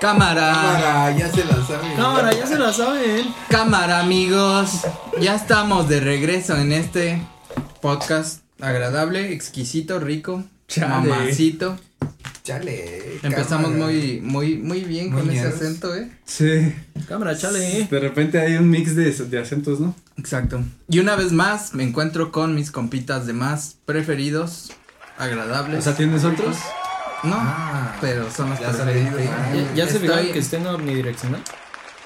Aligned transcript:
Cámara. 0.00 0.50
Cámara, 0.52 1.16
ya 1.18 1.30
se 1.30 1.44
la 1.44 1.66
saben. 1.66 1.94
Cámara, 1.94 2.32
ya 2.32 2.46
se 2.46 2.58
la 2.58 2.72
saben. 2.72 3.26
Cámara, 3.50 4.00
amigos. 4.00 4.80
Ya 5.20 5.34
estamos 5.34 5.90
de 5.90 6.00
regreso 6.00 6.56
en 6.56 6.72
este 6.72 7.20
podcast 7.82 8.40
agradable, 8.60 9.34
exquisito, 9.34 10.00
rico, 10.00 10.42
Chale. 10.68 10.88
mamacito. 10.88 11.76
Chale. 12.42 13.18
Empezamos 13.22 13.72
cámara. 13.72 13.84
muy, 13.92 14.20
muy, 14.22 14.56
muy 14.56 14.84
bien 14.84 15.12
Muy 15.12 15.20
con 15.20 15.30
ese 15.30 15.48
acento, 15.48 15.94
eh. 15.94 16.10
Sí. 16.24 16.74
Cámara, 17.06 17.36
chale. 17.36 17.86
De 17.90 18.00
repente 18.00 18.40
hay 18.40 18.54
un 18.56 18.70
mix 18.70 18.96
de, 18.96 19.12
de 19.12 19.38
acentos, 19.38 19.80
¿no? 19.80 19.94
Exacto. 20.16 20.62
Y 20.88 21.00
una 21.00 21.14
vez 21.14 21.32
más 21.32 21.74
me 21.74 21.82
encuentro 21.82 22.32
con 22.32 22.54
mis 22.54 22.70
compitas 22.70 23.26
de 23.26 23.34
más 23.34 23.76
preferidos, 23.84 24.72
agradables. 25.18 25.80
O 25.80 25.82
sea, 25.82 25.94
¿tienes 25.94 26.24
otros? 26.24 26.56
No, 27.22 27.36
Ah, 27.38 27.96
pero 28.00 28.30
son 28.30 28.50
los 28.50 28.58
ya 28.60 28.70
preferidos. 28.70 29.10
sabéis. 29.12 29.30
¿Ya, 29.70 29.74
ya 29.74 29.86
se 29.88 29.98
fijaron 29.98 30.26
que 30.32 30.38
estén 30.38 30.66
omnidireccional? 30.66 31.42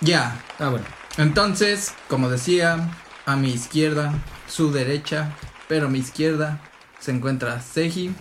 Ya. 0.00 0.40
Ah, 0.58 0.68
bueno. 0.70 0.84
Entonces, 1.18 1.92
como 2.08 2.28
decía, 2.28 2.90
a 3.26 3.36
mi 3.36 3.50
izquierda, 3.52 4.12
su 4.48 4.72
derecha, 4.72 5.32
pero 5.68 5.86
a 5.86 5.88
mi 5.90 5.98
izquierda 6.00 6.60
se 6.98 7.12
encuentra 7.12 7.60
Seji, 7.60 8.12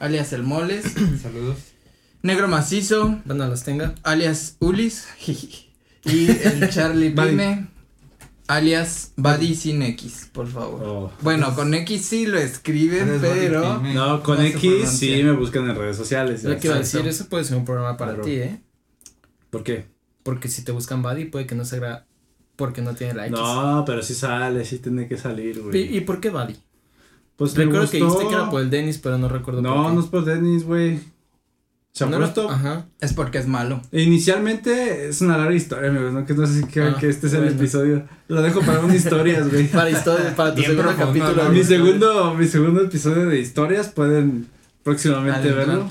alias 0.00 0.32
El 0.32 0.42
Moles, 0.44 0.84
Saludos. 1.22 1.58
Negro 2.22 2.48
Macizo, 2.48 3.20
Bueno, 3.26 3.46
las 3.46 3.64
tenga. 3.64 3.94
alias 4.02 4.56
Ulis, 4.58 5.06
y 6.04 6.30
el 6.30 6.70
Charlie. 6.70 7.10
Pime, 7.10 7.66
alias 8.48 9.12
Buddy 9.16 9.54
sin 9.54 9.82
X, 9.82 10.28
por 10.32 10.48
favor. 10.48 10.82
Oh. 10.82 11.12
Bueno, 11.22 11.54
con 11.54 11.72
X 11.74 12.04
sí 12.04 12.26
lo 12.26 12.38
escriben, 12.38 13.18
pero... 13.20 13.78
No, 13.80 14.22
con 14.22 14.38
No 14.38 14.42
X 14.44 14.88
sí 14.90 15.22
me 15.22 15.32
buscan 15.32 15.68
en 15.70 15.76
redes 15.76 15.96
sociales. 15.96 16.42
Lo 16.44 16.58
que 16.58 16.66
iba 16.66 16.74
a 16.74 16.78
sabes. 16.78 16.92
decir, 16.92 17.08
eso 17.08 17.28
puede 17.28 17.44
ser 17.44 17.56
un 17.56 17.64
problema 17.64 17.96
para 17.96 18.12
Claro. 18.14 18.24
ti, 18.24 18.32
¿eh? 18.36 18.60
¿Por 19.50 19.62
qué? 19.62 19.86
Porque 20.22 20.48
si 20.48 20.62
te 20.64 20.72
buscan 20.72 21.02
buddy, 21.02 21.26
puede 21.26 21.46
que 21.46 21.54
no 21.54 21.64
se 21.64 21.76
haga 21.76 22.06
porque 22.56 22.82
no 22.82 22.94
tiene 22.94 23.14
likes. 23.14 23.30
No, 23.36 23.84
pero 23.86 24.02
sí 24.02 24.14
sale, 24.14 24.64
sí 24.64 24.78
tiene 24.80 25.06
que 25.06 25.16
salir, 25.16 25.56
¿Y, 25.56 25.60
güey. 25.60 25.96
¿Y 25.96 26.00
por 26.00 26.20
qué 26.20 26.30
buddy? 26.30 26.56
Pues 27.36 27.56
me 27.56 27.64
Recuerdo 27.66 27.88
que 27.90 27.98
dijiste 27.98 28.26
que 28.26 28.34
era 28.34 28.50
por 28.50 28.60
el 28.60 28.68
Dennis, 28.68 28.98
pero 28.98 29.16
no 29.16 29.28
recuerdo 29.28 29.62
No, 29.62 29.74
por 29.74 29.86
qué. 29.86 29.94
no 29.94 30.00
es 30.00 30.06
por 30.06 30.24
Dennis, 30.24 30.64
güey. 30.64 30.98
Se 31.92 32.04
ha 32.04 32.06
No 32.06 32.18
puesto. 32.18 32.48
Ajá. 32.50 32.86
Es 33.00 33.12
porque 33.12 33.38
es 33.38 33.46
malo. 33.46 33.82
Inicialmente 33.92 35.08
es 35.08 35.20
una 35.20 35.36
larga 35.36 35.54
historia, 35.54 35.90
amigos, 35.90 36.12
¿no? 36.12 36.24
Que 36.24 36.34
no 36.34 36.46
sé 36.46 36.60
si 36.60 36.64
quieren 36.66 36.94
Ah, 36.94 36.98
que 37.00 37.08
este 37.08 37.28
sea 37.28 37.38
el 37.40 37.46
bueno. 37.46 37.60
episodio. 37.60 38.08
Lo 38.28 38.42
dejo 38.42 38.60
para 38.60 38.80
unas 38.80 38.96
historias, 38.96 39.48
güey. 39.50 39.66
Para 39.68 39.90
historia, 39.90 40.34
para 40.36 40.50
tu 40.50 40.56
Bien 40.60 40.70
segundo 40.70 40.94
profundo, 40.94 41.20
capítulo. 41.24 41.44
¿no? 41.44 41.50
mi 41.50 41.64
segundo, 41.64 42.34
mi 42.34 42.46
segundo 42.46 42.82
episodio 42.82 43.26
de 43.26 43.40
historias 43.40 43.88
pueden 43.88 44.46
próximamente 44.82 45.50
verlo. 45.52 45.88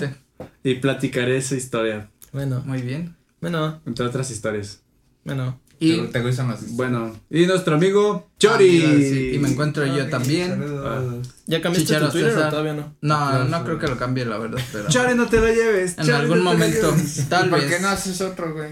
Y 0.62 0.74
platicaré 0.76 1.36
esa 1.36 1.56
historia, 1.56 2.10
Bueno, 2.32 2.62
Muy 2.64 2.80
bien. 2.82 3.16
bueno, 3.40 3.80
entre 3.86 4.04
otras 4.06 4.30
historias. 4.30 4.82
bueno. 5.24 5.60
Y... 5.80 5.96
¿Te, 5.98 6.06
te 6.08 6.20
gustan 6.20 6.48
los 6.48 6.72
Bueno, 6.76 7.14
y 7.30 7.46
nuestro 7.46 7.76
amigo 7.76 8.26
Ah, 8.26 8.30
Chori. 8.38 8.66
iba 8.66 8.90
a 8.90 8.94
decir, 8.94 9.34
y 9.34 9.38
me 9.38 9.48
encuentro 9.48 9.84
yo 9.86 10.08
también. 10.08 10.48
saludos. 10.50 11.28
¿Ya 11.46 11.60
cambiaste 11.62 11.98
tu 11.98 12.08
Twitter 12.10 12.30
César. 12.32 12.48
o 12.48 12.50
todavía 12.50 12.74
no? 12.74 12.94
No, 13.00 13.44
no 13.44 13.64
creo 13.64 13.78
que 13.78 13.86
lo 13.86 13.96
cambie, 13.96 14.24
la 14.24 14.38
verdad, 14.38 14.60
pero... 14.72 14.88
Chori, 14.88 15.14
no 15.14 15.26
te 15.26 15.40
lo 15.40 15.46
lleves. 15.48 15.92
En 15.98 16.04
Chori, 16.06 16.12
algún 16.12 16.38
no 16.38 16.44
momento, 16.52 16.94
tal 17.28 17.46
¿Y 17.46 17.50
¿Por 17.50 17.60
vez. 17.60 17.70
qué 17.74 17.80
no 17.80 17.88
haces 17.88 18.20
otro, 18.20 18.52
güey? 18.54 18.70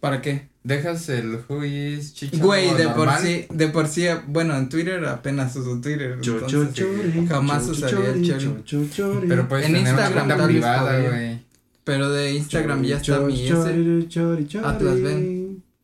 ¿Para 0.00 0.22
qué? 0.22 0.48
Dejas 0.62 1.08
el 1.08 1.38
Whois 1.48 2.14
chicha. 2.14 2.36
Güey, 2.38 2.74
de 2.74 2.88
por 2.88 3.10
sí, 3.18 3.46
de 3.50 3.68
por 3.68 3.88
sí, 3.88 4.06
bueno, 4.26 4.56
en 4.56 4.68
Twitter 4.68 5.04
apenas 5.06 5.56
uso 5.56 5.80
Twitter. 5.80 6.18
Cho, 6.20 6.40
cho, 6.46 6.62
entonces, 6.62 6.74
chori, 6.74 7.26
jamás 7.26 7.64
cho, 7.66 7.72
usaría 7.72 8.10
el 8.10 8.22
chori, 8.24 8.44
chori. 8.44 8.62
cho, 8.64 8.84
chori. 8.94 9.28
Pero 9.28 9.48
puedes 9.48 9.66
En 9.66 9.72
tener 9.72 9.88
Instagram 9.88 10.12
una 10.26 10.34
cuenta 10.36 10.46
vez 10.46 10.46
privada, 10.56 11.00
güey. 11.08 11.38
Pero 11.84 12.10
de 12.10 12.32
Instagram 12.34 12.82
ya 12.84 12.96
está 12.98 13.20
mi 13.20 13.34
ese. 13.34 13.48
chori, 13.48 14.06
chori, 14.08 14.46
chori. 14.46 14.64
Atlas 14.66 15.00
ven. 15.02 15.37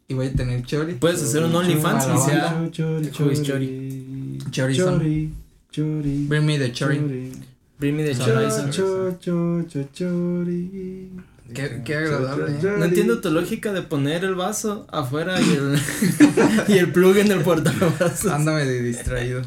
Y 0.08 0.14
voy 0.14 0.26
a 0.26 0.32
tener 0.32 0.62
Chori. 0.64 0.94
Puedes 0.94 1.22
hacer 1.22 1.42
un 1.44 1.54
OnlyFans 1.54 2.04
Chori, 2.04 2.18
y 2.18 2.22
sea. 2.22 2.70
Chori, 2.70 3.32
is 3.32 3.42
chori. 3.42 4.38
Chorizón. 4.50 4.98
Chori, 5.00 5.32
chori. 5.70 6.26
Bring 6.28 6.44
me 6.46 6.58
the 6.58 6.72
Chori. 6.72 7.32
Bring 7.78 7.96
me 7.96 8.04
the 8.04 8.14
Cho, 8.14 8.24
Horizon. 8.24 8.70
Cho, 8.70 9.16
cho, 9.18 9.62
cho, 9.68 9.82
chori. 9.92 11.10
Qué, 11.52 11.82
qué 11.84 11.96
agradable. 11.96 12.52
No 12.78 12.84
entiendo 12.84 13.20
tu 13.20 13.30
lógica 13.30 13.72
de 13.72 13.82
poner 13.82 14.24
el 14.24 14.34
vaso 14.34 14.86
afuera 14.90 15.40
y 15.40 15.50
el, 15.52 15.78
y 16.68 16.78
el 16.78 16.92
plug 16.92 17.16
en 17.18 17.32
el 17.32 17.40
portavasos. 17.40 18.26
Ándame 18.30 18.64
de 18.64 18.82
distraído. 18.82 19.42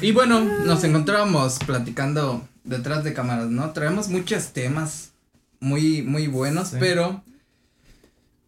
Y 0.00 0.12
bueno, 0.12 0.40
nos 0.64 0.84
encontrábamos 0.84 1.58
platicando 1.66 2.46
detrás 2.64 3.02
de 3.04 3.14
cámaras, 3.14 3.48
¿no? 3.48 3.72
Traemos 3.72 4.08
muchos 4.08 4.52
temas 4.52 5.12
muy, 5.60 6.02
muy 6.02 6.26
buenos, 6.26 6.68
Sí. 6.68 6.76
pero 6.78 7.22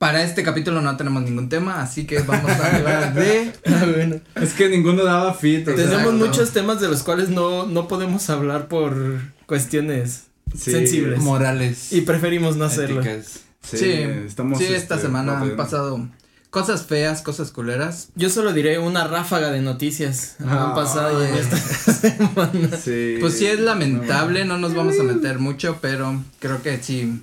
para 0.00 0.22
este 0.24 0.42
capítulo 0.42 0.80
no 0.80 0.96
tenemos 0.96 1.22
ningún 1.22 1.50
tema, 1.50 1.82
así 1.82 2.06
que 2.06 2.20
vamos 2.20 2.50
a 2.50 2.76
hablar 2.76 3.12
de 3.12 3.52
Ah, 3.66 3.84
bueno. 3.94 4.16
Es 4.34 4.54
que 4.54 4.70
ninguno 4.70 5.04
daba 5.04 5.34
fit. 5.34 5.66
Tenemos 5.66 5.90
Exacto. 5.92 6.12
muchos 6.12 6.50
temas 6.52 6.80
de 6.80 6.88
los 6.88 7.02
cuales 7.02 7.28
no, 7.28 7.66
no 7.66 7.86
podemos 7.86 8.30
hablar 8.30 8.66
por 8.68 8.96
cuestiones 9.44 10.22
sí, 10.56 10.70
sensibles. 10.72 11.20
Morales. 11.20 11.92
y 11.92 12.00
preferimos 12.00 12.56
no 12.56 12.64
hacerlo. 12.64 13.02
éticas. 13.02 13.40
Sí, 13.62 13.76
Sí, 13.76 13.92
estamos. 14.26 14.56
sí, 14.58 14.64
esta 14.64 14.94
este, 14.94 15.06
semana 15.06 15.38
han 15.38 15.54
pasado 15.54 16.08
cosas 16.48 16.86
feas, 16.86 17.20
cosas 17.20 17.50
culeras. 17.50 18.08
Yo 18.14 18.30
solo 18.30 18.54
diré 18.54 18.78
una 18.78 19.06
ráfaga 19.06 19.50
de 19.50 19.60
noticias 19.60 20.36
Ah, 20.42 20.68
han 20.68 20.74
pasado 20.74 21.22
en 21.22 21.34
ay. 21.34 21.40
esta 21.40 21.56
semana. 21.92 22.76
Sí. 22.82 23.18
Pues 23.20 23.34
sí 23.36 23.44
es 23.46 23.60
lamentable, 23.60 24.46
no 24.46 24.56
nos 24.56 24.74
vamos 24.74 24.98
a 24.98 25.02
meter 25.02 25.38
mucho, 25.38 25.76
pero 25.82 26.22
creo 26.38 26.62
que 26.62 26.82
sí 26.82 27.22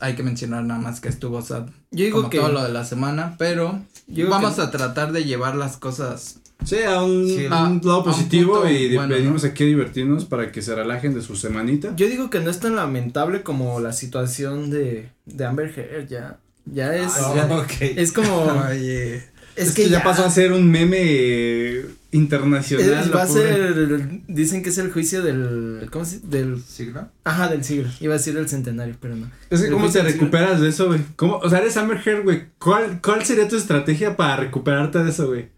hay 0.00 0.14
que 0.14 0.22
mencionar 0.22 0.64
nada 0.64 0.80
más 0.80 1.00
que 1.00 1.08
estuvo 1.08 1.40
sad 1.42 1.66
Yo 1.90 2.04
digo 2.04 2.18
como 2.18 2.30
que 2.30 2.38
todo 2.38 2.50
lo 2.52 2.62
de 2.62 2.70
la 2.72 2.84
semana, 2.84 3.34
pero 3.38 3.82
vamos 4.28 4.54
que- 4.56 4.62
a 4.62 4.70
tratar 4.70 5.12
de 5.12 5.24
llevar 5.24 5.56
las 5.56 5.76
cosas 5.76 6.40
Sí, 6.64 6.82
a 6.82 7.02
un, 7.02 7.26
Sí. 7.28 7.44
a 7.46 7.48
un 7.48 7.52
A- 7.52 7.58
lado 7.86 7.92
a 7.92 7.98
un 7.98 8.04
positivo 8.04 8.54
punto 8.54 8.70
y 8.70 8.94
bueno, 8.96 9.14
venimos 9.14 9.44
aquí 9.44 9.64
a 9.64 9.66
divertirnos 9.66 10.24
para 10.24 10.50
que 10.52 10.62
se 10.62 10.74
relajen 10.74 11.14
de 11.14 11.20
su 11.22 11.36
semanita. 11.36 11.94
yo 11.96 12.06
digo 12.08 12.30
que 12.30 12.40
no 12.40 12.50
es 12.50 12.60
tan 12.60 12.74
lamentable 12.76 13.42
como 13.42 13.78
la 13.80 13.92
situación 13.92 14.70
de, 14.70 15.10
de 15.26 15.44
Amber 15.44 15.72
Heard 15.78 16.08
ya 16.08 16.38
ya 16.64 16.94
es 16.96 17.12
Oh, 17.20 17.36
ya- 17.36 17.46
ok. 17.58 17.72
es 17.80 18.10
como 18.12 18.34
Oye, 18.70 19.22
es 19.56 19.68
Esto 19.68 19.82
que 19.82 19.88
ya, 19.88 20.02
pasó 20.02 20.24
a 20.24 20.30
ser 20.30 20.52
un 20.52 20.70
meme 20.70 21.82
internacional. 22.12 23.04
es- 23.04 23.14
va 23.14 23.22
a 23.22 23.26
ser 23.26 24.20
dicen 24.28 24.62
que 24.62 24.70
es 24.70 24.78
el 24.78 24.90
juicio 24.92 25.22
del 25.22 25.88
¿cómo 25.90 26.04
se 26.04 26.20
del 26.20 26.62
¿Siglo? 26.62 27.08
ajá 27.24 27.48
del 27.48 27.64
siglo 27.64 27.88
iba 28.00 28.14
a 28.14 28.18
decir 28.18 28.34
del 28.34 28.48
centenario 28.48 28.94
pero 29.00 29.16
no 29.16 29.30
Es 29.50 29.60
que 29.60 29.66
el 29.66 29.72
¿cómo 29.72 29.90
te 29.90 30.02
recuperas 30.02 30.60
de 30.60 30.68
eso, 30.68 30.86
güey? 30.86 31.00
¿Cómo? 31.16 31.36
O 31.38 31.50
sea, 31.50 31.58
eres 31.60 31.76
Amber 31.76 32.00
Heard, 32.04 32.24
güey. 32.24 32.44
¿Cuál, 32.58 33.00
¿Cuál 33.02 33.24
sería 33.24 33.48
tu 33.48 33.56
estrategia 33.56 34.16
para 34.16 34.36
recuperarte 34.36 35.02
de 35.04 35.10
eso, 35.10 35.28
güey? 35.28 35.48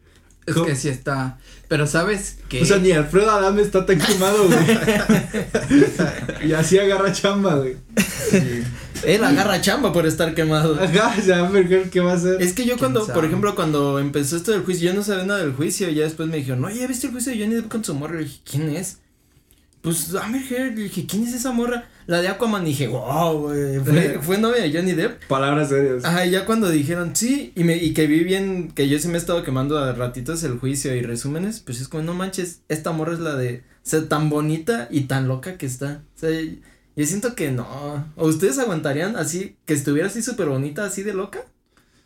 Es 0.48 0.54
¿Cómo? 0.54 0.66
que 0.66 0.76
sí 0.76 0.88
está, 0.88 1.38
pero 1.68 1.86
sabes 1.86 2.38
que 2.48 2.62
O 2.62 2.64
sea, 2.64 2.78
ni 2.78 2.92
Alfredo 2.92 3.30
Adame 3.30 3.62
está 3.62 3.84
tan 3.84 3.98
quemado, 3.98 4.46
güey. 4.46 4.58
y 6.48 6.52
así 6.52 6.78
agarra 6.78 7.12
chamba, 7.12 7.56
güey. 7.56 7.76
él 9.04 9.24
agarra 9.24 9.60
chamba 9.60 9.92
por 9.92 10.06
estar 10.06 10.34
quemado 10.34 10.80
Ajá, 10.82 11.14
o 11.18 11.22
sea, 11.22 11.50
¿qué 11.90 12.00
va 12.00 12.12
a 12.12 12.14
hacer? 12.14 12.40
Es 12.40 12.52
que 12.52 12.64
yo 12.64 12.78
cuando, 12.78 13.02
sabe? 13.02 13.14
por 13.14 13.24
ejemplo, 13.24 13.54
cuando 13.54 13.98
empezó 13.98 14.36
esto 14.36 14.52
del 14.52 14.62
juicio, 14.62 14.90
yo 14.90 14.96
no 14.96 15.02
sabía 15.02 15.24
nada 15.24 15.40
del 15.40 15.52
juicio, 15.52 15.88
ya 15.90 16.04
después 16.04 16.28
me 16.28 16.38
dijeron, 16.38 16.62
no, 16.62 16.70
ya 16.70 16.86
viste 16.86 17.06
el 17.06 17.12
juicio 17.12 17.32
de 17.32 17.40
Johnny 17.40 17.54
Depp 17.56 17.68
con 17.68 17.84
su 17.84 17.94
morra, 17.94 18.16
le 18.16 18.24
dije, 18.24 18.40
¿quién 18.44 18.74
es? 18.74 18.98
Pues 19.80 20.14
Amber 20.14 20.42
Heard, 20.42 20.76
le 20.76 20.84
dije, 20.84 21.06
¿quién 21.06 21.24
es 21.24 21.34
esa 21.34 21.52
morra? 21.52 21.88
La 22.06 22.20
de 22.20 22.28
Aquaman, 22.28 22.62
y 22.66 22.70
dije, 22.70 22.88
wow, 22.88 23.38
güey, 23.38 23.78
fue, 23.80 24.18
fue 24.22 24.38
novia 24.38 24.62
de 24.62 24.72
Johnny 24.72 24.92
Depp. 24.92 25.24
Palabras 25.26 25.68
serias. 25.68 26.04
Ajá, 26.04 26.26
y 26.26 26.30
ya 26.30 26.44
cuando 26.46 26.68
dijeron, 26.68 27.14
sí, 27.14 27.52
y 27.54 27.64
me, 27.64 27.76
y 27.76 27.92
que 27.94 28.06
vi 28.06 28.24
bien, 28.24 28.72
que 28.72 28.88
yo 28.88 28.98
sí 28.98 29.08
me 29.08 29.14
he 29.14 29.18
estado 29.18 29.42
quemando 29.42 29.78
a 29.78 29.92
ratitos 29.92 30.42
el 30.42 30.58
juicio 30.58 30.94
y 30.94 31.02
resúmenes, 31.02 31.60
pues 31.60 31.80
es 31.80 31.88
como, 31.88 32.02
no 32.02 32.14
manches, 32.14 32.62
esta 32.68 32.92
morra 32.92 33.12
es 33.12 33.20
la 33.20 33.36
de 33.36 33.62
ser 33.82 34.08
tan 34.08 34.30
bonita 34.30 34.88
y 34.90 35.02
tan 35.02 35.28
loca 35.28 35.58
que 35.58 35.66
está. 35.66 36.02
O 36.16 36.18
sea, 36.18 36.30
yo 36.30 37.06
siento 37.06 37.34
que 37.34 37.50
no. 37.52 38.12
¿O 38.16 38.26
ustedes 38.26 38.58
aguantarían 38.58 39.16
así, 39.16 39.56
que 39.64 39.74
estuviera 39.74 40.08
así 40.08 40.22
súper 40.22 40.48
bonita, 40.48 40.84
así 40.84 41.02
de 41.02 41.14
loca? 41.14 41.44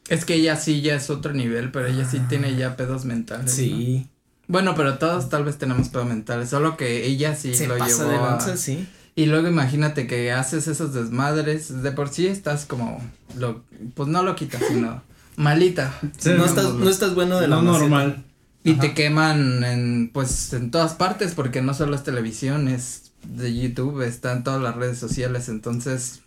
es 0.08 0.24
que 0.24 0.34
ella 0.34 0.56
sí 0.56 0.80
ya 0.82 0.96
es 0.96 1.10
otro 1.10 1.32
nivel, 1.32 1.70
pero 1.70 1.86
ella 1.86 2.04
sí 2.04 2.20
tiene 2.28 2.56
ya 2.56 2.76
pedos 2.76 3.04
mentales. 3.04 3.56
¿no? 3.58 4.04
Bueno, 4.52 4.74
pero 4.76 4.98
todos 4.98 5.30
tal 5.30 5.44
vez 5.44 5.56
tenemos 5.56 5.88
pedos 5.88 6.06
mentales, 6.06 6.50
solo 6.50 6.76
que 6.76 7.06
ella 7.06 7.34
sí 7.34 7.54
se 7.54 7.66
lo 7.66 7.78
pasa 7.78 7.96
llevó 8.04 8.10
de 8.10 8.16
a- 8.18 8.20
lanza, 8.30 8.56
sí. 8.58 8.86
Y 9.14 9.26
luego 9.26 9.48
imagínate 9.48 10.06
que 10.06 10.30
haces 10.30 10.68
esos 10.68 10.92
desmadres, 10.92 11.82
de 11.82 11.90
por 11.92 12.10
sí 12.10 12.26
estás 12.26 12.66
como, 12.66 13.00
lo, 13.38 13.62
pues 13.94 14.08
no 14.10 14.22
lo 14.22 14.36
quitas, 14.36 14.62
sino 14.68 15.02
malita. 15.36 15.98
Sí, 16.18 16.30
no, 16.36 16.44
estás, 16.44 16.64
no, 16.64 16.74
no 16.84 16.90
estás 16.90 17.14
bueno 17.14 17.40
de 17.40 17.48
la 17.48 17.56
no 17.56 17.62
maceta. 17.62 17.80
normal. 17.80 18.24
Y 18.64 18.72
Ajá. 18.72 18.80
te 18.82 18.94
queman 18.94 19.64
en, 19.64 20.10
pues, 20.12 20.52
en 20.52 20.70
todas 20.70 20.92
partes, 20.94 21.32
porque 21.34 21.62
no 21.62 21.72
solo 21.74 21.94
es 21.96 22.04
televisión, 22.04 22.68
es 22.68 23.12
de 23.24 23.58
YouTube, 23.58 24.02
está 24.02 24.32
en 24.32 24.44
todas 24.44 24.60
las 24.62 24.76
redes 24.76 24.98
sociales, 24.98 25.48
entonces, 25.48 26.20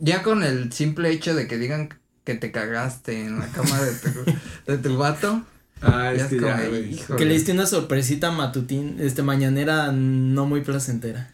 ya 0.00 0.22
con 0.22 0.42
el 0.42 0.70
simple 0.72 1.10
hecho 1.10 1.34
de 1.34 1.46
que 1.48 1.56
digan 1.58 1.88
que 2.24 2.34
te 2.34 2.52
cagaste 2.52 3.24
en 3.24 3.38
la 3.38 3.46
cama 3.48 3.80
de 3.80 3.92
tu, 3.92 4.08
de 4.72 4.78
tu 4.78 4.96
vato, 4.98 5.42
Ah, 5.82 6.12
Ya 6.14 6.16
es 6.16 6.22
es 6.22 6.28
que 6.28 6.36
como, 6.36 6.48
ya, 6.48 6.68
güey. 6.68 6.94
hijo. 6.94 7.16
Que 7.16 7.24
le 7.24 7.34
diste 7.34 7.52
una 7.52 7.66
sorpresita 7.66 8.30
matutín, 8.30 8.96
este, 9.00 9.22
mañanera 9.22 9.92
no 9.92 10.46
muy 10.46 10.60
placentera. 10.62 11.30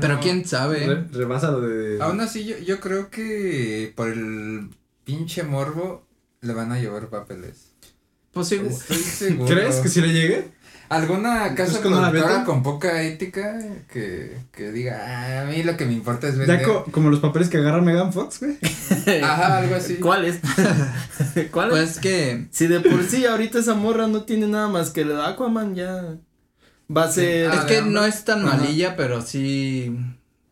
Pero 0.00 0.18
quién 0.20 0.44
sabe. 0.46 0.84
Re- 0.86 1.04
rebasa 1.12 1.50
lo 1.52 1.60
de. 1.60 2.02
Aún 2.02 2.20
así, 2.20 2.44
yo, 2.44 2.58
yo 2.58 2.80
creo 2.80 3.08
que 3.10 3.92
por 3.94 4.08
el 4.08 4.68
pinche 5.04 5.44
morbo 5.44 6.04
le 6.40 6.52
van 6.54 6.72
a 6.72 6.80
llevar 6.80 7.08
papeles. 7.08 7.72
Pues 8.32 8.48
sí, 8.48 8.56
Estoy 8.56 8.96
seguro. 8.98 9.46
¿Crees 9.54 9.76
que 9.76 9.88
si 9.88 10.00
le 10.00 10.12
llegue? 10.12 10.48
¿Alguna 10.88 11.54
casa 11.54 11.72
¿Es 11.72 11.78
productora 11.78 12.44
con 12.44 12.62
poca 12.62 13.02
ética 13.02 13.58
que, 13.92 14.36
que 14.52 14.70
diga, 14.72 15.00
"Ah, 15.04 15.42
a 15.42 15.44
mí 15.44 15.62
lo 15.62 15.76
que 15.76 15.84
me 15.84 15.92
importa 15.92 16.28
es 16.28 16.34
Ya 16.34 16.40
vender? 16.46 16.62
co- 16.62 16.84
como 16.92 17.10
los 17.10 17.20
papeles 17.20 17.48
que 17.48 17.56
agarra 17.58 17.80
Megan 17.82 18.12
Fox, 18.12 18.40
güey. 18.40 18.56
Ajá, 19.22 19.58
algo 19.58 19.74
así. 19.74 19.96
¿Cuál 19.96 20.24
es? 20.26 20.38
¿Cuál 21.52 21.68
es? 21.68 21.72
pues 21.72 21.98
que. 21.98 22.46
Si 22.50 22.66
de 22.66 22.80
por 22.80 23.02
sí 23.04 23.26
ahorita 23.26 23.58
esa 23.58 23.74
morra 23.74 24.06
no 24.06 24.22
tiene 24.22 24.46
nada 24.46 24.68
más 24.68 24.90
que 24.90 25.02
el 25.02 25.18
Aquaman, 25.20 25.74
ya 25.74 26.16
va 26.94 27.04
a 27.04 27.10
ser. 27.12 27.50
Es 27.50 27.58
Ah, 27.60 27.66
que 27.66 27.82
de 27.82 27.90
no 27.90 28.04
es 28.04 28.24
tan 28.24 28.46
Ajá. 28.46 28.56
malilla, 28.56 28.96
pero 28.96 29.22
sí. 29.22 29.96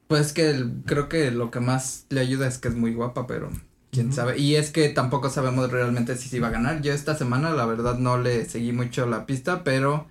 Pues 0.08 0.32
que 0.32 0.50
el- 0.50 0.82
creo 0.84 1.08
que 1.08 1.30
lo 1.30 1.50
que 1.50 1.60
más 1.60 2.06
le 2.10 2.20
ayuda 2.20 2.46
es 2.46 2.58
que 2.58 2.68
es 2.68 2.74
muy 2.74 2.92
guapa, 2.92 3.26
pero 3.26 3.50
quién 3.90 4.12
sabe. 4.12 4.38
Y 4.38 4.56
es 4.56 4.70
que 4.70 4.88
tampoco 4.88 5.30
sabemos 5.30 5.70
realmente 5.70 6.16
si 6.16 6.28
se 6.28 6.36
iba 6.38 6.48
a 6.48 6.52
ganar. 6.52 6.82
Yo 6.82 6.92
esta 6.92 7.16
semana, 7.16 7.50
la 7.50 7.64
verdad, 7.66 7.98
no 7.98 8.18
le 8.18 8.44
seguí 8.46 8.72
mucho 8.72 9.06
la 9.06 9.24
pista, 9.26 9.62
pero 9.64 10.06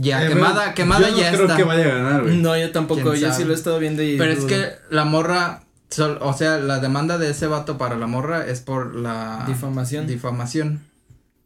ya 0.00 0.24
Eh, 0.24 0.28
quemada, 0.28 0.74
quemada 0.74 1.08
yo 1.08 1.14
no 1.16 1.20
ya 1.20 1.30
creo 1.32 1.42
está. 1.44 1.56
que 1.56 1.64
vaya 1.64 1.84
a 1.84 1.94
ganar, 1.98 2.22
güey. 2.22 2.36
No, 2.38 2.56
yo 2.56 2.70
tampoco, 2.72 3.10
¿Quién 3.12 3.16
yo 3.16 3.32
sí 3.32 3.44
lo 3.44 3.52
he 3.52 3.56
estado 3.56 3.78
viendo 3.78 4.02
y. 4.02 4.16
Pero 4.16 4.32
es 4.32 4.44
que 4.44 4.70
la 4.90 5.04
morra, 5.04 5.62
sol- 5.90 6.18
o 6.20 6.32
sea, 6.32 6.58
la 6.58 6.78
demanda 6.80 7.18
de 7.18 7.30
ese 7.30 7.46
vato 7.46 7.78
para 7.78 7.96
la 7.96 8.06
morra 8.06 8.46
es 8.46 8.60
por 8.60 8.94
la 8.94 9.44
Difamación. 9.46 10.06
difamación. 10.06 10.82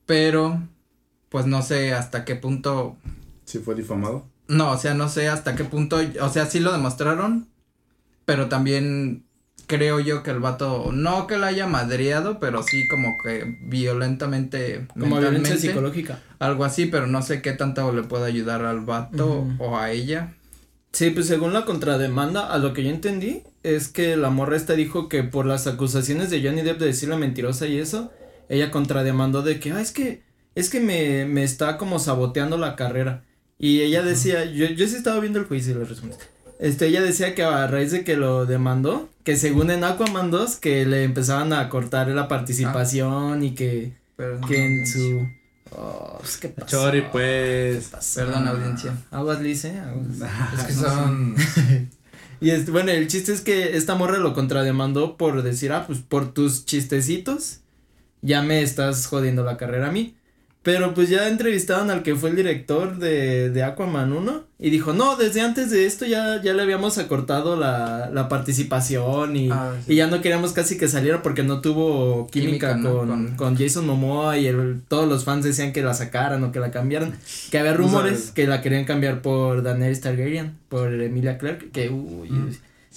Pero, 0.06 0.62
pues 1.28 1.46
no 1.46 1.62
sé 1.62 1.94
hasta 1.94 2.24
qué 2.24 2.34
punto 2.36 2.96
Si 3.44 3.58
fue 3.58 3.74
difamado. 3.74 4.24
No, 4.48 4.70
o 4.72 4.78
sea, 4.78 4.94
no 4.94 5.08
sé 5.08 5.28
hasta 5.28 5.54
qué 5.54 5.64
punto, 5.64 5.98
o 6.20 6.28
sea, 6.28 6.46
sí 6.46 6.60
lo 6.60 6.72
demostraron, 6.72 7.48
pero 8.24 8.48
también 8.48 9.24
creo 9.66 10.00
yo 10.00 10.22
que 10.22 10.30
el 10.30 10.40
vato, 10.40 10.90
no 10.92 11.26
que 11.26 11.38
la 11.38 11.48
haya 11.48 11.66
madreado, 11.66 12.38
pero 12.40 12.62
sí 12.62 12.86
como 12.88 13.16
que 13.22 13.56
violentamente, 13.62 14.86
Como 14.98 15.18
violencia 15.18 15.56
psicológica. 15.56 16.20
algo 16.38 16.64
así, 16.64 16.86
pero 16.86 17.06
no 17.06 17.22
sé 17.22 17.42
qué 17.42 17.52
tanto 17.52 17.92
le 17.92 18.02
puede 18.02 18.26
ayudar 18.26 18.64
al 18.64 18.80
vato 18.80 19.46
o 19.58 19.76
a 19.78 19.90
ella. 19.90 20.34
Sí, 20.92 21.10
pues 21.10 21.26
según 21.26 21.52
la 21.54 21.64
contrademanda, 21.64 22.52
a 22.52 22.58
lo 22.58 22.74
que 22.74 22.84
yo 22.84 22.90
entendí, 22.90 23.42
es 23.62 23.88
que 23.88 24.16
la 24.16 24.28
morra 24.30 24.56
esta 24.56 24.74
dijo 24.74 25.08
que 25.08 25.22
por 25.22 25.46
las 25.46 25.66
acusaciones 25.66 26.28
de 26.30 26.42
Johnny 26.42 26.62
Depp 26.62 26.78
de 26.78 26.86
decirle 26.86 27.16
mentirosa 27.16 27.66
y 27.66 27.78
eso, 27.78 28.12
ella 28.50 28.70
contrademandó 28.70 29.42
de 29.42 29.58
que, 29.58 29.72
ah, 29.72 29.80
es 29.80 29.90
que, 29.92 30.22
es 30.54 30.68
que 30.68 30.80
me, 30.80 31.24
me 31.24 31.44
está 31.44 31.78
como 31.78 31.98
saboteando 31.98 32.58
la 32.58 32.76
carrera. 32.76 33.24
Y 33.58 33.80
ella 33.80 34.02
decía, 34.02 34.44
yo, 34.44 34.66
yo 34.66 34.86
sí 34.86 34.96
estaba 34.96 35.20
viendo 35.20 35.38
el 35.38 35.46
juicio 35.46 35.72
y 35.72 35.78
los 35.78 35.88
resúmenes. 35.88 36.18
Este, 36.62 36.86
ella 36.86 37.02
decía 37.02 37.34
que 37.34 37.42
a 37.42 37.66
raíz 37.66 37.90
de 37.90 38.04
que 38.04 38.16
lo 38.16 38.46
demandó, 38.46 39.10
que 39.24 39.36
según 39.36 39.72
en 39.72 39.82
Aquaman 39.82 40.30
2, 40.30 40.56
que 40.56 40.86
le 40.86 41.02
empezaban 41.02 41.52
a 41.52 41.68
cortar 41.68 42.06
la 42.06 42.28
participación 42.28 43.42
y 43.42 43.56
que, 43.56 43.94
Pero 44.14 44.40
que 44.42 44.64
en 44.64 44.86
su... 44.86 45.28
Oh, 45.72 46.18
pues, 46.20 46.36
¿qué 46.36 46.50
pasó? 46.50 46.68
Chori, 46.68 47.02
pues. 47.10 47.86
¿Qué 47.86 47.90
pasó? 47.90 48.20
Perdón, 48.20 48.46
audiencia. 48.46 48.96
Aguas, 49.10 49.40
Lice, 49.40 49.76
aguas. 49.76 50.30
Es 50.58 50.64
que 50.64 50.72
son. 50.74 51.34
Y 52.40 52.50
este, 52.50 52.70
bueno, 52.70 52.92
el 52.92 53.08
chiste 53.08 53.32
es 53.32 53.40
que 53.40 53.76
esta 53.76 53.96
morra 53.96 54.18
lo 54.18 54.32
contrademandó 54.32 55.16
por 55.16 55.42
decir, 55.42 55.72
ah, 55.72 55.84
pues 55.86 55.98
por 56.00 56.32
tus 56.32 56.64
chistecitos, 56.64 57.60
ya 58.20 58.42
me 58.42 58.62
estás 58.62 59.06
jodiendo 59.06 59.44
la 59.44 59.56
carrera 59.56 59.88
a 59.88 59.92
mí. 59.92 60.16
Pero 60.64 60.94
pues 60.94 61.08
ya 61.08 61.26
entrevistaron 61.28 61.90
al 61.90 62.04
que 62.04 62.14
fue 62.14 62.30
el 62.30 62.36
director 62.36 62.96
de, 62.98 63.50
de 63.50 63.62
Aquaman 63.64 64.12
1 64.12 64.44
y 64.60 64.70
dijo, 64.70 64.92
no, 64.92 65.16
desde 65.16 65.40
antes 65.40 65.70
de 65.72 65.86
esto 65.86 66.06
ya, 66.06 66.40
ya 66.40 66.52
le 66.54 66.62
habíamos 66.62 66.98
acortado 66.98 67.56
la, 67.56 68.10
la 68.12 68.28
participación 68.28 69.34
y, 69.36 69.50
Ah, 69.50 69.74
sí. 69.84 69.94
y 69.94 69.96
ya 69.96 70.06
no 70.06 70.20
queríamos 70.20 70.52
casi 70.52 70.78
que 70.78 70.86
saliera 70.86 71.20
porque 71.20 71.42
no 71.42 71.60
tuvo 71.60 72.28
química, 72.28 72.74
Química, 72.74 72.76
¿no? 72.76 72.98
con, 72.98 73.08
Con- 73.08 73.36
con 73.36 73.56
Jason 73.56 73.86
Momoa 73.88 74.38
y 74.38 74.46
el, 74.46 74.82
todos 74.86 75.08
los 75.08 75.24
fans 75.24 75.44
decían 75.44 75.72
que 75.72 75.82
la 75.82 75.94
sacaran 75.94 76.44
o 76.44 76.52
que 76.52 76.60
la 76.60 76.70
cambiaran. 76.70 77.12
Que 77.50 77.58
había 77.58 77.72
O 77.72 77.74
sea, 77.74 77.82
rumores 77.84 78.30
que 78.30 78.46
la 78.46 78.60
querían 78.62 78.84
cambiar 78.84 79.20
por 79.20 79.64
Daenerys 79.64 80.00
Targaryen, 80.00 80.56
por 80.68 80.92
Emilia 80.94 81.38
Clarke, 81.38 81.70
que 81.72 81.88
uy, 81.90 82.28
Mm. 82.30 82.50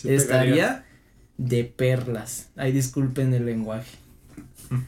estaría 0.10 0.86
de 1.40 1.64
perlas. 1.64 2.50
Ahí 2.58 2.72
disculpen 2.72 3.34
el 3.34 3.46
lenguaje. 3.48 3.98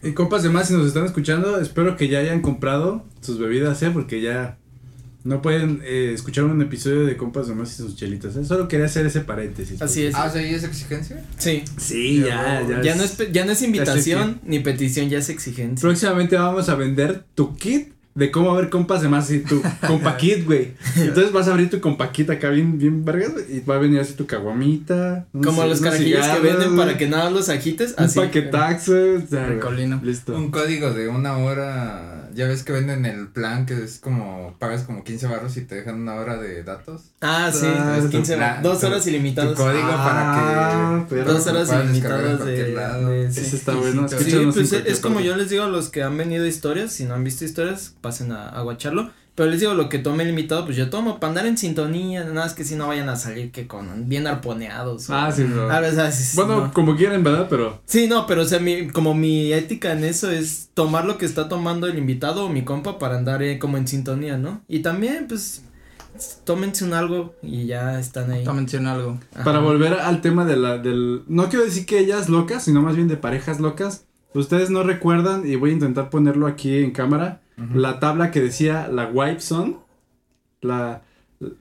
Y 0.04 0.12
compas 0.14 0.44
demás, 0.44 0.68
si 0.68 0.74
nos 0.74 0.88
están 0.88 1.06
escuchando, 1.06 1.60
espero 1.60 1.96
que 1.96 2.08
ya 2.08 2.20
hayan 2.20 2.42
comprado 2.42 3.06
sus 3.22 3.38
bebidas, 3.38 3.82
¿eh? 3.84 3.92
Porque 3.92 4.22
ya 4.22 4.58
no 5.24 5.42
pueden 5.42 5.82
eh, 5.84 6.12
escuchar 6.14 6.46
un 6.46 6.62
episodio 6.62 7.06
de 7.06 7.18
compas 7.18 7.48
demás 7.48 7.74
y 7.74 7.76
sus 7.76 7.96
chelitas, 7.96 8.36
¿eh? 8.36 8.46
Solo 8.46 8.68
quería 8.68 8.86
hacer 8.86 9.06
ese 9.06 9.22
paréntesis. 9.22 9.82
Así 9.82 10.06
es. 10.06 10.16
Ah, 10.16 10.28
o 10.28 10.32
sea, 10.32 10.42
¿y 10.42 10.54
es 10.54 10.64
exigencia? 10.64 11.24
Sí. 11.38 11.64
Sí, 11.78 12.22
ya, 12.22 12.66
ya. 12.68 12.82
Ya 12.82 12.96
no 12.96 13.04
es, 13.04 13.18
ya 13.32 13.46
no 13.46 13.52
es 13.52 13.62
invitación 13.62 14.40
ni 14.44 14.60
petición, 14.60 15.10
ya 15.10 15.20
es 15.20 15.30
exigencia. 15.30 15.82
Próximamente 15.82 16.38
vamos 16.38 16.70
a 16.70 16.76
vender 16.76 17.26
tu 17.36 17.56
kit 17.56 17.97
de 18.18 18.32
cómo 18.32 18.54
ver 18.56 18.70
compas 18.72 19.02
de 19.04 19.10
más 19.10 19.30
y 19.30 19.40
tu 19.40 19.62
compa 19.86 20.18
kit, 20.18 20.44
güey. 20.46 20.74
Entonces 20.96 21.32
vas 21.32 21.48
a 21.48 21.52
abrir 21.52 21.70
tu 21.70 21.80
compa 21.80 22.12
kit 22.12 22.30
acá 22.32 22.50
bien, 22.50 22.78
bien 22.80 23.06
vergas 23.06 23.32
y 23.48 23.60
va 23.60 23.76
a 23.76 23.78
venir 23.78 24.00
así 24.00 24.14
tu 24.14 24.26
caguamita. 24.26 25.26
Como 25.44 25.64
los 25.66 25.82
carajillos 25.82 26.26
que 26.26 26.40
venden 26.40 26.76
para 26.76 26.98
que 26.98 27.08
nada 27.08 27.30
los 27.30 27.50
agites. 27.50 27.94
Un 27.98 28.06
Así. 28.06 28.20
paquetaxo, 28.20 28.94
o 28.94 29.28
sea, 29.30 29.46
Ricolino. 29.48 30.00
Listo. 30.04 30.36
Un 30.36 30.50
código 30.52 30.92
de 30.94 31.08
una 31.08 31.38
hora. 31.38 32.14
Ya 32.34 32.46
ves 32.48 32.62
que 32.64 32.72
venden 32.72 33.06
el 33.06 33.28
plan 33.28 33.66
que 33.66 33.84
es 33.84 34.00
como. 34.00 34.56
Pagas 34.60 34.84
como 34.84 35.04
15 35.04 35.28
barros 35.28 35.58
y 35.58 35.62
te 35.62 35.76
dejan 35.76 36.02
una 36.02 36.16
hora 36.16 36.38
de 36.38 36.64
datos. 36.64 37.02
Ah, 37.22 37.52
sí. 37.54 37.66
Ah, 37.68 37.96
los 37.98 38.06
tu 38.06 38.12
15 38.12 38.36
plan, 38.36 38.62
dos 38.64 38.80
tu- 38.80 38.88
horas 38.88 39.04
Tu 39.04 39.10
ilimitadas. 39.10 39.56
código 39.56 39.88
Ah, 39.90 40.04
para 40.04 41.06
que. 41.08 41.16
pero- 41.16 41.34
Dos 41.34 41.48
horas 41.48 41.70
ilimitadas 41.84 42.46
de, 42.46 43.32
sí. 43.32 43.42
Ese 43.42 43.56
está 43.56 43.74
bueno. 43.74 44.08
Sí, 44.08 44.16
Sí, 44.18 44.24
escúchanos 44.24 44.56
pues 44.56 44.74
es, 44.74 45.00
como 45.00 45.20
yo 45.20 45.36
les 45.36 45.50
digo 45.50 45.64
a 45.64 45.68
los 45.68 45.90
que 45.90 46.04
han 46.04 46.16
venido 46.18 46.46
historias, 46.46 46.92
si 46.92 47.06
no 47.06 47.16
han 47.16 47.24
visto 47.24 47.44
historias, 47.46 47.94
pasen 48.08 48.32
a, 48.32 48.50
a 48.50 48.62
guacharlo. 48.62 49.10
Pero 49.36 49.52
les 49.52 49.60
digo, 49.60 49.76
lo 49.76 49.88
que 49.88 50.00
tome 50.00 50.26
limitado, 50.26 50.66
pues 50.66 50.76
yo 50.78 50.90
tomo 50.90 51.20
para 51.20 51.30
andar 51.30 51.46
en 51.46 51.60
sintonía, 51.60 52.22
nada 52.24 52.34
más 52.46 52.54
que 52.56 52.64
si 52.64 52.74
no 52.76 52.88
vayan 52.88 53.08
a 53.08 53.16
salir 53.16 53.52
que 53.52 53.68
con 53.68 54.10
bien 54.10 54.26
arponeados. 54.26 55.10
o- 55.10 55.14
Ah, 55.16 55.32
sí, 55.32 55.44
o 55.44 56.12
sí, 56.12 56.24
sí, 56.24 56.36
Bueno, 56.38 56.66
no. 56.68 56.74
como 56.74 56.96
quieren, 56.96 57.24
¿verdad? 57.24 57.46
Pero 57.48 57.80
Sí, 57.86 58.08
no, 58.08 58.26
pero 58.26 58.42
o 58.42 58.46
sea, 58.46 58.58
mi, 58.60 58.88
como 58.88 59.14
mi 59.14 59.54
ética 59.54 59.92
en 59.92 60.04
eso 60.06 60.32
es 60.32 60.70
tomar 60.74 61.06
lo 61.06 61.20
que 61.20 61.26
está 61.28 61.48
tomando 61.50 61.86
el 61.86 61.98
invitado 62.00 62.46
o 62.46 62.50
mi 62.50 62.64
compa 62.64 62.98
para 62.98 63.16
andar 63.18 63.44
eh, 63.44 63.60
como 63.60 63.78
en 63.78 63.88
sintonía, 63.88 64.38
¿no? 64.38 64.62
Y 64.68 64.80
también, 64.80 65.28
pues, 65.28 65.62
tómense 66.44 66.84
un 66.84 66.94
algo 66.94 67.36
y 67.44 67.68
ya 67.68 68.00
están 68.00 68.32
ahí. 68.32 68.44
Te 68.44 68.52
menciona 68.54 68.94
algo. 68.94 69.20
Ajá. 69.36 69.44
para 69.44 69.60
volver 69.60 69.94
al 69.94 70.22
tema 70.22 70.46
de 70.46 70.58
la, 70.58 70.80
del, 70.80 71.22
no 71.28 71.48
quiero 71.50 71.64
decir 71.64 71.86
que 71.86 72.00
ellas 72.00 72.28
locas, 72.28 72.64
sino 72.64 72.82
más 72.82 72.96
bien 72.96 73.08
de 73.08 73.18
parejas 73.18 73.60
locas. 73.60 74.06
Ustedes 74.34 74.72
no 74.72 74.82
recuerdan, 74.82 75.48
y 75.48 75.56
voy 75.58 75.70
a 75.70 75.74
intentar 75.74 76.10
ponerlo 76.10 76.48
aquí 76.48 76.80
en 76.84 76.90
cámara, 76.92 77.42
la 77.74 78.00
tabla 78.00 78.32
que 78.32 78.42
decía 78.42 78.88
la 78.88 79.08
wipe 79.08 79.40
son, 79.42 79.78
la, 80.62 81.02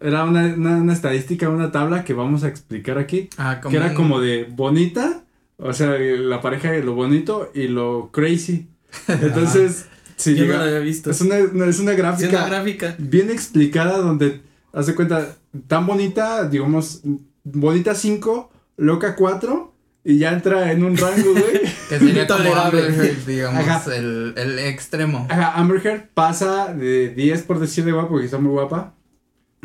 era 0.00 0.24
una, 0.24 0.44
una, 0.54 0.76
una 0.76 0.92
estadística, 0.92 1.48
una 1.48 1.72
tabla 1.72 2.04
que 2.04 2.12
vamos 2.14 2.44
a 2.44 2.48
explicar 2.48 2.98
aquí, 2.98 3.28
Ah, 3.38 3.60
como 3.62 3.70
que 3.70 3.76
era 3.76 3.94
como 3.94 4.20
de 4.20 4.44
bonita, 4.44 5.24
o 5.58 5.72
sea, 5.72 5.98
la 5.98 6.40
pareja 6.42 6.70
de 6.70 6.82
lo 6.82 6.94
bonito 6.94 7.50
y 7.54 7.68
lo 7.68 8.10
crazy. 8.12 8.68
Entonces, 9.08 9.86
si 10.16 10.34
Yo 10.34 10.46
no 10.46 10.54
lo 10.54 10.62
había 10.62 10.78
visto. 10.80 11.10
es 11.10 11.20
una, 11.20 11.36
es 11.36 11.78
una 11.80 11.92
Sí, 11.92 11.96
gráfica 11.98 12.28
una 12.38 12.46
gráfica. 12.46 12.94
bien 12.98 13.30
explicada 13.30 13.98
donde 13.98 14.42
hace 14.72 14.94
cuenta 14.94 15.36
tan 15.66 15.86
bonita, 15.86 16.48
digamos, 16.48 17.02
bonita 17.44 17.94
5, 17.94 18.50
loca 18.78 19.16
4 19.16 19.74
y 20.08 20.18
ya 20.18 20.32
entra 20.32 20.70
en 20.70 20.84
un 20.84 20.96
rango, 20.96 21.32
güey. 21.32 21.60
Que 21.88 21.98
sería 21.98 22.26
como 22.26 22.38
Tolerable. 22.38 22.80
Amber 22.80 23.06
Heard, 23.06 23.26
digamos, 23.26 23.86
el, 23.88 24.34
el 24.36 24.58
extremo. 24.60 25.26
Ajá, 25.28 25.54
Amber 25.54 25.84
Heard 25.84 26.08
pasa 26.14 26.72
de 26.72 27.10
10 27.10 27.42
por 27.42 27.58
decir 27.58 27.84
de 27.84 27.90
guapo, 27.90 28.10
porque 28.10 28.26
está 28.26 28.38
muy 28.38 28.52
guapa, 28.52 28.94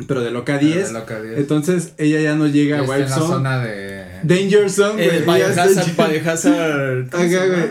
pero 0.08 0.20
de 0.20 0.32
loca 0.32 0.54
a 0.54 0.58
10. 0.58 0.88
De 0.88 0.92
loca 0.92 1.20
10. 1.20 1.38
Entonces 1.38 1.94
ella 1.98 2.20
ya 2.20 2.34
no 2.34 2.48
llega 2.48 2.80
a 2.80 2.82
la 2.82 3.08
Zone. 3.08 3.26
zona 3.26 3.58
de. 3.64 4.04
Danger 4.24 4.68
Zone, 4.68 4.94
güey. 4.94 5.06
Eh, 5.06 5.24
ella 5.24 5.48
está 5.48 5.64
Biohazard, 5.66 6.10
Biohazard. 6.10 7.10
¿cómo 7.10 7.28
se 7.28 7.36
Ajá, 7.36 7.46
güey. 7.46 7.70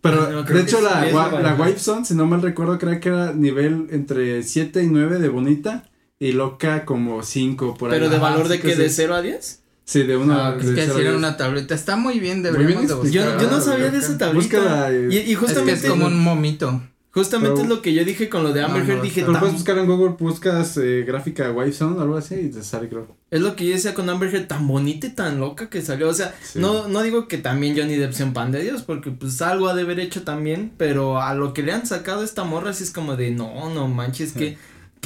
Pero 0.00 0.30
No, 0.30 0.42
de 0.44 0.52
que 0.52 0.60
hecho 0.60 0.80
la, 0.80 1.04
la 1.04 1.40
la. 1.40 1.54
Wipe 1.54 1.78
Zone, 1.78 2.04
si 2.06 2.14
no 2.14 2.26
mal 2.26 2.40
recuerdo, 2.40 2.78
creo 2.78 3.00
que 3.00 3.08
era 3.08 3.32
nivel 3.32 3.88
entre 3.90 4.42
7 4.42 4.82
y 4.82 4.86
9 4.86 5.18
de 5.18 5.28
bonita 5.28 5.84
y 6.18 6.32
loca 6.32 6.84
como 6.84 7.22
5 7.22 7.76
por 7.76 7.90
ahí. 7.90 7.98
Pero 7.98 8.10
de 8.10 8.18
valor 8.18 8.48
de 8.48 8.60
que 8.60 8.72
sí. 8.72 8.78
de 8.82 8.88
0 8.88 9.14
a 9.14 9.22
10. 9.22 9.62
Sí, 9.86 10.02
de 10.02 10.16
una. 10.16 10.48
Ah, 10.48 10.56
Es 10.60 10.66
que 10.70 10.84
si 10.90 11.00
era 11.00 11.16
una 11.16 11.36
tableta. 11.36 11.74
Está 11.74 11.96
muy 11.96 12.18
bien, 12.18 12.38
Muy 12.42 12.50
deberíamos 12.50 12.76
bien 12.76 12.88
de 12.88 12.94
buscar. 12.94 13.12
Yo, 13.12 13.40
yo 13.40 13.50
no 13.50 13.60
sabía 13.60 13.90
de 13.90 13.98
esa. 13.98 14.32
Búscala, 14.32 14.90
eh. 14.92 15.08
Y, 15.10 15.14
y 15.14 15.18
Es 15.18 15.24
que 15.26 15.36
justamente, 15.36 15.72
es 15.86 15.90
como 15.90 16.06
un 16.06 16.18
momito. 16.20 16.82
justamente 17.12 17.52
Pero- 17.54 17.62
es 17.62 17.68
lo 17.76 17.82
que 17.82 17.94
yo 17.94 18.04
dije 18.04 18.28
con 18.28 18.42
lo 18.42 18.52
de 18.52 18.62
Amber 18.64 18.82
No, 18.82 18.88
no, 18.88 18.92
Heard. 18.94 19.02
Dije, 19.02 19.20
está- 19.20 19.26
Pero 19.26 19.32
"Tan- 19.34 19.40
puedes 19.40 19.54
buscar 19.54 19.78
en 19.78 19.86
Google, 19.86 20.16
buscas 20.18 20.76
eh, 20.76 21.04
gráfica 21.06 21.54
Zone 21.72 21.96
o 21.98 22.00
algo 22.02 22.16
así 22.16 22.34
y 22.34 22.50
te 22.50 22.62
sale, 22.64 22.88
creo. 22.88 23.16
Es 23.30 23.40
lo 23.40 23.54
que 23.56 23.64
yo 23.64 23.72
decía 23.74 23.94
con 23.94 24.10
Amber 24.10 24.34
Heard, 24.34 24.48
tan 24.48 24.66
bonita 24.66 25.06
y 25.06 25.10
tan 25.10 25.38
loca 25.40 25.70
que 25.70 25.80
salió. 25.82 26.08
O 26.08 26.14
sea, 26.14 26.34
Sí. 26.42 26.58
no, 26.58 26.88
no 26.88 27.02
digo 27.02 27.28
que 27.28 27.38
también 27.38 27.76
Johnny 27.78 27.94
Depp 27.96 28.12
sea 28.12 28.26
un 28.26 28.32
pan 28.34 28.50
de 28.52 28.62
Dios, 28.64 28.82
porque 28.82 29.12
pues 29.12 29.40
algo 29.40 29.68
ha 29.68 29.74
de 29.74 29.82
haber 29.82 30.00
hecho 30.00 30.24
también, 30.24 30.72
pero 30.76 31.22
a 31.22 31.32
lo 31.34 31.54
que 31.54 31.62
le 31.62 31.72
han 31.72 31.86
sacado 31.86 32.22
esta 32.24 32.42
morra 32.44 32.72
sí 32.72 32.82
es 32.82 32.90
como 32.90 33.14
de, 33.16 33.30
no, 33.30 33.72
no 33.72 33.86
manches, 33.88 34.30
Sí. 34.32 34.38
que, 34.38 34.58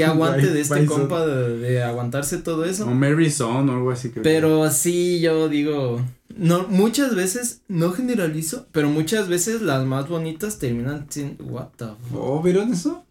qué 0.04 0.10
aguante 0.10 0.46
de 0.50 0.60
este 0.60 0.86
compa 0.86 1.26
de, 1.26 1.58
de 1.58 1.82
aguantarse 1.82 2.38
todo 2.38 2.64
eso. 2.64 2.86
O 2.86 2.90
Mary 2.94 3.30
Son 3.30 3.68
o 3.68 3.72
algo 3.72 3.90
así. 3.90 4.10
creo 4.10 4.22
que- 4.22 4.28
Pero 4.30 4.70
sí, 4.70 5.20
yo 5.20 5.48
digo, 5.48 6.00
no, 6.36 6.66
muchas 6.68 7.14
veces, 7.14 7.60
no 7.68 7.92
generalizo, 7.92 8.66
pero 8.72 8.88
muchas 8.88 9.28
veces 9.28 9.62
las 9.62 9.84
más 9.84 10.08
bonitas 10.08 10.58
terminan 10.58 11.06
sin, 11.10 11.36
what 11.40 11.68
the 11.76 11.86
fuck. 11.86 12.14
Oh, 12.20 12.42
¿vieron 12.42 12.72
eso? 12.72 13.04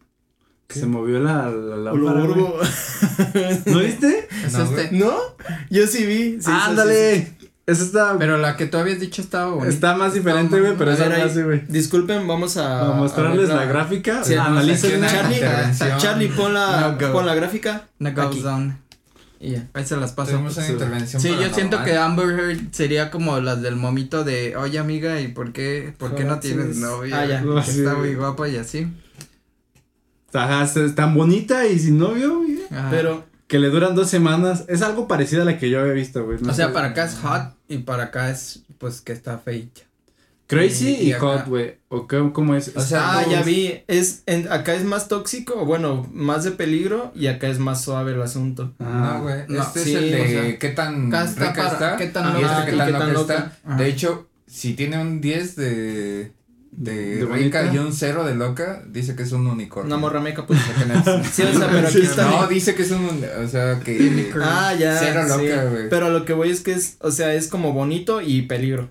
Que 0.67 0.79
se 0.79 0.85
movió 0.85 1.19
la, 1.19 1.49
la 1.49 1.93
urbo. 1.93 2.59
¿No 3.65 3.79
viste? 3.79 4.27
No. 4.51 4.65
¿No? 4.91 5.15
Yo 5.71 5.87
sí 5.87 6.05
vi. 6.05 6.33
sí, 6.33 6.41
sí, 6.41 6.51
¡Ándale! 6.51 7.33
Esa 7.69 7.83
está, 7.83 8.15
Pero 8.17 8.37
la 8.37 8.57
que 8.57 8.65
tú 8.65 8.77
habías 8.77 8.99
dicho 8.99 9.21
estaba 9.21 9.51
bonita. 9.51 9.69
está 9.69 9.95
más 9.95 10.13
diferente, 10.13 10.59
güey, 10.59 10.73
pero 10.77 10.91
esa 10.91 11.07
ver, 11.07 11.35
no 11.35 11.45
güey. 11.45 11.63
Disculpen, 11.67 12.27
vamos 12.27 12.57
a. 12.57 12.89
A 12.89 12.93
mostrarles 12.93 13.49
a 13.49 13.55
la 13.55 13.65
gráfica. 13.65 14.23
Sí, 14.23 14.33
analícenla. 14.35 15.07
aquí 15.07 15.39
Charlie. 15.39 15.97
Charlie, 16.01 16.27
pon 16.29 16.53
la, 16.53 16.97
No 16.99 17.07
go. 17.07 17.13
pon 17.13 17.25
la 17.25 17.35
gráfica. 17.35 17.83
Una 17.99 18.11
Go 18.11 18.21
Aquí. 18.23 18.41
Zone. 18.41 18.75
Y 19.39 19.51
ya. 19.51 19.67
Ahí 19.73 19.85
se 19.85 19.95
las 19.97 20.11
paso. 20.13 20.31
Tenemos 20.31 20.57
una 20.57 20.65
Sí. 20.65 20.71
intervención 20.73 21.21
Sí, 21.21 21.29
yo 21.29 21.53
siento 21.53 21.81
que 21.83 21.95
Amber 21.95 22.27
Heard 22.37 22.59
sería 22.71 23.09
como 23.11 23.39
las 23.39 23.61
del 23.61 23.75
momito 23.77 24.23
de, 24.23 24.55
oye 24.57 24.79
amiga, 24.79 25.21
¿y 25.21 25.29
por 25.29 25.53
qué, 25.53 25.93
por 25.97 26.15
qué 26.15 26.25
no 26.25 26.39
tienes 26.39 26.75
novia? 26.77 27.19
Ah, 27.21 27.25
ya. 27.25 27.41
No, 27.41 27.61
sí, 27.63 27.79
está 27.79 27.93
muy 27.93 28.15
guapa 28.15 28.49
y 28.49 28.57
así. 28.57 28.87
Ajá, 30.33 30.63
es 30.63 30.95
tan 30.95 31.15
bonita 31.15 31.65
y 31.67 31.79
sin 31.79 31.97
novio, 31.97 32.37
güey. 32.39 32.59
Ajá. 32.71 32.87
Pero, 32.91 33.25
Que 33.49 33.59
le 33.59 33.69
duran 33.69 33.95
dos 33.95 34.09
semanas. 34.09 34.63
Es 34.69 34.81
algo 34.81 35.07
parecido 35.07 35.41
a 35.41 35.45
la 35.45 35.57
que 35.57 35.69
yo 35.69 35.81
había 35.81 35.91
visto, 35.93 36.23
güey. 36.23 36.37
No 36.39 36.51
o 36.51 36.53
sea, 36.53 36.67
sé. 36.67 36.73
para 36.73 36.87
acá 36.89 37.03
es 37.05 37.15
hot 37.15 37.53
y 37.67 37.79
para 37.79 38.03
acá 38.05 38.29
es, 38.29 38.61
pues, 38.77 39.01
que 39.01 39.11
está 39.11 39.37
feita. 39.39 39.81
Crazy 40.47 40.95
y 40.95 41.09
y, 41.09 41.11
acá- 41.11 41.19
hot, 41.39 41.47
güey. 41.47 41.77
¿O 41.89 42.07
qué- 42.07 42.29
cómo 42.33 42.55
es? 42.55 42.71
O 42.75 42.81
sea, 42.81 43.19
ah, 43.19 43.25
ya 43.29 43.41
vi. 43.43 43.81
Es, 43.87 44.23
en, 44.25 44.51
acá 44.51 44.73
es 44.73 44.83
más 44.83 45.07
tóxico, 45.07 45.65
bueno, 45.65 46.07
más 46.13 46.43
de 46.43 46.51
peligro, 46.51 47.11
y 47.15 47.27
acá 47.27 47.47
es 47.49 47.59
más 47.59 47.83
suave 47.83 48.13
el 48.13 48.21
asunto. 48.21 48.73
Ah, 48.79 49.15
No, 49.17 49.23
güey. 49.23 49.43
No, 49.47 49.61
este 49.61 49.79
sí, 49.83 49.95
es 49.95 50.01
el 50.01 50.11
de 50.11 50.21
o 50.21 50.27
sea, 50.27 50.59
qué 50.59 50.69
tan 50.69 51.11
rica 51.11 51.53
para- 51.53 51.67
está. 51.73 51.97
qué 51.97 52.07
tan 52.07 52.37
y 52.37 52.41
loca 52.41 52.59
este 52.59 52.71
qué 52.71 52.77
tan 52.77 52.85
qué 52.87 52.91
loca 52.93 52.99
tan 52.99 53.09
está. 53.09 53.19
loca. 53.35 53.57
Ajá. 53.65 53.77
De 53.77 53.87
hecho, 53.89 54.27
si 54.47 54.73
tiene 54.73 54.99
un 55.01 55.21
10 55.21 55.55
de. 55.55 56.31
De, 56.71 57.17
¿De 57.17 57.25
rica 57.25 57.61
bonita? 57.63 57.73
y 57.73 57.77
un 57.79 57.91
0 57.93 58.25
de 58.25 58.35
loca, 58.35 58.83
dice 58.87 59.15
que 59.15 59.23
es 59.23 59.31
un 59.31 59.47
unicornio. 59.47 59.87
Una 59.93 59.97
morra 59.99 60.21
meca, 60.21 60.45
pues. 60.45 60.59
Que 60.61 60.85
no- 60.85 61.03
Sí, 61.31 61.41
o 61.43 61.57
sea, 61.57 61.67
pero 61.69 61.87
aquí 61.87 61.97
Sí, 61.99 62.05
está. 62.05 62.29
No, 62.29 62.47
dice 62.47 62.75
que 62.75 62.83
es 62.83 62.91
un. 62.91 63.21
O 63.43 63.47
sea, 63.47 63.79
que. 63.79 64.31
Ah, 64.41 64.73
ya. 64.79 64.97
Cero 64.97 65.23
loca, 65.27 65.65
güey. 65.65 65.89
Pero 65.89 66.09
lo 66.09 66.25
que 66.25 66.33
voy 66.33 66.51
es 66.51 66.61
que 66.61 66.71
es, 66.73 66.97
o 67.01 67.11
sea, 67.11 67.33
es 67.33 67.47
como 67.47 67.73
bonito 67.73 68.21
y 68.21 68.43
peligro. 68.43 68.89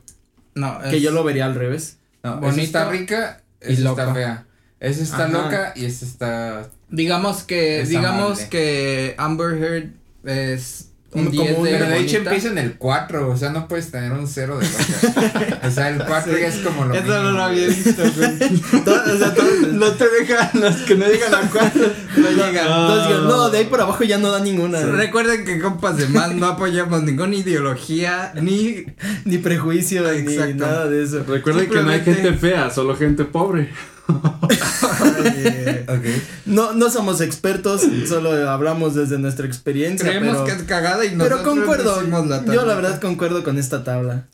No, 0.55 0.81
Que 0.91 0.97
es- 0.97 1.03
yo 1.03 1.13
lo 1.13 1.23
vería 1.25 1.47
al 1.47 1.55
revés. 1.55 1.99
No, 2.25 2.33
esa 2.33 2.41
Bonito 2.41 2.63
está 2.63 2.91
rica, 2.91 3.43
y 3.67 3.73
esa 3.75 3.83
loca. 3.83 4.03
está 4.03 4.15
fea. 4.15 4.47
Esa 4.81 5.03
está 5.03 5.25
Ajá. 5.25 5.29
loca 5.29 5.73
y 5.77 5.85
esta 5.87 6.05
está. 6.05 6.71
Digamos 6.91 7.43
que, 7.45 7.85
digamos 7.87 8.31
amable. 8.39 8.49
que 8.51 9.15
Amber 9.19 9.55
Heard 9.63 9.91
es 10.25 10.88
un 11.11 11.25
Como 11.27 11.31
10 11.31 11.57
un- 11.59 11.65
de 11.65 11.71
Pero 11.71 11.87
de 11.87 11.99
hecho 12.00 12.17
empieza 12.19 12.49
en 12.49 12.59
el 12.59 12.75
4, 12.77 13.31
o 13.31 13.37
sea, 13.37 13.49
no 13.50 13.67
puedes 13.67 13.91
tener 13.91 14.12
un 14.12 14.27
0 14.29 14.59
de 14.59 14.67
loca. 14.69 15.61
o 15.67 15.71
sea, 15.71 15.88
el 15.88 16.05
4 16.05 16.37
ya 16.38 16.49
es 16.49 16.57
como 16.59 16.85
lo 16.85 16.95
Eso 16.95 17.07
no 17.07 17.15
mínimo, 17.21 17.31
lo 17.38 17.43
había 17.45 17.67
visto, 17.69 18.03
güey. 18.15 18.38
Todo- 18.85 19.15
o 19.15 19.19
sea, 19.19 19.35
todo- 19.35 19.47
No 19.73 19.91
te 19.93 20.05
dejan 20.07 20.50
los 20.55 20.77
que 20.83 20.95
no 20.97 21.07
llegan 21.07 21.35
a 21.35 21.41
cuatro. 21.50 21.83
No 22.17 22.31
llega. 22.31 22.61
Entonces 22.62 23.09
digo, 23.09 23.21
no, 23.29 23.49
de 23.50 23.59
ahí 23.59 23.65
por 23.65 23.81
abajo 23.81 24.05
ya 24.05 24.19
no 24.19 24.31
da 24.31 24.41
ninguna. 24.41 24.83
Recuerden 24.83 25.47
que 25.47 25.59
compas 25.61 25.97
de 25.97 26.09
más 26.09 26.35
no 26.35 26.47
apoyamos 26.47 27.03
ninguna 27.03 27.35
ideología 27.37 28.33
ni 28.41 28.85
Ni 29.25 29.38
prejuicio, 29.38 30.03
ni 30.12 30.19
Exacto. 30.19 30.57
nada 30.57 30.88
de 30.88 31.05
eso. 31.05 31.25
Recuerden 31.27 31.71
que 31.71 31.81
no 31.83 31.88
hay 31.91 31.97
Simplemente- 32.00 32.15
gente 32.23 32.33
fea, 32.35 32.71
solo 32.71 32.95
gente 32.97 33.25
pobre. 33.25 33.71
No, 36.47 36.73
no 36.73 36.91
somos 36.91 37.21
expertos, 37.21 37.83
solo 38.07 38.49
hablamos 38.49 38.95
desde 38.95 39.19
nuestra 39.19 39.47
experiencia. 39.47 40.09
creemos 40.09 40.33
pero, 40.38 40.45
que 40.45 40.53
es 40.53 40.62
cagada 40.62 41.05
y 41.05 41.15
pero 41.17 41.43
concuerdo. 41.43 42.00
la 42.03 42.38
Yo 42.41 42.45
tabla. 42.45 42.65
la 42.65 42.75
verdad 42.75 43.00
concuerdo 43.00 43.45
con 43.45 43.59
esta 43.59 43.85
tabla. 43.85 44.27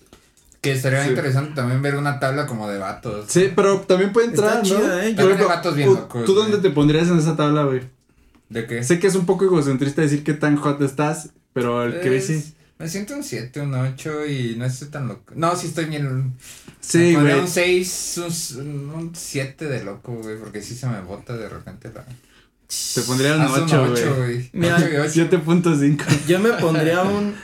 Que 0.61 0.77
Sí. 1.05 1.11
interesante 1.11 1.53
también 1.55 1.83
ver 1.83 1.97
una 1.97 2.19
tabla 2.21 2.47
como 2.47 2.69
de 2.69 2.79
vatos. 2.79 3.27
Sí, 3.29 3.53
pero 3.55 3.81
también 3.81 4.13
puede 4.13 4.29
entrar, 4.29 4.63
Está 4.63 4.75
¿no? 4.75 4.81
chida, 4.83 5.05
¿eh? 5.05 5.15
Hay 5.19 5.45
vatos 5.45 5.75
bien 5.77 5.89
¿tú- 5.89 5.95
locos, 5.97 6.25
¿Tú 6.25 6.35
dónde 6.35 6.59
te 6.59 6.71
pondrías 6.71 7.09
en 7.09 7.19
esa 7.19 7.37
tabla, 7.37 7.65
güey? 7.65 7.83
¿De 8.49 8.67
qué? 8.67 8.83
Sé 8.83 8.99
que 8.99 9.09
es 9.09 9.15
un 9.15 9.27
poco 9.27 9.45
egocentrista 9.45 10.01
decir 10.03 10.25
qué 10.25 10.33
tan 10.33 10.57
hot 10.57 10.81
estás, 10.81 11.31
pero 11.53 11.85
el 11.85 11.95
Es- 11.95 12.01
crazy. 12.03 12.55
Me 12.79 12.89
siento 12.89 13.15
un 13.15 13.23
7, 13.23 13.61
un 13.61 13.75
8 13.75 14.27
y 14.27 14.57
no 14.57 14.65
estoy 14.65 14.89
tan 14.89 15.07
loco. 15.09 15.33
No, 15.37 15.55
sí 15.57 15.69
estoy 15.69 15.85
bien. 15.87 16.35
Sí, 16.81 17.15
güey. 17.15 17.39
un 17.41 17.49
6, 17.49 18.21
un 18.59 19.11
7 19.15 19.67
de 19.67 19.85
loco, 19.85 20.13
güey, 20.15 20.37
porque 20.39 20.61
sí 20.61 20.75
se 20.75 20.87
me 20.89 21.01
bota 21.01 21.37
de 21.37 21.49
repente 21.49 21.91
la. 21.95 22.05
Te 22.95 23.01
pondría 23.03 23.35
un 23.37 23.43
Haz 23.43 23.57
un 23.59 23.63
8, 23.65 23.83
ocho, 23.93 24.15
güey. 24.17 24.35
güey. 24.35 24.51
Mira, 24.55 24.77
Ocho 24.77 24.89
y 24.93 24.97
ocho. 24.97 25.31
7.5. 25.31 26.27
Yo 26.27 26.41
me 26.41 26.53
pondría 26.55 27.03
un. 27.05 27.35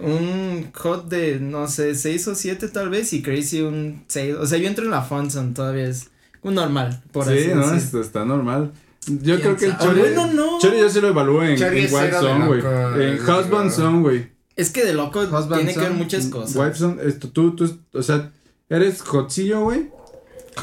Un 0.00 0.70
hot 0.74 1.08
de, 1.08 1.40
no 1.40 1.68
sé, 1.68 1.94
6 1.94 2.28
o 2.28 2.34
7 2.34 2.68
tal 2.68 2.90
vez 2.90 3.12
y 3.14 3.22
Crazy 3.22 3.62
un 3.62 4.04
6. 4.08 4.34
O 4.36 4.46
sea, 4.46 4.58
yo 4.58 4.68
entro 4.68 4.84
en 4.84 4.90
la 4.90 5.02
Funson 5.02 5.54
todavía 5.54 5.86
es 5.88 6.08
un 6.42 6.54
normal, 6.54 7.02
por 7.12 7.26
así 7.26 7.44
Sí, 7.44 7.48
no, 7.54 7.62
decir. 7.62 7.78
esto 7.78 8.00
está 8.02 8.24
normal. 8.26 8.72
Yo 9.06 9.36
¿Quién 9.36 9.40
creo 9.40 9.56
que 9.56 9.66
el 9.66 9.78
Chori. 9.78 10.00
bueno, 10.00 10.26
no. 10.32 10.58
Chori 10.60 10.78
yo 10.80 10.90
sí 10.90 11.00
lo 11.00 11.08
evalúo 11.08 11.42
en, 11.42 11.50
en 11.52 11.58
de 11.58 11.88
Zone, 11.88 12.46
güey. 12.46 12.60
En 12.60 13.16
de- 13.16 13.70
Zone, 13.70 14.00
güey. 14.00 14.35
Es 14.56 14.70
que 14.70 14.84
de 14.84 14.94
loco 14.94 15.20
Husband 15.20 15.54
tiene 15.54 15.74
que 15.74 15.80
ver 15.80 15.92
muchas 15.92 16.26
cosas. 16.26 16.56
Wife 16.56 16.78
Zone, 16.78 17.02
esto, 17.04 17.28
tú, 17.28 17.54
tú, 17.54 17.78
o 17.92 18.02
sea, 18.02 18.32
eres 18.68 19.02
hotcillo, 19.02 19.60
güey. 19.62 19.90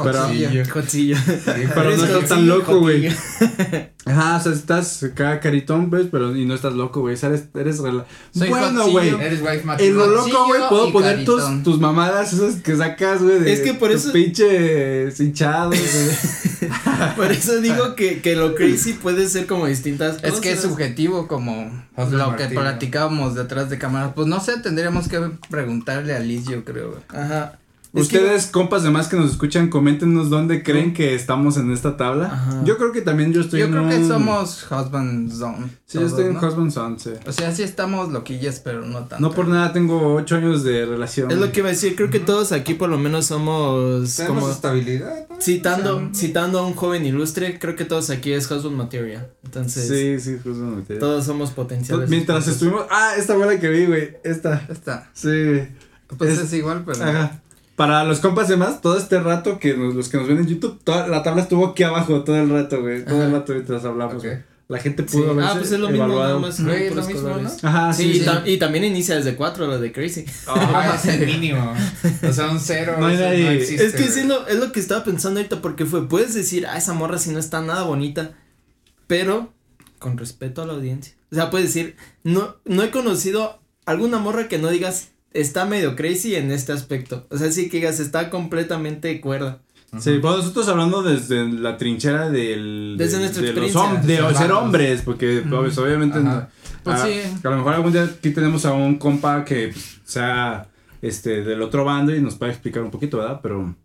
Pero-. 0.03 0.27
Pero 1.73 1.97
no 1.97 2.03
estás 2.05 2.29
tan 2.29 2.47
loco, 2.47 2.79
güey. 2.79 3.07
Ajá, 4.05 4.35
o 4.37 4.39
sea, 4.41 4.51
estás 4.51 5.01
acá 5.03 5.39
caritón, 5.39 5.89
pues, 5.89 6.07
pero 6.11 6.35
y 6.35 6.45
no 6.45 6.55
estás 6.55 6.73
loco, 6.73 7.01
güey. 7.01 7.13
o 7.13 7.17
sea, 7.17 7.29
Eres, 7.29 7.45
eres 7.55 7.79
rela- 7.79 8.05
Soy 8.33 8.49
Bueno, 8.49 8.87
güey. 8.89 9.09
En 9.79 9.97
lo 9.97 10.07
loco, 10.07 10.45
güey, 10.47 10.61
puedo 10.69 10.91
poner 10.91 11.23
tus, 11.23 11.63
tus 11.63 11.79
mamadas 11.79 12.33
esas 12.33 12.55
que 12.55 12.75
sacas, 12.75 13.21
güey. 13.23 13.39
de 13.39 13.53
Es 13.53 13.61
que 13.61 13.73
por 13.73 13.91
tus 13.91 14.03
eso- 14.05 14.13
pinches 14.13 15.19
hinchados, 15.19 15.75
güey. 15.75 16.43
Por 17.17 17.29
eso 17.31 17.59
digo 17.59 17.93
que, 17.95 18.21
que 18.21 18.35
lo 18.37 18.55
crazy 18.55 18.93
puede 18.93 19.27
ser 19.27 19.45
como 19.47 19.67
distintas 19.67 20.15
cosas. 20.15 20.33
Es 20.35 20.39
que 20.39 20.51
es 20.53 20.61
subjetivo 20.61 21.27
como 21.27 21.69
José 21.95 22.15
lo 22.15 22.35
que 22.37 22.45
platicábamos 22.47 23.35
detrás 23.35 23.69
de 23.69 23.77
cámara. 23.77 24.13
Pues 24.15 24.27
no 24.27 24.39
sé, 24.39 24.59
tendríamos 24.59 25.07
que 25.09 25.19
preguntarle 25.49 26.15
a 26.15 26.19
Liz, 26.19 26.45
yo 26.45 26.63
creo. 26.63 26.91
güey. 26.91 27.01
Ajá. 27.21 27.59
Que- 27.93 28.01
Ustedes, 28.01 28.47
compas 28.47 28.81
demás 28.81 29.07
que 29.07 29.15
nos 29.15 29.29
escuchan, 29.29 29.69
coméntenos 29.69 30.31
dónde 30.31 30.63
creen 30.63 30.95
que 30.95 31.13
estamos 31.13 31.57
en 31.57 31.71
esta 31.71 31.95
tabla. 31.95 32.25
Ajá. 32.25 32.61
Yo 32.65 32.77
creo 32.79 32.91
que 32.91 33.01
también 33.01 33.33
yo 33.33 33.41
estoy 33.41 33.59
Yo 33.59 33.67
en 33.67 33.71
creo 33.71 33.87
que 33.87 34.03
somos 34.07 34.65
husband 34.71 35.31
zone. 35.31 35.67
Sí, 35.85 35.99
yo 35.99 36.07
estoy 36.07 36.25
en. 36.25 36.37
Husband 36.37 36.71
Zone, 36.71 36.97
sí. 36.97 37.11
O 37.27 37.31
sea, 37.31 37.53
sí 37.53 37.61
estamos 37.61 38.11
loquillas, 38.11 38.59
pero 38.61 38.81
no 38.83 39.01
tanto. 39.05 39.19
No 39.19 39.31
por 39.31 39.47
nada 39.47 39.71
tengo 39.73 40.15
ocho 40.15 40.37
años 40.37 40.63
de 40.63 40.87
relación. 40.87 41.29
Es 41.29 41.37
lo 41.37 41.51
que 41.51 41.59
iba 41.59 41.69
a 41.69 41.71
decir, 41.71 41.95
creo 41.95 42.09
que 42.09 42.19
todos 42.19 42.51
aquí 42.51 42.73
por 42.73 42.89
lo 42.89 42.97
menos 42.97 43.27
somos 43.27 44.15
Tenemos 44.15 44.39
como 44.39 44.51
estabilidad. 44.51 45.27
¿no? 45.29 45.39
citando, 45.39 45.97
O 45.97 45.99
sea, 45.99 46.09
citando 46.15 46.57
a 46.59 46.65
un 46.65 46.73
joven 46.73 47.05
ilustre, 47.05 47.59
creo 47.59 47.75
que 47.75 47.85
todos 47.85 48.09
aquí 48.09 48.31
es 48.33 48.49
husband 48.49 48.75
material. 48.75 49.27
Entonces, 49.43 49.87
Sí, 49.87 50.19
sí, 50.19 50.37
Husband 50.49 50.77
Material. 50.77 50.99
todos 50.99 51.25
somos 51.25 51.51
potenciales. 51.51 52.09
Mientras 52.09 52.39
esposos. 52.47 52.53
estuvimos. 52.63 52.87
Ah, 52.89 53.11
esta 53.19 53.35
bola 53.35 53.59
que 53.59 53.69
vi, 53.69 53.85
güey. 53.85 54.17
Esta. 54.23 54.65
Está. 54.67 55.11
Sí. 55.13 55.61
Pues 56.17 56.31
Es- 56.31 56.39
es, 56.45 56.53
igual, 56.53 56.81
pero. 56.85 57.03
Ajá. 57.03 57.39
Para 57.83 58.03
los 58.05 58.19
compas 58.21 58.47
demás, 58.47 58.79
todo 58.81 58.97
este 58.97 59.19
rato 59.19 59.59
que 59.59 59.75
nos- 59.75 59.93
los 59.93 60.07
que 60.09 60.17
nos 60.17 60.27
ven 60.27 60.37
en 60.37 60.47
YouTube, 60.47 60.79
toda 60.83 61.07
la 61.07 61.21
tabla 61.21 61.41
estuvo 61.41 61.67
aquí 61.67 61.83
abajo 61.83 62.23
todo 62.23 62.37
el 62.37 62.49
rato, 62.49 62.81
güey. 62.81 63.03
Todo 63.03 63.23
el 63.23 63.31
rato 63.33 63.51
mientras 63.53 63.83
hablamos. 63.83 64.23
La 64.69 64.79
gente 64.79 65.03
Sí. 65.05 65.17
pudo 65.17 65.31
Ah, 65.31 65.33
haberse 65.51 65.57
pues 65.59 65.71
es 65.73 65.79
lo 65.81 65.89
mismo, 65.89 66.07
nada 66.07 66.39
más. 66.39 66.63
Güey, 66.63 66.85
es 66.87 66.95
lo 66.95 67.03
mismo, 67.03 67.21
colores. 67.23 67.61
¿no? 67.61 67.69
Ajá, 67.69 67.91
Sí, 67.93 68.03
sí. 68.03 68.09
y, 68.09 68.19
sí. 68.21 68.25
tam- 68.25 68.41
y 68.47 68.57
también 68.57 68.85
inicia 68.85 69.15
desde 69.17 69.35
4 69.35 69.67
lo 69.67 69.77
de 69.79 69.91
Crazy. 69.91 70.25
Ah, 70.47 70.93
es 70.95 71.05
el 71.05 71.25
mínimo. 71.25 71.73
O 72.27 72.31
sea, 72.31 72.49
un 72.49 72.59
cero. 72.61 72.95
No 72.97 73.07
hay 73.07 73.17
existe, 73.57 73.85
es 73.85 73.93
que 73.93 74.03
sí 74.07 74.21
güey. 74.23 74.27
lo, 74.27 74.47
es 74.47 74.55
lo 74.55 74.71
que 74.71 74.79
estaba 74.79 75.03
pensando 75.03 75.41
ahorita 75.41 75.61
porque 75.61 75.85
fue, 75.85 76.07
puedes 76.07 76.33
decir, 76.33 76.65
ah, 76.65 76.77
esa 76.77 76.93
morra 76.93 77.17
si 77.19 77.31
no 77.31 77.39
está 77.39 77.61
nada 77.61 77.83
bonita, 77.83 78.31
pero 79.07 79.51
con 79.99 80.17
respeto 80.17 80.61
a 80.61 80.65
la 80.65 80.73
audiencia. 80.73 81.13
O 81.31 81.35
sea, 81.35 81.49
puedes 81.49 81.73
decir, 81.73 81.97
no, 82.23 82.55
no 82.65 82.83
he 82.83 82.89
conocido 82.91 83.59
alguna 83.85 84.17
morra 84.19 84.47
que 84.47 84.57
no 84.59 84.69
digas, 84.69 85.09
está 85.33 85.65
medio 85.65 85.95
crazy 85.95 86.35
en 86.35 86.51
este 86.51 86.71
aspecto. 86.71 87.25
O 87.29 87.37
sea, 87.37 87.51
sí 87.51 87.69
que 87.69 87.77
digas, 87.77 87.99
está 87.99 88.29
completamente 88.29 89.19
cuerda. 89.21 89.59
Sí, 89.99 90.17
pues 90.21 90.37
nosotros 90.37 90.67
hablando 90.69 91.03
desde 91.03 91.47
la 91.51 91.77
trinchera 91.77 92.29
del. 92.31 92.95
Desde 92.97 93.17
de- 93.17 93.23
nuestra 93.23 93.41
de 93.43 93.49
experiencia. 93.49 93.93
de 94.27 94.35
ser 94.35 94.51
hombres, 94.51 95.01
porque 95.03 95.43
pues, 95.47 95.77
obviamente. 95.77 96.19
No- 96.19 96.47
Pues 96.83 96.99
ah, 96.99 97.05
sí. 97.07 97.19
a 97.43 97.49
lo 97.49 97.57
mejor 97.57 97.73
algún 97.75 97.93
día 97.93 98.03
aquí 98.03 98.31
tenemos 98.31 98.65
a 98.65 98.73
un 98.73 98.97
compa 98.97 99.45
que 99.45 99.69
pues, 99.69 99.99
sea 100.03 100.67
este 101.01 101.43
del 101.43 101.61
otro 101.61 101.85
bando 101.85 102.13
y 102.15 102.19
nos 102.21 102.35
puede 102.35 102.51
explicar 102.53 102.81
un 102.83 102.89
poquito, 102.91 103.17
¿verdad? 103.19 103.39
Pero 103.43 103.75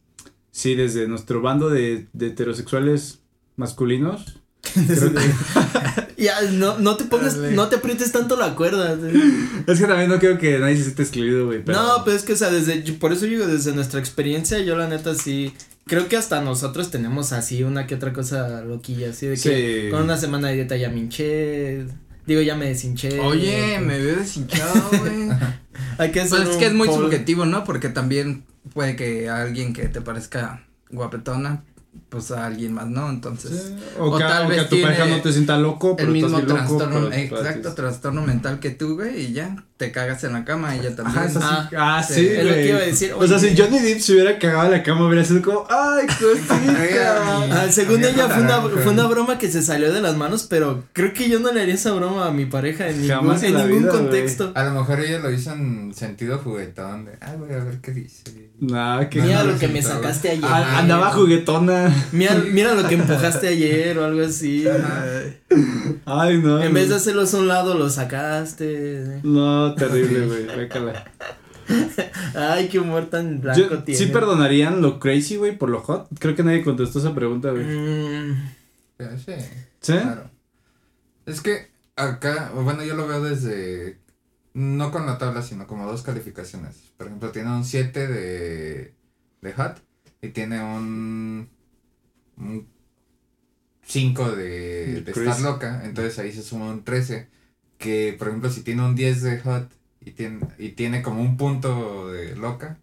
sí, 0.51 0.75
desde 0.75 1.07
nuestro 1.09 1.41
bando 1.43 1.69
de, 1.69 2.07
de 2.15 2.27
heterosexuales 2.29 3.21
masculinos. 3.57 4.41
creo 4.75 5.13
que- 5.15 6.08
Ya, 6.25 6.41
no, 6.51 6.79
no 6.79 6.97
te 6.97 7.05
pongas, 7.05 7.37
Dale. 7.41 7.55
no 7.55 7.69
te 7.69 7.77
aprietes 7.77 8.11
tanto 8.11 8.37
la 8.37 8.57
cuerda. 8.57 8.99
es 9.67 9.79
que 9.79 9.87
también 9.87 10.09
no 10.11 10.19
quiero 10.19 10.37
que 10.37 10.59
nadie 10.59 10.77
se 10.77 10.83
siente 10.85 11.03
excluido, 11.03 11.47
güey. 11.47 11.63
pero- 11.65 11.81
No, 11.81 12.05
pero 12.05 12.17
es 12.17 12.25
que, 12.25 12.33
o 12.33 12.37
sea, 12.37 12.51
desde, 12.51 12.81
por 12.95 13.13
eso 13.13 13.25
digo, 13.27 13.47
desde 13.47 13.73
nuestra 13.73 14.01
experiencia, 14.01 14.59
yo 14.59 14.77
la 14.77 14.89
neta 14.89 15.15
sí, 15.15 15.55
creo 15.87 16.09
que 16.09 16.17
hasta 16.17 16.41
nosotros 16.41 16.91
tenemos 16.91 17.33
así 17.33 17.63
una 17.63 17.87
que 17.87 17.95
otra 17.95 18.13
cosa 18.13 18.63
loquilla, 18.63 19.11
así 19.11 19.27
de 19.27 19.37
que 19.37 19.85
Sí. 19.85 19.91
con 19.93 20.03
una 20.03 20.17
semana 20.17 20.49
de 20.49 20.55
dieta 20.57 20.77
ya 20.77 20.89
me 20.89 20.99
hinché, 20.99 21.87
digo 22.27 22.41
ya 22.43 22.57
me 22.57 22.67
deshinché. 22.67 23.21
Oye, 23.21 23.79
o- 23.79 23.81
me 23.83 23.99
veo 24.01 24.17
deshinchado, 24.17 24.91
güey. 25.01 25.29
Hay 25.99 26.11
que 26.11 26.21
hacer 26.21 26.39
Pues 26.39 26.51
es 26.51 26.57
que 26.57 26.67
es 26.67 26.75
muy 26.75 26.89
subjetivo, 26.89 27.47
¿no? 27.47 27.63
Porque 27.63 27.89
también 27.91 28.45
puede 28.75 28.97
que 28.97 29.29
alguien 29.31 29.73
que 29.73 29.87
te 29.89 30.01
parezca 30.01 30.67
guapetona, 30.91 31.63
pues 32.09 32.31
a 32.31 32.47
alguien 32.47 32.73
más, 32.73 32.87
¿no? 32.89 33.09
Entonces, 33.11 33.73
O, 33.99 34.07
O 34.09 34.19
que, 34.19 34.25
tal 34.25 34.47
o 34.47 34.49
que 34.49 34.57
vez 34.57 34.65
a 34.65 34.69
tu 34.69 34.81
pareja 34.81 35.07
no 35.07 35.21
te 35.21 35.33
sienta 35.33 35.59
loco, 35.59 35.91
el 35.91 35.97
pero 35.97 36.13
mismo 36.13 36.29
estás 36.29 36.45
bien 36.47 36.57
loco, 36.57 36.77
trastorno, 36.77 37.09
ti 37.09 37.17
exacto, 37.17 37.75
trastorno 37.75 38.23
mental 38.23 38.61
que 38.61 38.71
güey, 38.95 39.27
y 39.27 39.33
ya, 39.33 39.65
te 39.79 39.91
cagas 39.93 40.23
en 40.25 40.33
la 40.35 40.45
cama, 40.45 40.75
ella 40.77 40.95
también. 40.95 41.17
Ajá, 41.19 41.27
es 41.27 41.37
así. 41.37 41.47
Ah, 41.47 41.99
Ah, 41.99 42.03
sí, 42.03 42.15
sí, 42.15 42.27
es 42.27 42.45
lo 42.45 42.51
que 42.51 42.57
güey. 42.57 42.69
iba 42.69 42.79
a 42.79 42.83
decir, 42.83 43.13
O 43.17 43.27
sea, 43.27 43.39
si 43.39 43.57
Johnny 43.57 43.79
Depp 43.79 44.01
se 44.01 44.13
hubiera 44.13 44.39
cagado 44.39 44.65
en 44.67 44.73
la 44.73 44.83
cama, 44.83 45.07
hubiera 45.07 45.25
sido 45.25 45.41
como, 45.41 45.67
¡ay, 45.71 46.07
cosita! 46.21 47.49
Ah, 47.53 47.67
según 47.71 48.03
ella 48.05 48.29
fue 48.29 48.43
una, 48.43 48.61
fue 48.61 48.89
una 48.93 49.07
broma 49.07 49.39
que 49.39 49.49
se 49.51 49.63
salió 49.63 49.93
de 49.93 50.01
las 50.03 50.17
manos, 50.17 50.47
pero 50.51 50.85
creo 50.93 51.13
que 51.15 51.29
yo 51.31 51.39
no 51.41 51.53
le 51.53 51.63
haría 51.63 51.75
esa 51.75 51.93
broma 51.93 52.27
a 52.27 52.31
mi 52.33 52.45
pareja 52.47 52.89
en 52.89 53.01
ningún, 53.03 53.17
Jamás 53.17 53.43
en 53.45 53.57
en 53.57 53.67
ningún 53.69 53.83
vida, 53.85 53.93
contexto. 53.93 54.53
A 54.55 54.65
lo 54.65 54.73
mejor 54.73 55.01
ella 55.01 55.21
lo 55.21 55.31
hizo 55.31 55.53
en 55.53 55.95
sentido 55.95 56.39
juguetón 56.39 57.05
de, 57.07 57.13
ay, 57.21 57.37
voy 57.39 57.53
a 57.53 57.63
ver 57.63 57.79
qué 57.81 57.93
dice. 57.93 58.25
Nah, 58.61 59.05
que 59.09 59.23
Mira 59.23 59.45
no, 59.45 59.53
lo 59.53 59.59
que 59.59 59.69
me 59.69 59.81
sacaste 59.81 60.31
ayer. 60.31 60.45
Ah, 60.45 60.79
andaba 60.81 61.13
juguetona. 61.13 61.95
Mira, 62.11 62.35
mira 62.53 62.75
lo 62.75 62.89
que 62.89 62.97
empujaste 62.97 63.47
ayer 63.47 63.97
o 63.97 64.05
algo 64.05 64.23
así. 64.27 64.65
Ay, 66.05 66.39
no. 66.39 66.61
En 66.63 66.75
vez 66.75 66.89
de 66.89 66.97
hacerlos 66.97 67.33
a 67.35 67.39
un 67.39 67.47
lado, 67.49 67.75
lo 67.75 67.89
sacaste. 67.89 69.21
No, 69.23 69.68
terrible, 69.75 70.27
güey. 70.27 70.47
Bécala. 70.57 71.05
Ay, 72.35 72.69
qué 72.69 72.79
humor 72.79 73.07
tan 73.11 73.41
blanco 73.41 73.61
Yo- 73.61 73.83
tiene. 73.85 73.99
¿Sí 73.99 74.07
perdonarían 74.07 74.81
lo 74.81 74.99
crazy, 74.99 75.37
güey, 75.37 75.57
por 75.59 75.69
lo 75.71 75.81
hot? 75.81 76.09
Creo 76.19 76.35
que 76.35 76.43
nadie 76.43 76.65
contestó 76.65 76.99
esa 76.99 77.15
pregunta, 77.15 77.51
güey. 77.51 77.65
Mm, 77.65 78.51
Sí, 79.25 79.33
¿Sí? 79.81 79.93
claro. 79.93 80.31
Es 81.27 81.41
que 81.41 81.69
acá, 81.95 82.51
bueno, 82.55 82.83
yo 82.85 82.95
lo 82.97 83.07
veo 83.07 83.23
desde, 83.23 84.01
no 84.55 84.91
con 84.91 85.07
la 85.07 85.19
tabla, 85.19 85.43
sino 85.43 85.67
como 85.67 85.87
dos 85.87 86.03
calificaciones. 86.03 86.77
Por 86.97 87.07
ejemplo, 87.07 87.31
tiene 87.31 87.51
un 87.51 87.65
7 87.65 88.09
de, 88.09 88.95
de 89.43 89.53
hot 89.53 89.81
y 90.21 90.29
tiene 90.31 90.61
un, 90.63 91.49
un 92.39 92.67
5 93.87 94.31
de, 94.33 94.45
De 94.95 95.01
de 95.03 95.11
estar 95.13 95.41
loca. 95.43 95.83
Entonces 95.85 96.19
ahí 96.19 96.33
se 96.33 96.43
suma 96.43 96.67
un 96.71 96.83
13. 96.83 97.29
Que, 97.79 98.15
por 98.19 98.29
ejemplo, 98.29 98.51
si 98.51 98.63
tiene 98.63 98.85
un 98.85 98.95
10 98.97 99.23
de 99.23 99.41
hot 99.41 99.71
y 100.01 100.13
tiene, 100.13 100.41
y 100.59 100.71
tiene 100.71 101.03
como 101.03 101.23
un 101.23 101.37
punto 101.37 102.09
de 102.11 102.37
loca, 102.37 102.79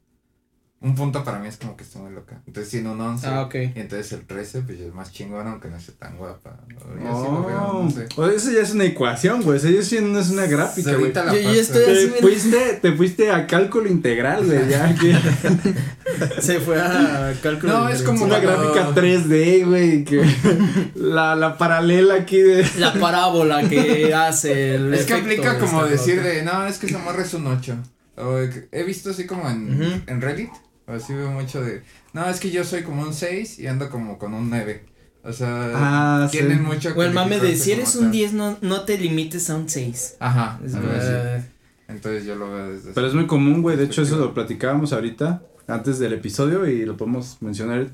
un 0.82 0.94
punto 0.94 1.24
para 1.24 1.40
mí 1.40 1.48
es 1.48 1.58
como 1.58 1.76
que 1.76 1.84
está 1.84 1.98
muy 2.00 2.12
loca. 2.12 2.42
Entonces 2.46 2.70
tiene 2.70 2.90
un 2.90 3.02
11. 3.02 3.26
Ah, 3.28 3.42
ok. 3.44 3.56
Y 3.56 3.80
entonces 3.80 4.12
el 4.12 4.26
13, 4.28 4.62
pues 4.62 4.78
ya 4.78 4.86
es 4.86 4.94
más 4.94 5.12
chingón, 5.12 5.48
aunque 5.48 5.68
no 5.70 5.80
sea 5.80 5.96
tan 5.98 6.16
guapa. 6.18 6.60
Yo 6.70 6.76
sí 6.78 7.32
lo 7.32 7.44
veo, 7.46 7.62
Oh, 7.68 7.84
no 7.84 7.90
sé. 7.90 8.08
o 8.18 8.28
eso 8.28 8.52
ya 8.52 8.60
es 8.62 8.72
una 8.72 8.84
ecuación, 8.84 9.42
güey. 9.42 9.58
Eso 9.58 9.70
ya 9.70 9.82
sí 9.82 9.98
no 10.02 10.20
es 10.20 10.30
una 10.30 10.46
gráfica, 10.46 10.94
güey. 10.94 11.12
Yo- 11.12 11.54
yo 11.54 11.60
estoy 11.60 11.84
así, 11.86 12.08
Te 12.14 12.22
fuiste, 12.22 12.74
te 12.82 12.92
fuiste 12.92 13.32
a 13.32 13.48
cálculo 13.48 13.88
integral, 13.90 14.46
güey, 14.46 14.70
ya 14.70 14.94
que 15.00 16.42
Se 16.42 16.60
fue 16.60 16.80
a 16.80 17.34
cálculo. 17.42 17.74
No, 17.74 17.90
es 17.90 18.04
como 18.04 18.26
una 18.26 18.40
cuando- 18.42 18.74
gráfica 18.74 19.02
3D, 19.02 19.66
güey, 19.66 20.04
que 20.04 20.24
la, 20.96 21.36
la 21.36 21.58
paralela 21.58 22.16
aquí 22.16 22.38
de 22.42 22.64
La 22.78 22.94
parábola 22.94 23.68
que 23.68 24.14
hace 24.14 24.76
el 24.76 24.94
Es 24.94 25.06
que 25.06 25.16
aplica 25.16 25.58
como 25.58 25.84
decir 25.86 26.22
de, 26.22 26.44
no, 26.44 26.68
es 26.68 26.78
que 26.78 26.86
esa 26.88 27.00
morra 27.00 27.24
es 27.24 27.34
un 27.34 27.48
8. 27.48 27.76
O 28.18 28.36
que- 28.50 28.68
he 28.72 28.84
visto 28.84 29.10
así 29.10 29.26
como 29.26 29.50
en, 29.50 30.04
en 30.08 30.22
Reddit, 30.22 30.50
así 30.88 31.14
veo 31.14 31.32
mucho 31.32 31.62
de, 31.62 31.82
no, 32.14 32.28
es 32.30 32.40
que 32.40 32.52
yo 32.52 32.64
soy 32.64 32.84
como 32.84 33.02
un 33.04 33.14
6 33.14 33.60
y 33.60 33.68
ando 33.68 33.90
como 33.90 34.18
con 34.18 34.34
un 34.34 34.50
9. 34.50 34.86
O 35.24 35.34
sea, 35.34 35.72
Ah, 35.74 36.28
sí. 36.32 36.38
tienen 36.38 36.64
mucho 36.64 36.94
O 36.96 37.02
el 37.02 37.12
mame 37.12 37.40
de 37.40 37.56
si 37.56 37.72
eres 37.72 37.96
un 37.96 38.04
tal. 38.06 38.12
10, 38.12 38.34
no, 38.34 38.58
no 38.62 38.82
te 38.82 38.98
limites 38.98 39.50
a 39.50 39.56
un 39.56 39.68
6. 39.68 40.18
Ajá, 40.20 40.60
Es 40.64 40.74
eh, 40.76 41.44
Entonces 41.88 42.26
yo 42.26 42.36
lo 42.36 42.52
veo 42.52 42.72
desde 42.74 42.92
Pero 42.94 43.08
es 43.08 43.14
muy 43.16 43.26
común, 43.26 43.64
güey. 43.64 43.76
De 43.76 43.86
hecho, 43.86 44.04
eso 44.04 44.18
lo 44.18 44.34
platicábamos 44.36 44.94
ahorita, 44.94 45.42
antes 45.68 45.98
del 45.98 46.14
episodio, 46.14 46.68
y 46.68 46.86
lo 46.86 46.96
podemos 46.96 47.42
mencionar. 47.42 47.88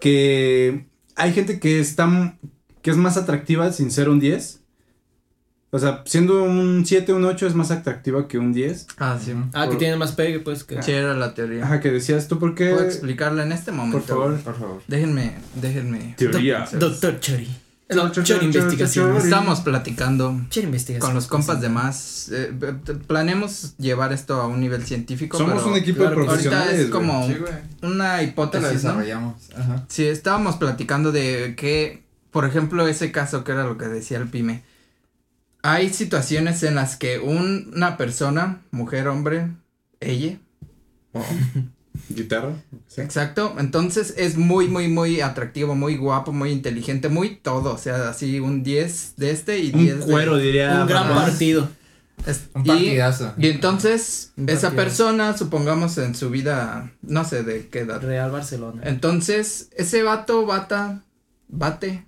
Que 0.00 0.86
hay 1.14 1.32
gente 1.34 1.60
que 1.60 1.78
es 1.80 1.94
tan. 1.94 2.38
que 2.80 2.90
es 2.90 2.96
más 2.96 3.16
atractiva 3.18 3.70
sin 3.72 3.90
ser 3.90 4.08
un 4.08 4.18
10. 4.20 4.57
O 5.70 5.78
sea, 5.78 6.02
siendo 6.06 6.42
un 6.44 6.86
7, 6.86 7.12
un 7.12 7.24
8 7.26 7.46
es 7.46 7.54
más 7.54 7.70
atractiva 7.70 8.26
que 8.26 8.38
un 8.38 8.54
10. 8.54 8.86
Ah, 8.98 9.18
sí. 9.22 9.34
Ah, 9.52 9.68
que 9.68 9.76
tiene 9.76 9.96
más 9.96 10.12
pegue, 10.12 10.40
pues. 10.40 10.64
Que... 10.64 10.82
Sí, 10.82 10.92
era 10.92 11.12
la 11.14 11.34
teoría. 11.34 11.64
Ajá, 11.64 11.80
que 11.80 11.90
decías 11.90 12.26
tú, 12.26 12.38
¿por 12.38 12.54
qué? 12.54 12.70
Puedo 12.70 12.84
explicarla 12.84 13.42
en 13.42 13.52
este 13.52 13.70
momento. 13.70 13.98
Por 13.98 14.06
favor. 14.06 14.36
Por 14.40 14.58
favor. 14.58 14.82
Déjenme, 14.88 15.34
déjenme. 15.54 16.14
Teoría. 16.16 16.66
Doctor 16.72 17.20
Chori. 17.20 17.46
Chor, 17.90 17.96
No, 18.04 18.12
chor, 18.12 18.24
Chori 18.24 18.50
chor, 18.50 18.62
investigación. 18.62 19.16
Estamos 19.18 19.60
platicando 19.60 20.40
Chori 20.50 20.66
investigación. 20.66 21.06
con 21.06 21.14
los 21.14 21.26
compas 21.26 21.60
de 21.60 21.68
más. 21.68 22.30
eh, 22.32 22.50
eh, 22.62 22.74
planeamos 23.06 23.74
llevar 23.78 24.12
esto 24.14 24.40
a 24.40 24.46
un 24.46 24.60
nivel 24.60 24.84
científico. 24.84 25.36
Somos 25.38 25.56
pero 25.62 25.68
un 25.68 25.76
equipo 25.76 25.98
claro, 26.00 26.16
de 26.16 26.22
que 26.22 26.30
Ahorita 26.30 26.50
profesionales. 26.50 26.80
es 26.86 26.90
como 26.90 27.26
Sí, 27.26 27.36
una 27.82 28.22
hipótesis, 28.22 28.66
¿no? 28.68 28.72
desarrollamos. 28.74 29.34
Ajá. 29.56 29.84
Sí, 29.88 30.06
estábamos 30.06 30.56
platicando 30.56 31.12
de 31.12 31.54
que, 31.56 32.02
por 32.30 32.44
ejemplo, 32.46 32.86
ese 32.88 33.10
caso 33.12 33.44
que 33.44 33.52
era 33.52 33.64
lo 33.64 33.76
que 33.78 33.86
decía 33.86 34.16
el 34.18 34.28
Pyme. 34.28 34.62
Hay 35.62 35.90
situaciones 35.90 36.62
en 36.62 36.74
las 36.76 36.96
que 36.96 37.18
un- 37.18 37.72
una 37.74 37.96
persona, 37.96 38.62
mujer, 38.70 39.08
hombre, 39.08 39.48
ella. 40.00 40.38
Guitarra. 42.10 42.52
Sí. 42.86 43.00
exacto, 43.00 43.56
entonces 43.58 44.14
es 44.16 44.36
muy, 44.36 44.68
muy, 44.68 44.88
muy 44.88 45.20
atractivo, 45.20 45.74
muy 45.74 45.96
guapo, 45.96 46.32
muy 46.32 46.50
inteligente, 46.52 47.08
muy 47.08 47.36
todo, 47.36 47.74
o 47.74 47.78
sea, 47.78 48.08
así 48.10 48.38
un 48.40 48.62
10 48.62 49.14
de 49.16 49.30
este 49.32 49.58
y 49.58 49.72
10 49.72 49.94
Un 49.94 50.00
de- 50.00 50.06
cuero, 50.06 50.36
diría. 50.36 50.82
Un 50.82 50.86
gran 50.86 51.08
partido. 51.08 51.68
Es- 52.26 52.48
Un 52.54 52.62
y- 52.62 52.68
partidazo. 52.68 53.34
Y, 53.36 53.48
entonces, 53.48 54.32
Un 54.36 54.48
esa 54.48 54.70
persona, 54.72 55.36
supongamos 55.36 55.98
en 55.98 56.14
su 56.14 56.30
vida, 56.30 56.92
no 57.02 57.24
sé 57.24 57.42
de 57.42 57.68
qué 57.68 57.80
edad, 57.80 58.00
Real 58.00 58.30
Barcelona. 58.30 58.82
Entonces, 58.84 59.68
ese 59.76 60.02
vato, 60.02 60.46
bata, 60.46 61.02
bate. 61.48 62.04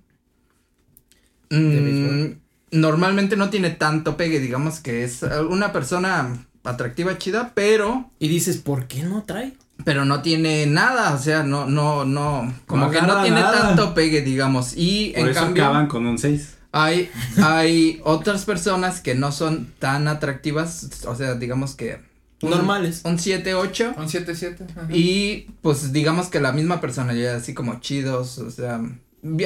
¿De 1.50 1.56
mm? 1.58 2.40
Normalmente 2.72 3.36
no 3.36 3.50
tiene 3.50 3.70
tanto 3.70 4.16
pegue, 4.16 4.40
digamos 4.40 4.80
que 4.80 5.04
es 5.04 5.22
eh, 5.22 5.40
una 5.48 5.72
persona 5.72 6.46
atractiva, 6.64 7.16
chida, 7.18 7.52
pero, 7.54 8.10
Y 8.18 8.28
dices, 8.28 8.58
¿por 8.58 8.86
qué 8.86 9.02
no 9.02 9.22
trae? 9.24 9.54
pero 9.82 10.04
no 10.04 10.20
tiene 10.20 10.66
nada, 10.66 11.14
o 11.14 11.18
sea, 11.18 11.42
no, 11.42 11.64
no, 11.64 12.04
no, 12.04 12.52
como 12.66 12.84
No 12.86 12.90
que 12.90 13.00
no 13.00 13.22
tiene 13.22 13.40
nada. 13.40 13.68
tanto 13.68 13.94
pegue, 13.94 14.20
digamos, 14.20 14.74
y 14.76 15.12
Por 15.14 15.20
en 15.22 15.28
eso 15.30 15.40
cambio 15.40 15.64
acaban 15.64 15.86
con 15.86 16.06
un 16.06 16.18
6. 16.18 16.56
hay, 16.72 17.10
hay 17.42 17.98
otras 18.04 18.44
personas 18.44 19.00
que 19.00 19.14
no 19.14 19.32
son 19.32 19.72
tan 19.78 20.06
atractivas, 20.06 20.90
o 21.06 21.14
sea, 21.16 21.34
digamos 21.34 21.74
que 21.76 21.98
un- 22.42 22.50
Normales. 22.50 23.00
un 23.04 23.18
7, 23.18 23.54
8 23.54 23.94
Un 23.96 24.08
7-7. 24.08 24.66
ajá. 24.70 24.86
y 24.90 25.46
pues 25.62 25.92
digamos 25.94 26.28
que 26.28 26.40
la 26.40 26.52
misma 26.52 26.80
personalidad, 26.82 27.36
así 27.36 27.54
como 27.54 27.80
chidos, 27.80 28.36
o 28.38 28.50
sea, 28.50 28.82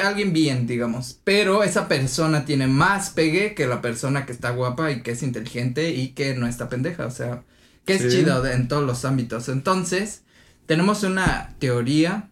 alguien 0.02 0.32
bien, 0.32 0.66
digamos. 0.66 1.18
Pero 1.24 1.62
esa 1.64 1.88
persona 1.88 2.44
tiene 2.44 2.66
más 2.66 3.10
pegue 3.10 3.54
que 3.54 3.66
la 3.66 3.80
persona 3.82 4.24
que 4.26 4.32
está 4.32 4.50
guapa 4.50 4.90
y 4.92 5.02
que 5.02 5.12
es 5.12 5.22
inteligente 5.22 5.90
y 5.90 6.08
que 6.08 6.34
no 6.34 6.46
está 6.46 6.68
pendeja, 6.68 7.06
o 7.06 7.10
sea, 7.10 7.42
que 7.84 7.94
es 7.94 8.02
Sí. 8.02 8.08
chido 8.10 8.42
de- 8.42 8.54
en 8.54 8.68
todos 8.68 8.84
los 8.84 9.04
ámbitos. 9.04 9.48
Entonces, 9.48 10.22
tenemos 10.66 11.02
una 11.02 11.54
teoría 11.58 12.30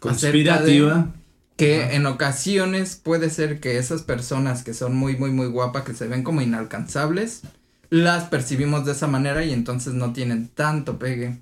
Conspirativa. 0.00 1.12
que 1.56 1.94
en 1.94 2.06
ocasiones 2.06 2.96
puede 2.96 3.30
ser 3.30 3.60
que 3.60 3.78
esas 3.78 4.02
personas 4.02 4.62
que 4.64 4.74
son 4.74 4.94
muy, 4.96 5.16
muy, 5.16 5.30
muy 5.30 5.46
guapas, 5.46 5.84
que 5.84 5.94
se 5.94 6.08
ven 6.08 6.22
como 6.22 6.40
inalcanzables, 6.42 7.42
las 7.90 8.24
percibimos 8.24 8.84
de 8.86 8.92
esa 8.92 9.06
manera 9.06 9.44
y 9.44 9.52
entonces 9.52 9.94
no 9.94 10.12
tienen 10.12 10.48
tanto 10.48 10.98
pegue. 10.98 11.38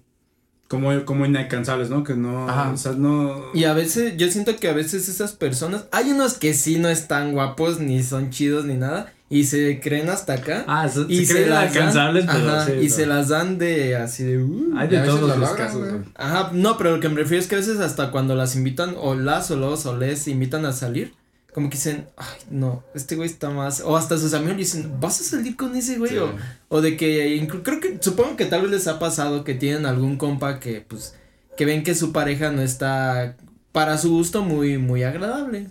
Como, 0.73 1.05
como 1.05 1.27
inalcanzables, 1.27 1.91
¿no? 1.91 2.03
Que 2.03 2.15
no. 2.15 2.49
Ajá. 2.49 2.71
O 2.73 2.79
sea, 2.79 2.93
no. 2.93 3.43
Y 3.53 3.65
a 3.65 3.75
veces, 3.75 4.15
yo 4.17 4.31
siento 4.31 4.57
que 4.57 4.69
a 4.71 4.73
veces 4.73 5.07
esas 5.07 5.33
personas, 5.33 5.85
hay 5.93 6.11
unos 6.13 6.39
que 6.39 6.55
sí 6.55 6.79
no 6.79 6.89
están 6.89 7.33
guapos, 7.33 7.79
ni 7.79 8.03
son 8.03 8.31
chidos, 8.31 8.65
ni 8.65 8.73
nada, 8.77 9.13
y 9.29 9.45
se 9.45 9.81
creen 9.81 10.09
hasta 10.09 10.33
acá. 10.33 10.65
Ah, 10.67 10.89
se, 10.89 11.03
y 11.11 11.27
se 11.27 11.35
creen 11.35 11.51
las 11.51 11.65
dan- 11.65 11.73
inalcanzables, 11.75 12.25
pero. 12.25 12.49
ajá, 12.49 12.65
sí, 12.65 12.73
y 12.81 12.89
no. 12.89 12.95
se 12.95 13.05
las 13.07 13.29
dan 13.29 13.59
de 13.59 13.97
así 13.97 14.25
de. 14.25 14.39
uh. 14.43 14.75
Hay 14.79 14.89
de 14.89 15.01
todos 15.01 15.21
lo 15.21 15.27
los 15.29 15.39
logran, 15.41 15.57
casos, 15.57 15.81
güey. 15.91 16.03
Ajá, 16.15 16.51
no, 16.55 16.79
pero 16.79 16.93
lo 16.93 17.01
que 17.01 17.11
me 17.11 17.17
refiero 17.17 17.43
es 17.43 17.49
que 17.49 17.57
a 17.57 17.59
veces 17.59 17.79
hasta 17.81 18.11
cuando 18.11 18.35
las 18.35 18.57
invitan, 18.57 18.95
o 18.99 19.15
las 19.15 19.51
o 19.51 19.57
los 19.57 19.85
o 19.85 19.95
les 19.95 20.27
invitan 20.27 20.65
a 20.65 20.73
salir, 20.73 21.13
como 21.53 21.69
que 21.69 21.77
dicen, 21.77 22.07
ay, 22.17 22.41
no, 22.51 22.83
este 22.95 23.15
güey 23.15 23.29
está 23.29 23.51
más, 23.51 23.81
o 23.81 23.97
hasta 23.97 24.17
sus 24.19 24.33
amigos 24.33 24.57
le 24.57 24.63
dicen, 24.63 25.01
¿vas 25.01 25.21
a 25.21 25.25
salir 25.25 25.55
con 25.57 25.77
ese 25.77 25.99
güey? 25.99 26.13
Sí. 26.13 26.19
O, 26.19 26.35
o 26.69 26.81
de 26.81 26.97
que, 26.97 27.47
creo 27.63 27.81
que, 27.81 27.99
supongo 28.01 28.37
que 28.37 28.47
tal 28.47 28.63
vez 28.63 28.71
les 28.71 28.87
ha 28.89 28.99
pasado 28.99 29.45
que 29.45 29.55
tienen 29.55 29.85
algún 29.85 30.17
compa 30.17 30.61
que, 30.61 30.81
pues, 30.81 31.15
que 31.57 31.67
ven 31.67 31.83
que 31.83 31.95
su 31.95 32.13
pareja 32.13 32.51
no 32.51 32.63
está, 32.63 33.37
para 33.73 33.99
su 33.99 34.11
gusto, 34.11 34.43
muy, 34.43 34.79
muy 34.79 35.03
agradable. 35.03 35.71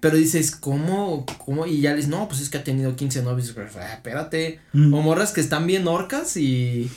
Pero 0.00 0.16
dices, 0.16 0.54
¿cómo? 0.54 1.24
¿Cómo? 1.44 1.66
Y 1.66 1.80
ya 1.80 1.94
les, 1.94 2.08
no, 2.08 2.28
pues 2.28 2.40
es 2.40 2.48
que 2.48 2.58
ha 2.58 2.64
tenido 2.64 2.96
15 2.96 3.22
novios. 3.22 3.54
Ah, 3.76 3.94
espérate. 3.94 4.60
Mm. 4.72 4.92
O 4.92 5.02
morras 5.02 5.32
que 5.32 5.40
están 5.40 5.66
bien 5.66 5.88
orcas 5.88 6.36
y, 6.36 6.90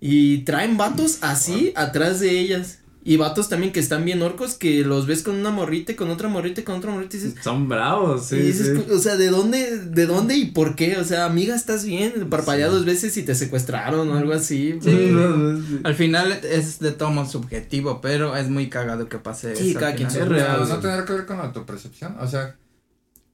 y 0.00 0.38
traen 0.38 0.76
vatos 0.76 1.18
así 1.22 1.72
atrás 1.76 2.20
de 2.20 2.38
ellas. 2.38 2.78
Y 3.08 3.16
vatos 3.16 3.48
también 3.48 3.72
que 3.72 3.80
están 3.80 4.04
bien 4.04 4.20
orcos, 4.20 4.54
que 4.54 4.84
los 4.84 5.06
ves 5.06 5.22
con 5.22 5.36
una 5.36 5.50
morrita, 5.50 5.92
y 5.92 5.94
con 5.94 6.10
otra 6.10 6.28
morrita, 6.28 6.60
y 6.60 6.64
con 6.64 6.76
otra 6.76 6.90
morrita, 6.90 7.16
y 7.16 7.20
dices, 7.20 7.42
Son 7.42 7.66
bravos, 7.66 8.30
y 8.32 8.36
sí, 8.36 8.42
dices, 8.42 8.76
sí. 8.76 8.92
o 8.92 8.98
sea, 8.98 9.16
¿de 9.16 9.28
dónde, 9.30 9.78
de 9.78 10.04
dónde 10.06 10.36
y 10.36 10.46
por 10.50 10.76
qué? 10.76 10.98
O 10.98 11.04
sea, 11.04 11.24
amiga, 11.24 11.56
¿estás 11.56 11.86
bien? 11.86 12.28
Parpadea 12.28 12.68
dos 12.68 12.84
veces 12.84 13.16
y 13.16 13.22
te 13.22 13.34
secuestraron 13.34 14.10
o 14.10 14.14
algo 14.18 14.34
así. 14.34 14.78
Sí. 14.82 14.90
No, 15.10 15.28
no, 15.30 15.58
sí. 15.66 15.80
Al 15.84 15.94
final 15.94 16.38
es 16.42 16.80
de 16.80 16.92
todo 16.92 17.10
modo 17.10 17.26
subjetivo, 17.26 18.00
pero 18.02 18.36
es 18.36 18.50
muy 18.50 18.68
cagado 18.68 19.08
que 19.08 19.16
pase 19.18 19.56
Sí, 19.56 19.70
eso. 19.70 19.80
cada 19.80 19.94
quien. 19.94 20.08
Es 20.08 20.28
real. 20.28 20.60
Sí. 20.66 20.72
no 20.72 20.78
tendrá 20.80 21.04
que 21.06 21.12
ver 21.14 21.24
con 21.26 21.38
la 21.38 21.44
autopercepción. 21.44 22.14
O 22.20 22.26
sea, 22.26 22.56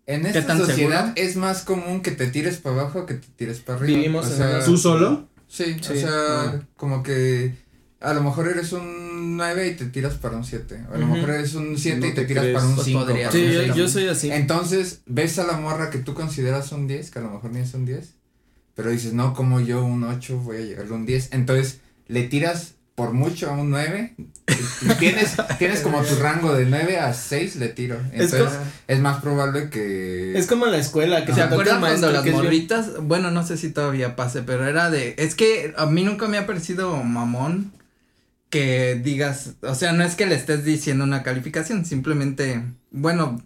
en 0.06 0.22
¿Qué 0.22 0.38
esta 0.38 0.56
sociedad 0.56 1.14
seguro? 1.14 1.28
es 1.28 1.34
más 1.37 1.62
común 1.62 2.00
que 2.00 2.12
te 2.12 2.28
tires 2.28 2.58
para 2.58 2.82
abajo 2.82 3.06
que 3.06 3.14
te 3.14 3.26
tires 3.34 3.58
para 3.58 3.78
arriba. 3.80 3.98
Vivimos 3.98 4.26
o 4.26 4.30
en 4.30 4.37
sea, 4.37 4.64
¿Tú 4.64 4.76
solo? 4.76 5.28
Sí, 5.48 5.76
Sí, 5.80 5.92
o 5.92 5.96
sea, 5.96 6.52
no. 6.54 6.66
como 6.76 7.02
que 7.02 7.54
a 8.00 8.12
lo 8.12 8.22
mejor 8.22 8.48
eres 8.48 8.72
un 8.72 9.37
9 9.37 9.68
y 9.68 9.74
te 9.76 9.87
tiras 9.87 10.14
para 10.14 10.37
un 10.37 10.44
7. 10.44 10.80
O 10.90 10.94
a 10.94 10.98
lo 10.98 11.07
Ujú. 11.07 11.14
mejor 11.14 11.30
eres 11.30 11.54
un 11.54 11.78
7 11.78 11.98
No 12.00 12.07
y 12.07 12.11
te 12.14 12.20
te 12.22 12.26
tiras 12.26 12.42
crees. 12.44 12.54
para 12.57 12.66
un 12.68 12.74
Pues 12.74 12.87
5. 12.87 13.00
podría 13.04 13.30
Sí, 13.30 13.38
Sí, 13.48 13.52
yo, 13.68 13.74
yo 13.74 13.88
soy 13.88 14.09
así. 14.09 14.30
Entonces, 14.30 15.00
ves 15.07 15.38
a 15.38 15.44
la 15.44 15.54
morra 15.54 15.90
que 15.90 15.98
tú 15.98 16.12
consideras 16.14 16.70
un 16.72 16.87
10, 16.87 17.11
que 17.11 17.18
a 17.18 17.22
lo 17.22 17.30
mejor 17.30 17.50
ni 17.52 17.61
es 17.61 17.72
un 17.74 17.87
10, 17.87 18.11
pero 18.74 18.90
dices, 18.90 19.12
no, 19.14 19.33
como 19.35 19.61
yo 19.61 19.85
un 19.85 20.04
8 20.04 20.38
voy 20.38 20.57
a 20.59 20.61
llegarle 20.61 20.92
a 20.92 20.96
un 20.96 21.07
10. 21.07 21.28
Entonces, 21.33 21.78
le 22.07 22.24
tiras 22.24 22.72
por 22.94 23.12
mucho 23.12 23.50
a 23.50 23.54
un 23.54 23.70
9. 23.70 24.14
y 24.16 24.94
tienes, 24.98 25.35
tienes 25.59 25.80
como 25.80 26.02
tu 26.02 26.14
rango 26.16 26.52
de 26.54 26.66
9 26.66 26.98
a 26.98 27.12
6 27.14 27.57
le 27.57 27.68
tiro. 27.68 27.96
Es 28.12 28.33
Entonces, 28.33 28.59
es, 28.87 29.00
más 29.00 29.20
probable 29.22 29.70
que... 29.70 30.37
Es 30.38 30.46
como 30.46 30.66
en 30.66 30.72
la 30.72 30.78
escuela, 30.78 31.24
que 31.24 31.33
¿Se 31.33 31.38
te 31.40 31.42
toca 31.44 31.54
acuerdan 31.54 31.80
cuando 31.80 32.12
las 32.12 32.26
morritas? 32.26 33.02
Bueno, 33.02 33.30
no 33.33 33.44
sé 33.46 33.57
si 33.57 33.70
todavía 33.70 34.14
pase, 34.14 34.42
pero 34.42 34.68
era 34.68 34.90
de. 34.90 35.14
Es 35.18 35.35
que 35.35 35.72
a 35.76 35.87
mí 35.87 36.04
nunca 36.04 36.28
me 36.28 36.38
ha 36.38 36.46
parecido 36.46 37.02
mamón 37.02 37.72
que 38.54 39.00
digas. 39.02 39.54
O 39.62 39.74
sea, 39.74 39.92
no 39.92 40.04
es 40.04 40.14
que 40.14 40.26
le 40.26 40.36
estés 40.36 40.64
diciendo 40.64 41.02
una 41.02 41.24
calificación, 41.24 41.84
simplemente. 41.84 42.62
Bueno, 42.92 43.42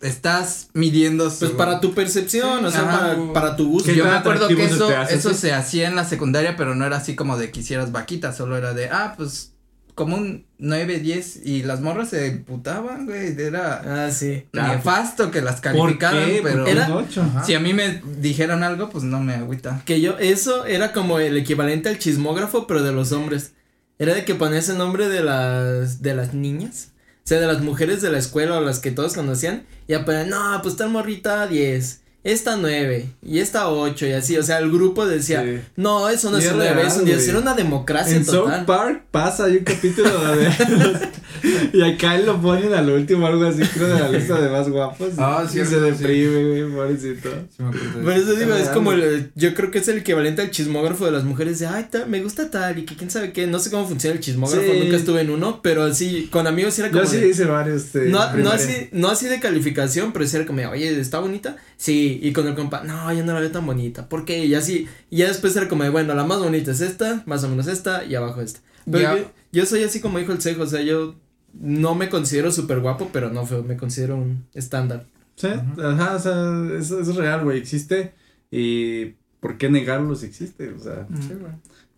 estás 0.00 0.68
midiendo 0.72 1.30
su. 1.30 1.40
Pues 1.40 1.50
para 1.52 1.80
tu 1.80 1.94
percepción, 1.94 2.64
o 2.64 2.70
sea, 2.70 2.82
Ajá. 2.82 2.98
para, 3.16 3.32
para 3.32 3.56
tu 3.56 3.68
gusto. 3.68 3.90
¿Qué 3.90 3.96
Yo 3.96 4.04
me 4.04 4.12
acuerdo 4.12 4.46
que 4.46 4.64
eso, 4.64 4.88
eso 5.10 5.34
se 5.34 5.52
hacía 5.52 5.88
en 5.88 5.96
la 5.96 6.04
secundaria, 6.04 6.54
pero 6.56 6.76
no 6.76 6.86
era 6.86 6.98
así 6.98 7.16
como 7.16 7.36
de 7.36 7.50
que 7.50 7.58
hicieras 7.58 7.90
vaquita, 7.90 8.32
solo 8.32 8.56
era 8.56 8.72
de, 8.72 8.88
ah, 8.88 9.14
pues, 9.16 9.54
como 9.96 10.14
un 10.14 10.46
9, 10.58 11.00
10, 11.00 11.40
y 11.44 11.64
las 11.64 11.80
morras 11.80 12.10
se 12.10 12.26
emputaban, 12.26 13.06
güey, 13.06 13.34
era 13.40 14.04
Ah, 14.06 14.10
sí. 14.12 14.44
nefasto 14.52 15.32
que 15.32 15.40
las 15.40 15.56
¿Por 15.60 15.98
calificaran, 15.98 16.24
qué? 16.26 16.40
pero. 16.42 17.00
Ajá. 17.00 17.42
si 17.44 17.54
a 17.54 17.58
mí 17.58 17.74
me 17.74 18.00
dijeran 18.20 18.62
algo, 18.62 18.90
pues 18.90 19.02
no 19.02 19.18
me 19.18 19.34
agüita. 19.34 19.82
Que 19.84 20.00
yo, 20.00 20.16
eso 20.18 20.66
era 20.66 20.92
como 20.92 21.18
el 21.18 21.36
equivalente 21.36 21.88
al 21.88 21.98
chismógrafo, 21.98 22.68
pero 22.68 22.84
de 22.84 22.92
los 22.92 23.10
hombres. 23.10 23.52
Era 23.98 24.14
de 24.14 24.24
que 24.24 24.34
ponías 24.34 24.68
el 24.68 24.78
nombre 24.78 25.08
de 25.08 25.22
las, 25.22 26.02
de 26.02 26.14
las 26.14 26.34
niñas. 26.34 26.90
O 27.24 27.28
sea, 27.28 27.40
de 27.40 27.46
las 27.46 27.60
mujeres 27.60 28.02
de 28.02 28.10
la 28.10 28.18
escuela 28.18 28.58
o 28.58 28.60
las 28.60 28.78
que 28.78 28.90
todos 28.90 29.14
conocían. 29.14 29.66
Y 29.88 29.92
ya 29.92 30.04
ponían, 30.04 30.28
no, 30.28 30.60
pues 30.62 30.76
tal 30.76 30.90
morrita 30.90 31.46
10. 31.46 32.00
Esta 32.26 32.56
9. 32.56 33.06
Y 33.22 33.38
esta 33.38 33.68
8. 33.68 34.06
Y 34.06 34.12
así. 34.12 34.36
O 34.36 34.42
sea, 34.42 34.58
el 34.58 34.70
grupo 34.70 35.06
decía, 35.06 35.42
Sí. 35.44 35.60
no, 35.76 36.08
eso 36.08 36.30
no 36.30 36.38
es 36.38 36.46
un 36.50 36.56
9, 36.56 36.74
real, 36.74 36.86
es 36.88 36.96
un 36.96 37.04
10. 37.04 37.16
güey. 37.18 37.30
Era 37.30 37.38
una 37.38 37.54
democracia 37.54 38.16
En 38.16 38.26
total. 38.26 38.56
South 38.58 38.66
Park 38.66 39.02
pasa, 39.10 39.44
hay 39.44 39.58
un 39.58 39.64
capítulo 39.64 40.10
donde 40.10 40.50
y 41.72 41.82
acá 41.82 42.16
él 42.16 42.26
lo 42.26 42.40
ponen 42.40 42.72
al 42.74 42.88
último 42.90 43.26
algo 43.26 43.44
así 43.44 43.62
creo 43.62 43.88
de 43.88 44.00
la 44.00 44.08
lista 44.08 44.40
de 44.40 44.48
más 44.48 44.68
guapos 44.68 45.10
Ah, 45.18 45.44
y 45.46 45.52
cierto, 45.52 45.70
se 45.70 45.76
sí. 45.76 46.02
deprime 46.02 46.44
güey 46.44 46.70
pobrecito 46.74 47.28
Sí 47.56 47.62
Por 48.02 48.12
eso 48.12 48.32
digo, 48.34 48.54
es 48.54 48.68
como 48.70 48.92
el, 48.92 49.30
yo 49.34 49.54
creo 49.54 49.70
que 49.70 49.78
es 49.78 49.88
el 49.88 49.98
equivalente 49.98 50.42
al 50.42 50.50
chismógrafo 50.50 51.04
de 51.04 51.12
las 51.12 51.24
mujeres 51.24 51.58
de, 51.58 51.66
ay, 51.66 51.86
ta- 51.90 52.06
me 52.06 52.20
gusta 52.22 52.50
tal 52.50 52.78
y 52.78 52.84
que 52.86 52.96
quién 52.96 53.10
sabe 53.10 53.32
qué, 53.32 53.46
no 53.46 53.58
sé 53.58 53.70
cómo 53.70 53.86
funciona 53.86 54.14
el 54.16 54.20
chismógrafo, 54.22 54.62
Sí. 54.72 54.80
nunca 54.82 54.96
estuve 54.96 55.20
en 55.20 55.30
uno, 55.30 55.60
pero 55.62 55.84
así, 55.84 56.28
con 56.32 56.46
amigos 56.46 56.78
era 56.78 56.90
como 56.90 57.02
yo 57.02 57.08
sí 57.08 57.18
de- 57.18 57.28
hice 57.28 57.44
varios 57.44 57.84
este, 57.84 58.06
no, 58.06 58.20
así, 58.50 58.88
no 58.92 59.08
así 59.08 59.26
de 59.26 59.38
calificación, 59.38 60.12
pero 60.12 60.26
sí 60.26 60.36
era 60.36 60.46
como, 60.46 60.62
oye, 60.70 60.98
¿está 60.98 61.18
bonita? 61.20 61.56
Sí, 61.76 62.15
y 62.22 62.32
con 62.32 62.46
el 62.46 62.54
compa, 62.54 62.82
no, 62.84 63.12
yo 63.12 63.24
no 63.24 63.32
la 63.34 63.40
veo 63.40 63.50
tan 63.50 63.64
bonita, 63.66 64.08
¿por 64.08 64.24
qué? 64.24 64.44
Y 64.44 64.54
así, 64.54 64.86
y 65.10 65.18
ya 65.18 65.28
después 65.28 65.54
era 65.56 65.68
como, 65.68 65.82
de, 65.84 65.90
bueno, 65.90 66.14
la 66.14 66.24
más 66.24 66.38
bonita 66.38 66.70
es 66.72 66.80
esta, 66.80 67.22
más 67.26 67.42
o 67.44 67.48
menos 67.48 67.66
esta, 67.66 68.04
y 68.04 68.14
abajo 68.14 68.40
esta. 68.40 68.60
Pero 68.90 69.16
yo, 69.16 69.24
yo 69.52 69.66
soy 69.66 69.82
así 69.82 70.00
como 70.00 70.18
dijo 70.18 70.32
el 70.32 70.40
cejo, 70.40 70.62
o 70.62 70.66
sea, 70.66 70.82
yo 70.82 71.14
no 71.52 71.94
me 71.94 72.08
considero 72.08 72.52
súper 72.52 72.80
guapo, 72.80 73.08
pero 73.12 73.30
no 73.30 73.46
feo, 73.46 73.62
me 73.64 73.76
considero 73.76 74.16
un 74.16 74.44
estándar. 74.54 75.06
sí 75.36 75.48
ajá 75.48 76.14
o 76.16 76.18
sea 76.18 76.78
eso, 76.78 77.00
es 77.00 77.14
real 77.16 77.44
güey 77.44 77.58
existe 77.58 78.12
y 78.50 79.14
por 79.40 79.58
qué 79.58 79.68
negarlo 79.70 80.14
si 80.14 80.26
existe 80.26 80.68
o 80.70 80.78
sea 80.78 81.06
Sí, 81.20 81.34
güey. 81.34 81.52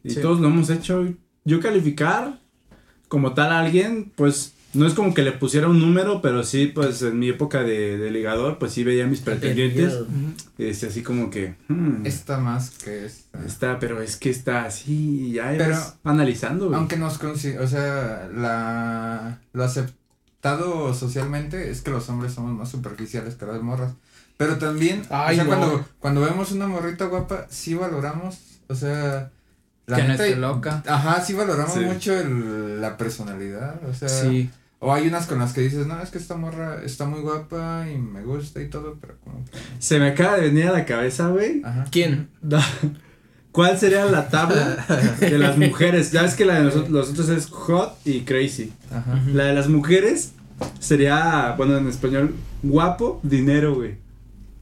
y 0.04 0.10
Sí. 0.10 0.20
todos 0.20 0.40
lo 0.40 0.48
hemos 0.48 0.70
hecho 0.70 1.06
yo 1.44 1.60
calificar 1.60 2.38
como 3.08 3.34
tal 3.34 3.50
a 3.52 3.60
alguien 3.60 4.12
pues 4.16 4.54
no 4.74 4.86
es 4.86 4.94
como 4.94 5.14
que 5.14 5.22
le 5.22 5.32
pusiera 5.32 5.68
un 5.68 5.80
número, 5.80 6.20
pero 6.20 6.44
sí, 6.44 6.66
pues 6.66 7.00
en 7.02 7.18
mi 7.18 7.28
época 7.30 7.62
de, 7.62 7.96
de 7.96 8.10
ligador, 8.10 8.58
pues 8.58 8.72
sí 8.72 8.84
veía 8.84 9.06
mis 9.06 9.20
pretendientes. 9.20 9.94
Este, 10.58 10.88
así 10.88 11.02
como 11.02 11.30
que. 11.30 11.54
hmm, 11.68 12.04
Está 12.04 12.38
más 12.38 12.70
que 12.70 13.06
esta. 13.06 13.44
Está, 13.44 13.78
pero 13.78 14.02
es 14.02 14.16
que 14.16 14.30
está 14.30 14.64
así, 14.64 15.32
ya 15.32 15.48
Pero, 15.56 15.70
ibas 15.70 15.96
analizando, 16.04 16.66
güey. 16.66 16.78
Aunque 16.78 16.96
nos 16.96 17.22
o 17.22 17.66
sea, 17.66 18.28
la 18.34 19.38
lo 19.52 19.64
aceptado 19.64 20.92
socialmente 20.94 21.70
es 21.70 21.80
que 21.80 21.90
los 21.90 22.08
hombres 22.08 22.32
somos 22.34 22.52
más 22.52 22.70
superficiales 22.70 23.34
que 23.36 23.46
las 23.46 23.62
morras. 23.62 23.94
Pero 24.36 24.58
también, 24.58 25.02
Ay, 25.10 25.34
o 25.40 25.42
sea, 25.42 25.44
no. 25.44 25.50
cuando, 25.58 25.84
cuando 25.98 26.20
vemos 26.20 26.52
una 26.52 26.68
morrita 26.68 27.06
guapa, 27.06 27.46
sí 27.50 27.74
valoramos, 27.74 28.38
o 28.68 28.74
sea, 28.74 29.32
la 29.88 29.96
que 29.96 30.04
no 30.04 30.12
esté 30.12 30.36
loca. 30.36 30.82
Ajá, 30.86 31.20
sí 31.22 31.34
valoramos 31.34 31.74
Sí. 31.74 31.80
mucho 31.80 32.18
el, 32.18 32.80
la 32.80 32.96
personalidad, 32.96 33.80
o 33.88 33.92
sea, 33.94 34.08
Sí. 34.08 34.50
o 34.78 34.92
hay 34.94 35.08
unas 35.08 35.26
con 35.26 35.38
las 35.40 35.52
que 35.52 35.62
dices, 35.62 35.86
no, 35.86 36.00
es 36.00 36.10
que 36.10 36.18
esta 36.18 36.36
morra 36.36 36.82
está 36.84 37.04
muy 37.06 37.20
guapa 37.20 37.86
y 37.92 37.98
me 37.98 38.22
gusta 38.22 38.60
y 38.62 38.68
todo, 38.68 38.96
pero 39.00 39.16
como 39.24 39.44
que, 39.44 39.50
Se 39.80 39.98
me 39.98 40.08
acaba 40.08 40.36
de 40.36 40.42
venir 40.42 40.68
a 40.68 40.72
la 40.72 40.84
cabeza, 40.84 41.28
güey. 41.28 41.62
ajá. 41.64 41.84
¿Quién? 41.90 42.28
No. 42.42 42.58
¿Cuál 43.50 43.76
sería 43.78 44.04
la 44.04 44.28
tabla 44.28 44.86
de 45.18 45.38
las 45.38 45.56
mujeres? 45.58 46.12
Ya 46.12 46.22
ves 46.22 46.34
que 46.34 46.44
la 46.44 46.54
de 46.58 46.64
nosotros, 46.64 46.90
los 46.90 47.10
otros 47.10 47.28
es 47.30 47.46
hot 47.46 47.98
y 48.04 48.20
crazy. 48.20 48.72
Ajá. 48.92 49.20
La 49.32 49.44
de 49.44 49.54
las 49.54 49.68
mujeres 49.68 50.32
sería, 50.78 51.54
bueno, 51.56 51.76
en 51.78 51.88
español, 51.88 52.34
guapo, 52.62 53.20
dinero, 53.22 53.74
güey. 53.74 53.96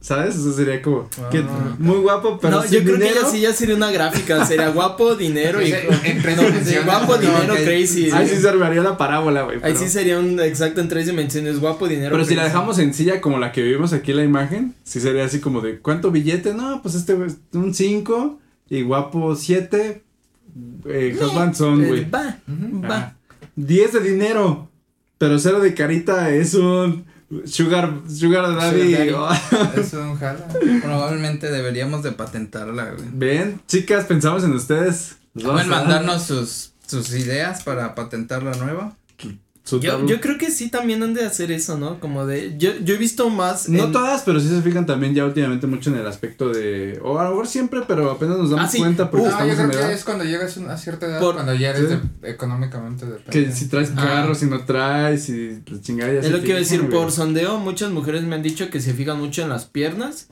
¿Sabes? 0.07 0.35
Eso 0.37 0.53
sería 0.53 0.81
como 0.81 1.09
que 1.29 1.39
Ah. 1.39 1.75
muy 1.79 1.97
guapo, 1.97 2.39
pero 2.41 2.57
no, 2.57 2.63
sin 2.63 2.71
yo 2.79 2.83
creo 2.85 2.95
dinero. 2.95 3.13
que 3.15 3.21
ya 3.23 3.27
sí 3.29 3.41
ya 3.41 3.51
sería 3.51 3.75
una 3.75 3.91
gráfica, 3.91 4.45
sería 4.45 4.69
guapo, 4.69 5.15
dinero 5.27 5.61
y 5.61 5.71
no, 5.71 6.83
guapo, 6.85 7.15
No, 7.15 7.17
dinero, 7.21 7.55
crazy. 7.65 8.09
Ahí 8.11 8.29
sí 8.29 8.37
se 8.37 8.47
armaría 8.47 8.81
la 8.81 8.95
parábola, 8.97 9.41
güey. 9.43 9.57
Ahí 9.57 9.73
pero- 9.73 9.79
sí 9.79 9.89
sería 9.89 10.17
un 10.17 10.39
exacto 10.39 10.79
en 10.79 10.87
tres 10.87 11.07
dimensiones, 11.07 11.59
guapo, 11.59 11.89
dinero. 11.89 12.11
Pero 12.13 12.23
si 12.23 12.35
la 12.35 12.45
dejamos 12.45 12.77
sencilla 12.77 13.19
como 13.19 13.37
la 13.37 13.51
que 13.51 13.61
vivimos 13.61 13.91
aquí 13.91 14.11
en 14.11 14.17
la 14.17 14.23
imagen, 14.23 14.75
sí 14.85 15.01
sería 15.01 15.25
así 15.25 15.41
como 15.41 15.59
de 15.59 15.79
¿cuánto 15.79 16.09
billete? 16.09 16.53
No, 16.53 16.81
pues 16.81 16.95
este 16.95 17.13
un 17.13 17.73
5 17.73 18.39
y 18.69 18.83
guapo 18.83 19.35
7. 19.35 20.03
Eh, 20.85 21.17
husband 21.21 21.53
son, 21.53 21.83
Eh, 21.83 21.87
güey. 21.87 22.09
va, 22.09 22.37
va. 22.47 22.95
Ah, 22.95 23.13
10 23.57 23.91
de 23.91 23.99
dinero, 23.99 24.69
pero 25.17 25.37
cero 25.37 25.59
de 25.59 25.73
carita 25.73 26.29
es 26.33 26.53
un 26.53 27.05
sugar 27.45 27.93
sugar 28.09 28.55
daddy. 28.55 28.95
Sugar 28.95 29.39
daddy. 29.51 29.79
Es 29.81 29.93
un 29.93 30.17
jala. 30.17 30.47
Probablemente 30.81 31.51
deberíamos 31.51 32.03
de 32.03 32.11
patentarla, 32.11 32.91
güey. 32.91 33.09
Ven, 33.11 33.61
chicas, 33.67 34.05
pensamos 34.05 34.43
en 34.43 34.53
ustedes. 34.53 35.17
Pueden 35.33 35.69
mandarnos 35.69 36.23
sus, 36.23 36.71
sus 36.87 37.13
ideas 37.13 37.63
para 37.63 37.95
patentar 37.95 38.43
la 38.43 38.53
nueva. 38.53 38.95
Yo, 39.69 40.05
yo 40.05 40.21
creo 40.21 40.37
que 40.37 40.49
sí 40.51 40.69
también 40.69 41.03
han 41.03 41.13
de 41.13 41.25
hacer 41.25 41.51
eso, 41.51 41.77
¿no? 41.77 41.99
Como 41.99 42.25
de, 42.25 42.55
yo, 42.57 42.71
yo 42.83 42.95
he 42.95 42.97
visto 42.97 43.29
más. 43.29 43.67
No 43.69 43.85
en- 43.85 43.91
todas, 43.91 44.21
pero 44.23 44.39
sí 44.39 44.47
se 44.47 44.61
fijan 44.61 44.85
también 44.85 45.13
ya 45.13 45.25
últimamente 45.25 45.67
mucho 45.67 45.89
en 45.89 45.97
el 45.97 46.07
aspecto 46.07 46.49
de. 46.49 46.99
O 47.03 47.19
a 47.19 47.23
lo 47.25 47.29
mejor 47.31 47.47
siempre, 47.47 47.81
pero 47.87 48.09
apenas 48.11 48.37
nos 48.37 48.49
damos 48.49 48.65
Ah, 48.65 48.71
sí. 48.71 48.77
cuenta 48.79 49.11
porque 49.11 49.27
Uh, 49.27 49.29
No, 49.31 49.39
yo 49.39 49.51
en 49.51 49.55
creo 49.57 49.69
que 49.71 49.77
edad. 49.77 49.91
es 49.91 50.03
cuando 50.03 50.23
llegas 50.23 50.57
a 50.57 50.77
cierta 50.77 51.05
edad, 51.05 51.19
Por- 51.19 51.35
cuando 51.35 51.53
ya 51.53 51.71
eres 51.71 51.89
Sí. 51.89 51.97
de- 52.21 52.29
económicamente 52.31 53.05
Que 53.05 53.11
dependiente. 53.11 53.55
si 53.55 53.67
traes 53.67 53.91
Ah. 53.95 54.01
carro, 54.03 54.35
si 54.35 54.45
no 54.45 54.63
traes, 54.65 55.23
si 55.23 55.59
la 55.65 55.81
chingada 55.81 56.13
ya 56.13 56.19
Es 56.19 56.25
se 56.27 56.31
lo 56.31 56.39
que 56.41 56.47
iba 56.47 56.55
a 56.55 56.59
decir, 56.59 56.89
por 56.89 57.11
sondeo, 57.11 57.57
muchas 57.59 57.91
mujeres 57.91 58.23
me 58.23 58.35
han 58.35 58.43
dicho 58.43 58.69
que 58.69 58.79
se 58.79 58.93
fijan 58.93 59.17
mucho 59.19 59.41
en 59.41 59.49
las 59.49 59.65
piernas 59.65 60.29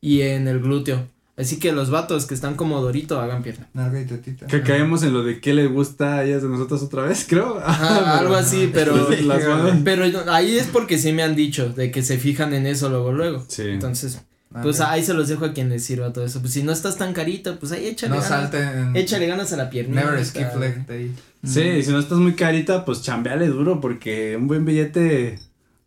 y 0.00 0.20
en 0.22 0.46
el 0.48 0.60
glúteo. 0.60 1.08
Así 1.36 1.58
que 1.58 1.72
los 1.72 1.90
vatos 1.90 2.24
que 2.24 2.32
están 2.34 2.54
como 2.54 2.80
Dorito 2.80 3.20
hagan 3.20 3.42
pierna. 3.42 3.68
Nalga 3.74 4.00
y 4.00 4.06
tetita. 4.06 4.46
Que 4.46 4.62
caemos 4.62 5.02
en 5.02 5.12
lo 5.12 5.22
de 5.22 5.38
qué 5.40 5.52
les 5.52 5.70
gusta 5.70 6.14
a 6.16 6.24
ellas 6.24 6.42
de 6.42 6.48
nosotros 6.48 6.82
otra 6.82 7.02
vez, 7.02 7.26
creo. 7.28 7.58
Ajá, 7.62 8.18
algo 8.20 8.34
así, 8.34 8.70
pero. 8.72 8.96
Las. 9.10 9.42
Pero 9.84 10.04
ahí 10.32 10.56
es 10.56 10.66
porque 10.68 10.98
sí 10.98 11.12
me 11.12 11.22
han 11.22 11.36
dicho 11.36 11.68
de 11.68 11.90
que 11.90 12.02
se 12.02 12.16
fijan 12.18 12.54
en 12.54 12.66
eso 12.66 12.88
luego, 12.88 13.12
luego. 13.12 13.44
Sí. 13.48 13.62
Entonces, 13.62 14.20
Ah, 14.54 14.60
pues 14.62 14.80
ahí 14.80 15.04
se 15.04 15.12
los 15.12 15.28
dejo 15.28 15.44
a 15.44 15.52
quien 15.52 15.68
les 15.68 15.84
sirva 15.84 16.12
todo 16.14 16.24
eso. 16.24 16.40
Pues 16.40 16.54
si 16.54 16.62
no 16.62 16.72
estás 16.72 16.96
tan 16.96 17.12
carita, 17.12 17.56
pues 17.58 17.72
ahí 17.72 17.88
échale 17.88 18.14
no 18.14 18.22
ganas. 18.22 18.28
salten. 18.50 18.96
Échale 18.96 19.26
ganas 19.26 19.52
a 19.52 19.56
la 19.56 19.68
pierna. 19.68 20.02
Never 20.02 20.24
skip 20.24 20.46
leg 20.58 20.86
day. 20.86 21.12
Sí, 21.44 21.60
y 21.60 21.82
si 21.82 21.90
no 21.90 21.98
estás 21.98 22.16
muy 22.18 22.32
carita, 22.34 22.84
pues 22.86 23.02
chambeale 23.02 23.48
duro 23.48 23.80
porque 23.80 24.34
un 24.36 24.46
buen 24.46 24.64
billete 24.64 25.38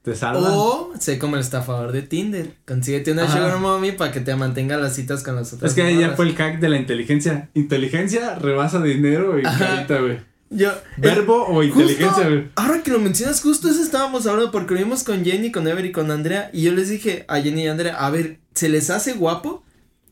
te 0.02 0.16
salva. 0.16 0.50
O 0.52 0.94
sé 1.00 1.20
como 1.20 1.36
el 1.36 1.42
estafador 1.42 1.92
de 1.92 2.02
Tinder. 2.02 2.54
Consíguete 2.66 3.12
una 3.12 3.24
Ajá. 3.24 3.38
sugar 3.38 3.60
mommy 3.60 3.92
para 3.92 4.12
que 4.12 4.20
te 4.22 4.36
mantenga 4.36 4.78
las 4.78 4.96
citas 4.96 5.24
con 5.24 5.36
las 5.36 5.54
otras. 5.54 5.72
es 5.72 5.76
que 5.76 5.82
ahí 5.84 6.00
ya 6.00 6.12
fue 6.12 6.26
el 6.28 6.36
hack 6.36 6.60
de 6.60 6.70
la 6.70 6.78
inteligencia. 6.78 7.50
Inteligencia 7.54 8.36
rebasa 8.36 8.82
dinero 8.82 9.40
y 9.40 9.44
carita, 9.44 10.00
güey. 10.00 10.20
Yo. 10.52 10.72
Verbo 10.98 11.46
o 11.46 11.62
inteligencia, 11.62 12.28
güey. 12.28 12.50
ahora 12.56 12.82
que 12.82 12.90
lo 12.92 13.00
mencionas, 13.00 13.40
justo 13.42 13.70
eso 13.70 13.84
estábamos 13.84 14.26
hablando 14.26 14.52
porque 14.52 14.74
lo 14.74 14.80
vimos 14.80 15.04
con 15.04 15.24
Jenny, 15.24 15.52
con 15.52 15.68
Ever 15.68 15.86
y 15.86 15.92
con 15.92 16.10
Andrea. 16.10 16.50
Y 16.54 16.64
yo 16.64 16.72
les 16.72 16.90
dije 16.90 17.26
a 17.28 17.40
Jenny 17.40 17.66
y 17.66 17.68
Andrea, 17.68 17.96
a 17.98 18.10
ver, 18.10 18.40
¿se 18.56 18.68
les 18.70 18.90
hace 18.90 19.14
guapo? 19.14 19.64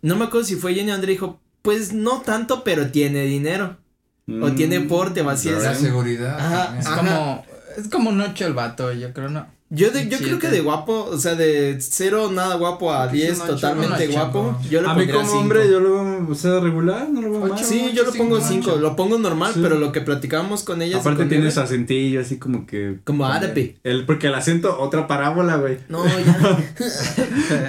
No 0.03 0.15
me 0.15 0.25
acuerdo 0.25 0.45
si 0.45 0.55
fue 0.55 0.75
Jenny 0.75 0.91
o 0.91 0.93
Andrea 0.93 1.13
dijo, 1.13 1.39
pues 1.63 1.91
no 1.91 2.21
tanto, 2.21 2.63
pero 2.63 2.91
tiene 2.91 3.23
dinero. 3.23 3.77
O 4.41 4.51
tiene 4.51 4.81
porte 4.81 5.21
o 5.21 5.29
así 5.29 5.47
es. 5.49 5.63
La 5.63 5.73
seguridad. 5.73 6.37
Ajá. 6.37 6.77
Es 6.77 6.85
Ajá. 6.85 6.97
como, 6.97 7.45
es 7.77 7.87
como 7.87 8.09
un 8.09 8.19
ocho 8.21 8.45
el 8.45 8.53
vato, 8.53 8.91
yo 8.91 9.13
creo, 9.13 9.29
¿no? 9.29 9.47
Yo, 9.69 9.91
de, 9.91 10.07
yo 10.07 10.17
creo 10.19 10.39
que 10.39 10.47
de 10.47 10.61
guapo, 10.61 11.09
o 11.11 11.17
sea, 11.17 11.35
de 11.35 11.77
cero 11.81 12.31
nada 12.33 12.55
guapo 12.55 12.89
a 12.93 13.01
Pues 13.09 13.11
10 13.23 13.35
un 13.35 13.41
ocho, 13.41 13.53
totalmente 13.55 14.07
guapo, 14.07 14.57
yo 14.69 14.81
le 14.81 14.87
A 14.87 14.93
mí 14.93 15.05
como 15.07 15.23
cinco. 15.25 15.39
hombre 15.39 15.69
yo 15.69 15.81
lo 15.81 15.91
veo, 16.05 16.27
o 16.29 16.35
sea, 16.35 16.61
regular, 16.61 17.09
no 17.09 17.19
lo 17.21 17.31
veo 17.31 17.43
Ocho. 17.43 17.53
mal. 17.55 17.65
Sí, 17.65 17.91
yo 17.93 18.03
lo 18.05 18.13
pongo 18.13 18.35
ocho. 18.37 18.45
5, 18.47 18.75
lo 18.77 18.95
pongo 18.95 19.17
normal, 19.19 19.53
Sí. 19.53 19.59
pero 19.61 19.77
lo 19.77 19.91
que 19.91 19.99
platicábamos 19.99 20.63
con 20.63 20.81
ellas. 20.81 20.97
y 20.97 20.99
Aparte 21.01 21.19
con 21.23 21.29
tiene 21.29 21.51
su 21.51 21.59
acentillo 21.59 22.21
así 22.21 22.37
como 22.37 22.65
que... 22.65 22.99
Como 23.03 23.25
árabe. 23.25 23.75
El, 23.83 24.05
porque 24.05 24.27
el 24.27 24.35
acento, 24.35 24.79
otra 24.79 25.05
parábola, 25.05 25.57
güey. 25.57 25.79
No, 25.89 26.05
ya. 26.25 26.63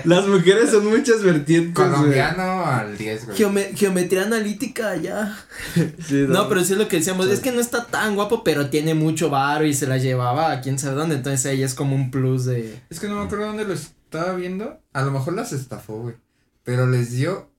Las 0.04 0.26
mujeres 0.28 0.70
son 0.70 0.86
muchas 0.86 1.22
vertientes, 1.22 1.74
güey. 1.74 1.90
Colombiano 1.90 2.64
al 2.64 2.96
10, 2.96 3.26
güey. 3.26 3.36
Geome- 3.38 3.74
geometría 3.76 4.22
analítica, 4.22 4.94
ya. 4.96 5.36
Sí, 5.74 6.26
No, 6.28 6.48
pero 6.48 6.62
sí 6.64 6.74
es 6.74 6.78
lo 6.78 6.86
que 6.88 6.98
decíamos, 6.98 7.26
es 7.26 7.40
que 7.40 7.50
no 7.52 7.60
está 7.60 7.86
tan 7.86 8.14
guapo, 8.14 8.44
pero 8.44 8.70
tiene 8.70 8.94
mucho 8.94 9.30
varo 9.30 9.66
y 9.66 9.74
se 9.74 9.86
la 9.88 9.98
llevaba 9.98 10.52
a 10.52 10.60
quién 10.60 10.78
sabe 10.78 10.94
dónde, 10.94 11.16
entonces 11.16 11.44
ella 11.46 11.66
es 11.66 11.74
como 11.74 11.87
un 11.94 12.10
plus 12.10 12.44
de... 12.44 12.80
Es 12.90 13.00
que 13.00 13.08
no 13.08 13.16
me 13.16 13.24
acuerdo 13.24 13.46
dónde 13.46 13.64
lo 13.64 13.74
estaba 13.74 14.34
viendo. 14.34 14.80
A 14.92 15.02
lo 15.02 15.10
mejor 15.10 15.34
las 15.34 15.52
estafó, 15.52 16.00
güey. 16.00 16.16
Pero 16.64 16.86
les 16.86 17.12
dio 17.12 17.50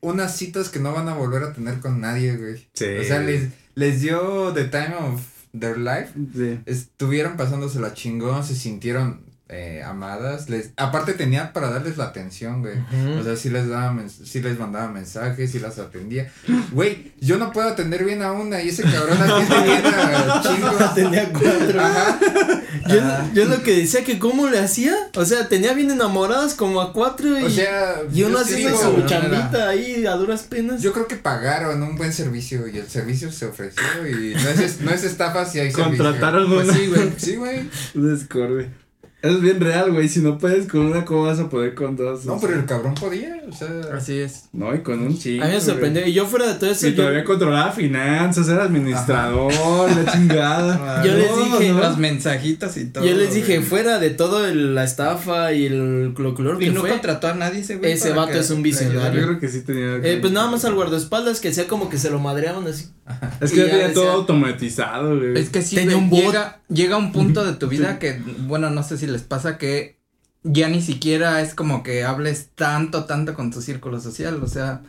unas 0.00 0.36
citas 0.36 0.68
que 0.68 0.80
no 0.80 0.92
van 0.92 1.08
a 1.08 1.14
volver 1.14 1.42
a 1.42 1.52
tener 1.52 1.80
con 1.80 2.00
nadie, 2.00 2.36
güey. 2.36 2.68
Sí. 2.74 2.96
O 3.00 3.04
sea, 3.04 3.20
les, 3.20 3.50
les 3.74 4.00
dio 4.00 4.52
the 4.52 4.64
time 4.64 4.94
of 4.94 5.22
their 5.58 5.78
life. 5.78 6.12
Sí. 6.34 6.60
Estuvieron 6.66 7.36
pasándosela 7.36 7.94
chingón, 7.94 8.44
se 8.44 8.54
sintieron 8.54 9.24
eh, 9.54 9.82
amadas. 9.84 10.48
Les, 10.50 10.70
aparte 10.76 11.12
tenía 11.12 11.52
para 11.52 11.70
darles 11.70 11.96
la 11.96 12.04
atención, 12.06 12.60
güey. 12.60 12.74
Ujú. 12.78 13.20
O 13.20 13.22
sea, 13.22 13.36
sí 13.36 13.50
les 13.50 13.68
daba, 13.68 13.96
sí 14.08 14.40
les 14.40 14.58
mandaba 14.58 14.88
mensajes, 14.88 15.52
sí 15.52 15.60
las 15.60 15.78
atendía. 15.78 16.30
Güey, 16.72 17.12
yo 17.20 17.38
no 17.38 17.52
puedo 17.52 17.68
atender 17.68 18.04
bien 18.04 18.22
a 18.22 18.32
una 18.32 18.60
y 18.62 18.70
ese 18.70 18.82
cabrón 18.82 19.16
atiende 19.20 19.62
bien 19.62 19.82
a 19.86 20.42
chingos. 20.42 20.94
Tenía 20.94 21.28
cuatro. 21.32 21.80
Ajá. 21.80 22.18
Yo, 22.88 23.00
yo 23.32 23.44
lo 23.46 23.62
que 23.62 23.76
decía 23.76 24.04
que 24.04 24.18
cómo 24.18 24.48
le 24.48 24.58
hacía, 24.58 24.94
o 25.14 25.24
sea, 25.24 25.48
tenía 25.48 25.72
bien 25.72 25.90
enamoradas 25.90 26.54
como 26.54 26.80
a 26.80 26.92
cuatro 26.92 27.38
y, 27.38 27.44
O 27.44 27.50
sea, 27.50 28.02
y 28.12 28.22
uno 28.24 28.38
haciendo 28.38 28.76
su 28.76 29.06
chambita 29.06 29.68
ahí 29.68 30.04
a 30.06 30.12
duras 30.16 30.42
penas. 30.42 30.82
Yo 30.82 30.92
creo 30.92 31.06
que 31.06 31.16
pagaron 31.16 31.82
un 31.82 31.96
buen 31.96 32.12
servicio 32.12 32.66
y 32.68 32.78
el 32.78 32.88
servicio 32.88 33.30
se 33.32 33.46
ofreció 33.46 33.82
y 34.06 34.34
no 34.34 34.48
es, 34.48 34.80
no 34.80 34.90
es 34.90 35.04
estafa 35.04 35.46
si 35.46 35.60
hay 35.60 35.70
servicio. 35.72 36.04
Contrataron 36.04 36.48
Pues 36.50 36.68
una. 36.68 36.74
sí, 36.76 36.86
güey. 36.88 37.12
Sí, 37.16 37.36
güey. 37.36 37.70
Un 37.94 38.10
Es 39.24 39.40
bien 39.40 39.58
real, 39.60 39.90
güey. 39.92 40.08
Si 40.08 40.20
no 40.20 40.36
puedes 40.38 40.66
con 40.68 40.80
una, 40.82 41.04
¿cómo 41.04 41.24
vas 41.24 41.38
a 41.40 41.48
poder 41.48 41.74
con 41.74 41.96
dos? 41.96 42.24
No, 42.26 42.34
O 42.34 42.40
pero 42.40 42.54
el 42.54 42.66
cabrón 42.66 42.94
podía, 42.94 43.42
o 43.48 43.52
sea. 43.52 43.68
Así 43.96 44.18
es. 44.18 44.44
No, 44.52 44.74
y 44.74 44.80
con 44.80 45.00
un 45.00 45.18
chingo. 45.18 45.42
a 45.44 45.48
mí 45.48 45.54
me 45.54 45.60
sorprendió, 45.60 46.06
y 46.06 46.12
yo 46.12 46.26
fuera 46.26 46.46
de 46.46 46.54
todo 46.58 46.70
eso, 46.70 46.86
Y 46.86 46.90
yo, 46.90 46.96
todavía 46.96 47.24
controlaba 47.24 47.72
finanzas, 47.72 48.48
era 48.48 48.64
administrador, 48.64 49.52
la 49.90 50.12
chingada. 50.12 51.02
Yo 51.04 51.14
les 51.14 51.36
dije, 51.36 51.72
no. 51.72 51.80
Los 51.80 51.98
mensajitos 51.98 52.76
y 52.76 52.86
todo. 52.86 53.04
yo 53.04 53.16
les 53.16 53.34
dije, 53.34 53.56
güey. 53.58 53.68
fuera 53.68 53.98
de 53.98 54.10
todo 54.10 54.46
el- 54.46 54.74
la 54.74 54.84
estafa 54.84 55.52
y 55.52 55.66
el 55.66 56.12
color 56.14 56.56
Y 56.62 56.66
que 56.66 56.70
no 56.72 56.80
fue, 56.80 56.90
contrató 56.90 57.28
a 57.28 57.34
nadie 57.34 57.60
ese 57.60 57.76
güey. 57.76 57.92
Ese 57.92 58.12
vato 58.12 58.32
que 58.32 58.38
es 58.40 58.50
un 58.50 58.62
visionario. 58.62 59.20
Yo 59.20 59.26
creo 59.26 59.40
que 59.40 59.48
sí 59.48 59.60
tenía. 59.62 59.96
eh, 60.02 60.18
pues 60.20 60.32
nada 60.32 60.50
más 60.50 60.64
al 60.64 60.74
guardaespaldas 60.74 61.40
que 61.40 61.52
sea 61.52 61.66
como 61.66 61.88
que 61.88 61.98
se 61.98 62.10
lo 62.10 62.18
madreaban 62.20 62.66
así. 62.66 62.86
Es 63.40 63.50
que 63.50 63.56
ya 63.58 63.64
tenía 63.66 63.78
decía- 63.88 63.94
todo 63.94 64.10
automatizado, 64.12 65.16
güey. 65.18 65.38
Es 65.38 65.50
que 65.50 65.62
sí, 65.62 65.76
Tenía 65.76 65.96
güey, 65.96 66.04
un 66.04 66.10
llega, 66.10 66.60
llega 66.68 66.96
un 66.96 67.12
punto 67.12 67.44
de 67.44 67.52
tu 67.54 67.68
vida 67.68 67.98
que, 67.98 68.20
bueno, 68.46 68.70
no 68.70 68.82
sé 68.82 68.96
si 68.98 69.06
les 69.06 69.22
pasa 69.22 69.58
que 69.58 69.98
ya 70.42 70.68
ni 70.68 70.80
siquiera 70.82 71.40
es 71.42 71.54
como 71.54 71.82
que 71.82 72.04
hables 72.04 72.50
tanto, 72.54 73.04
tanto 73.04 73.34
con 73.34 73.50
tu 73.50 73.60
círculo 73.62 74.00
social, 74.00 74.42
o 74.42 74.46
sea, 74.46 74.82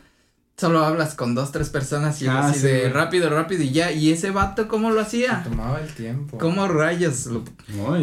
solo 0.58 0.82
hablas 0.84 1.14
con 1.14 1.34
dos, 1.34 1.52
tres 1.52 1.68
personas 1.68 2.20
y 2.22 2.24
es 2.24 2.30
Ah, 2.30 2.46
así 2.48 2.60
sí, 2.60 2.66
de 2.66 2.80
güey. 2.80 2.92
rápido, 2.92 3.28
rápido 3.28 3.62
y 3.62 3.70
ya, 3.70 3.92
y 3.92 4.10
ese 4.10 4.30
vato, 4.30 4.68
¿cómo 4.68 4.90
lo 4.90 5.00
hacía? 5.02 5.42
Tomaba 5.44 5.80
el 5.82 5.92
tiempo. 5.92 6.38
¿Cómo 6.38 6.66
rayos? 6.68 7.26
lo- 7.26 7.44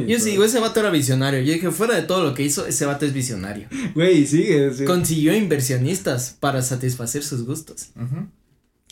Yo 0.08 0.20
sí 0.20 0.32
digo, 0.32 0.44
ese 0.44 0.60
vato 0.60 0.80
era 0.80 0.92
visionario. 0.92 1.42
Yo 1.42 1.54
dije, 1.54 1.72
fuera 1.72 1.96
de 1.96 2.04
todo 2.04 2.24
lo 2.24 2.36
que 2.36 2.44
hizo, 2.44 2.68
ese 2.68 2.86
vato 2.86 3.06
es 3.08 3.14
visionario. 3.14 3.68
Güey, 3.96 4.28
sigue. 4.28 4.72
sí. 4.74 4.86
Consiguió 4.86 5.36
inversionistas 5.36 6.36
para 6.40 6.62
satisfacer 6.62 7.24
sus 7.24 7.44
gustos. 7.46 7.90
Ujú. 7.96 8.28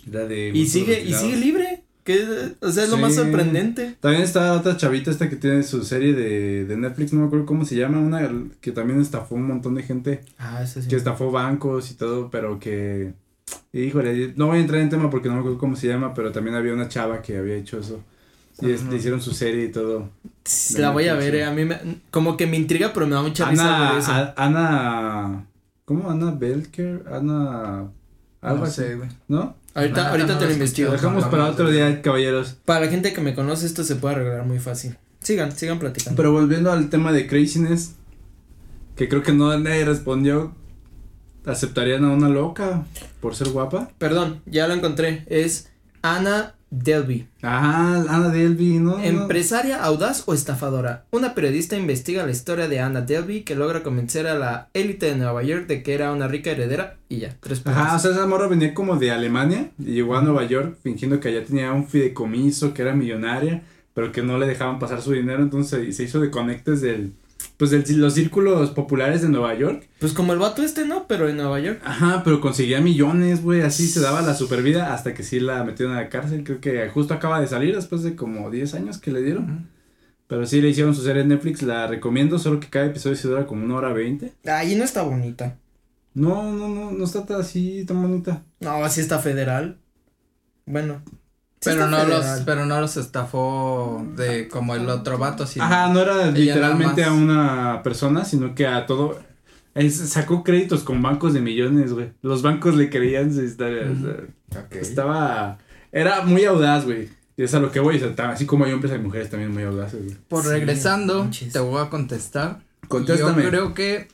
La 0.10 0.26
de 0.26 0.52
Y 0.54 0.66
sigue, 0.68 1.04
y 1.04 1.14
sigue 1.14 1.38
libre. 1.38 1.84
Que, 2.04 2.26
o 2.62 2.72
sea, 2.72 2.86
es 2.86 2.90
lo 2.90 2.98
más 2.98 3.14
sorprendente. 3.14 3.96
También 4.00 4.24
está 4.24 4.54
otra 4.54 4.76
chavita 4.76 5.12
esta 5.12 5.30
que 5.30 5.36
tiene 5.36 5.62
su 5.62 5.84
serie 5.86 6.14
de, 6.14 6.66
de 6.66 6.76
Netflix, 6.78 7.14
no 7.14 7.22
me 7.22 7.28
acuerdo 7.28 7.46
cómo 7.46 7.64
se 7.64 7.76
llama, 7.76 8.00
una 8.00 8.28
que 8.60 8.72
también 8.72 9.00
estafó 9.00 9.36
un 9.36 9.46
montón 9.46 9.76
de 9.76 9.84
gente, 9.84 10.22
Ah, 10.40 10.64
eso 10.64 10.82
sí. 10.82 10.88
que 10.88 10.96
estafó 10.96 11.30
bancos 11.32 11.92
y 11.92 11.94
todo, 11.94 12.32
pero 12.32 12.58
que, 12.60 13.14
híjole, 13.72 14.34
no 14.36 14.48
voy 14.48 14.58
a 14.58 14.62
entrar 14.62 14.82
en 14.82 14.90
tema 14.90 15.12
porque 15.12 15.28
no 15.28 15.36
me 15.36 15.40
acuerdo 15.42 15.60
cómo 15.60 15.76
se 15.76 15.88
llama, 15.88 16.16
pero 16.16 16.32
también 16.32 16.56
había 16.56 16.74
una 16.74 16.88
chava 16.90 17.22
que 17.22 17.38
había 17.38 17.56
hecho 17.56 17.80
eso. 17.80 18.04
Y 18.62 18.72
es- 18.72 18.84
le 18.84 18.96
hicieron 18.98 19.22
su 19.22 19.32
serie 19.34 19.66
y 19.66 19.72
todo. 19.72 20.10
La 20.80 20.90
voy 20.90 21.08
a 21.08 21.14
ver, 21.14 21.36
eh, 21.36 21.46
a 21.46 21.52
mí 21.52 21.66
me, 21.66 21.78
como 22.10 22.36
que 22.36 22.48
me 22.48 22.58
intriga, 22.58 22.94
pero 22.94 23.06
me 23.06 23.14
da 23.14 23.22
mucha 23.22 23.48
risa 23.48 23.98
eso. 24.00 24.12
a- 24.12 24.34
Ana, 24.38 25.46
¿cómo? 25.86 26.10
Ana 26.10 26.32
Belker, 26.32 27.04
Ana, 27.12 27.92
algo 28.42 28.60
No 28.60 28.64
así, 28.66 28.82
sé, 28.82 28.96
güey. 28.96 29.10
¿no? 29.28 29.56
ahorita 29.74 30.10
ahorita 30.10 30.34
no 30.34 30.40
te 30.40 30.46
lo 30.46 30.52
investigo. 30.52 30.88
Lo 30.90 30.94
dejamos 30.94 31.26
para 31.26 31.46
otro 31.46 31.70
día, 31.70 32.02
caballeros. 32.02 32.58
Para 32.66 32.86
la 32.86 32.92
gente 32.92 33.14
que 33.14 33.22
me 33.22 33.34
conoce, 33.34 33.66
esto 33.66 33.84
se 33.84 33.96
puede 33.96 34.16
arreglar 34.16 34.46
muy 34.46 34.60
fácil. 34.60 34.98
Sigan, 35.20 35.52
sigan 35.52 35.80
platicando. 35.80 36.18
Pero 36.18 36.32
volviendo 36.32 36.72
al 36.72 36.90
tema 36.90 37.12
de 37.12 37.28
craziness, 37.28 37.94
que 38.96 39.08
creo 39.08 39.24
que 39.24 39.34
no 39.34 39.58
nadie 39.58 39.86
respondió, 39.86 40.54
¿aceptarían 41.46 42.04
a 42.06 42.12
una 42.12 42.30
loca 42.30 42.86
por 43.20 43.36
ser 43.36 43.50
guapa? 43.50 43.92
Perdón, 43.98 44.42
ya 44.46 44.68
lo 44.68 44.74
encontré. 44.74 45.24
Es 45.28 45.70
Ana 46.02 46.56
Delby. 46.72 47.28
Ajá, 47.42 47.98
Ana 48.08 48.30
Delby, 48.30 48.80
¿no? 48.80 48.98
no. 48.98 49.04
Empresaria 49.04 49.84
audaz 49.84 50.24
o 50.26 50.34
estafadora. 50.34 51.06
Una 51.12 51.36
periodista 51.36 51.76
investiga 51.76 52.26
la 52.26 52.32
historia 52.32 52.68
de 52.68 52.80
Anna 52.80 53.02
Delby 53.02 53.42
que 53.42 53.56
logra 53.56 53.84
convencer 53.84 54.26
a 54.26 54.36
la 54.36 54.70
élite 54.74 55.08
de 55.08 55.18
Nueva 55.18 55.44
York 55.44 55.68
de 55.68 55.84
que 55.84 55.94
era 55.94 56.14
una 56.14 56.30
rica 56.30 56.52
heredera 56.52 56.98
y 57.10 57.18
ya, 57.18 57.36
tres 57.42 57.60
puntos. 57.60 57.82
Ajá, 57.82 57.96
o 57.98 58.00
sea, 58.00 58.12
esa 58.12 58.26
morra 58.26 58.48
venía 58.48 58.74
como 58.74 58.96
de 58.96 59.12
Alemania 59.12 59.70
y 59.78 59.94
llegó 59.94 60.16
a 60.16 60.22
Nueva 60.22 60.46
York 60.46 60.78
fingiendo 60.82 61.20
que 61.20 61.28
allá 61.28 61.44
tenía 61.44 61.74
un 61.74 61.88
fideicomiso, 61.88 62.74
que 62.74 62.84
era 62.84 62.94
millonaria, 62.94 63.64
pero 63.94 64.14
que 64.14 64.22
no 64.22 64.38
le 64.38 64.48
dejaban 64.48 64.80
pasar 64.80 65.02
su 65.02 65.12
dinero, 65.12 65.44
entonces 65.44 65.96
se 65.96 66.04
hizo 66.04 66.22
de 66.22 66.32
conectes 66.32 66.80
del, 66.80 67.12
pues 67.62 67.70
de 67.70 67.96
los 67.98 68.16
círculos 68.16 68.72
populares 68.72 69.22
de 69.22 69.30
Nueva 69.30 69.54
York. 69.54 69.88
Pues 70.00 70.14
como 70.14 70.34
el 70.34 70.40
vato 70.40 70.64
este, 70.64 70.84
¿no? 70.84 71.06
Pero 71.08 71.30
en 71.30 71.38
Nueva 71.38 71.60
York. 71.60 71.80
Ajá, 71.86 72.24
pero 72.24 72.42
conseguía 72.42 72.82
millones, 72.82 73.44
güey, 73.44 73.62
así 73.62 73.86
se 73.86 74.00
daba 74.00 74.24
la 74.24 74.34
super 74.34 74.64
vida 74.64 74.96
hasta 74.96 75.14
que 75.14 75.22
sí 75.22 75.40
la 75.40 75.64
metieron 75.64 75.94
a 75.94 76.02
la 76.02 76.10
cárcel, 76.10 76.44
creo 76.44 76.60
que 76.60 76.90
justo 76.90 77.14
acaba 77.14 77.40
de 77.40 77.46
salir 77.46 77.76
después 77.76 78.02
de 78.02 78.16
como 78.16 78.50
10 78.50 78.74
años 78.74 78.98
que 78.98 79.12
le 79.12 79.22
dieron. 79.22 79.70
Pero 80.26 80.48
sí 80.48 80.60
le 80.60 80.70
hicieron 80.70 80.96
su 80.96 81.04
serie 81.04 81.22
en 81.22 81.28
Netflix, 81.28 81.62
la 81.62 81.86
recomiendo, 81.86 82.40
solo 82.40 82.60
que 82.60 82.68
cada 82.68 82.88
episodio 82.88 83.16
se 83.16 83.28
dura 83.28 83.46
como 83.46 83.64
una 83.64 83.76
hora 83.76 83.94
veinte. 83.94 84.34
Ahí 84.44 84.74
no 84.74 84.84
está 84.84 85.04
bonita. 85.04 85.60
No, 86.16 86.52
no, 86.52 86.68
no, 86.68 86.90
no 86.90 87.04
está 87.04 87.28
tan 87.28 87.42
así 87.42 87.86
tan 87.86 88.02
bonita. 88.02 88.44
No, 88.60 88.84
así 88.84 89.02
está 89.02 89.20
federal. 89.20 89.78
Bueno. 90.66 91.04
Pero 91.64 91.88
no 91.88 92.04
los, 92.06 92.26
pero 92.46 92.66
no 92.66 92.82
los 92.82 92.98
estafó 92.98 94.04
de 94.16 94.48
como 94.48 94.76
el 94.76 94.90
otro 94.90 95.18
vato, 95.18 95.46
sino. 95.46 95.64
Ajá, 95.66 95.90
no 95.94 96.00
era 96.00 96.28
literalmente 96.32 97.04
a 97.04 97.14
una 97.14 97.82
persona, 97.84 98.26
sino 98.26 98.56
que 98.56 98.66
a 98.68 98.86
todo. 98.86 99.20
Es- 99.76 100.10
sacó 100.10 100.44
créditos 100.44 100.84
con 100.84 101.02
bancos 101.02 101.34
de 101.34 101.42
millones, 101.42 101.94
güey. 101.94 102.12
Los 102.22 102.42
bancos 102.42 102.76
le 102.76 102.90
creían 102.90 103.34
su 103.34 103.44
historia. 103.44 103.84
o 103.92 104.04
sea, 104.04 104.64
Ok. 104.66 104.76
Estaba. 104.76 105.60
Era 105.92 106.24
muy 106.24 106.44
audaz, 106.46 106.86
güey. 106.86 107.10
Y 107.38 107.44
es 107.44 107.54
a 107.54 107.60
lo 107.60 107.72
que 107.72 107.80
voy. 107.80 107.96
o 108.02 108.14
sea, 108.16 108.30
así 108.32 108.46
como 108.46 108.66
hay 108.66 108.74
hombres, 108.74 108.92
hay 108.92 109.00
mujeres 109.00 109.30
también 109.30 109.52
muy 109.54 109.64
audaces, 109.64 110.04
güey. 110.04 110.18
Por 110.28 110.44
Sí, 110.44 110.50
regresando, 110.50 111.20
manches. 111.24 111.54
te 111.54 111.60
voy 111.60 111.80
a 111.82 111.90
contestar. 111.90 112.60
Contéstame. 112.88 113.44
Yo 113.44 113.50
creo 113.50 113.74
que. 113.74 114.08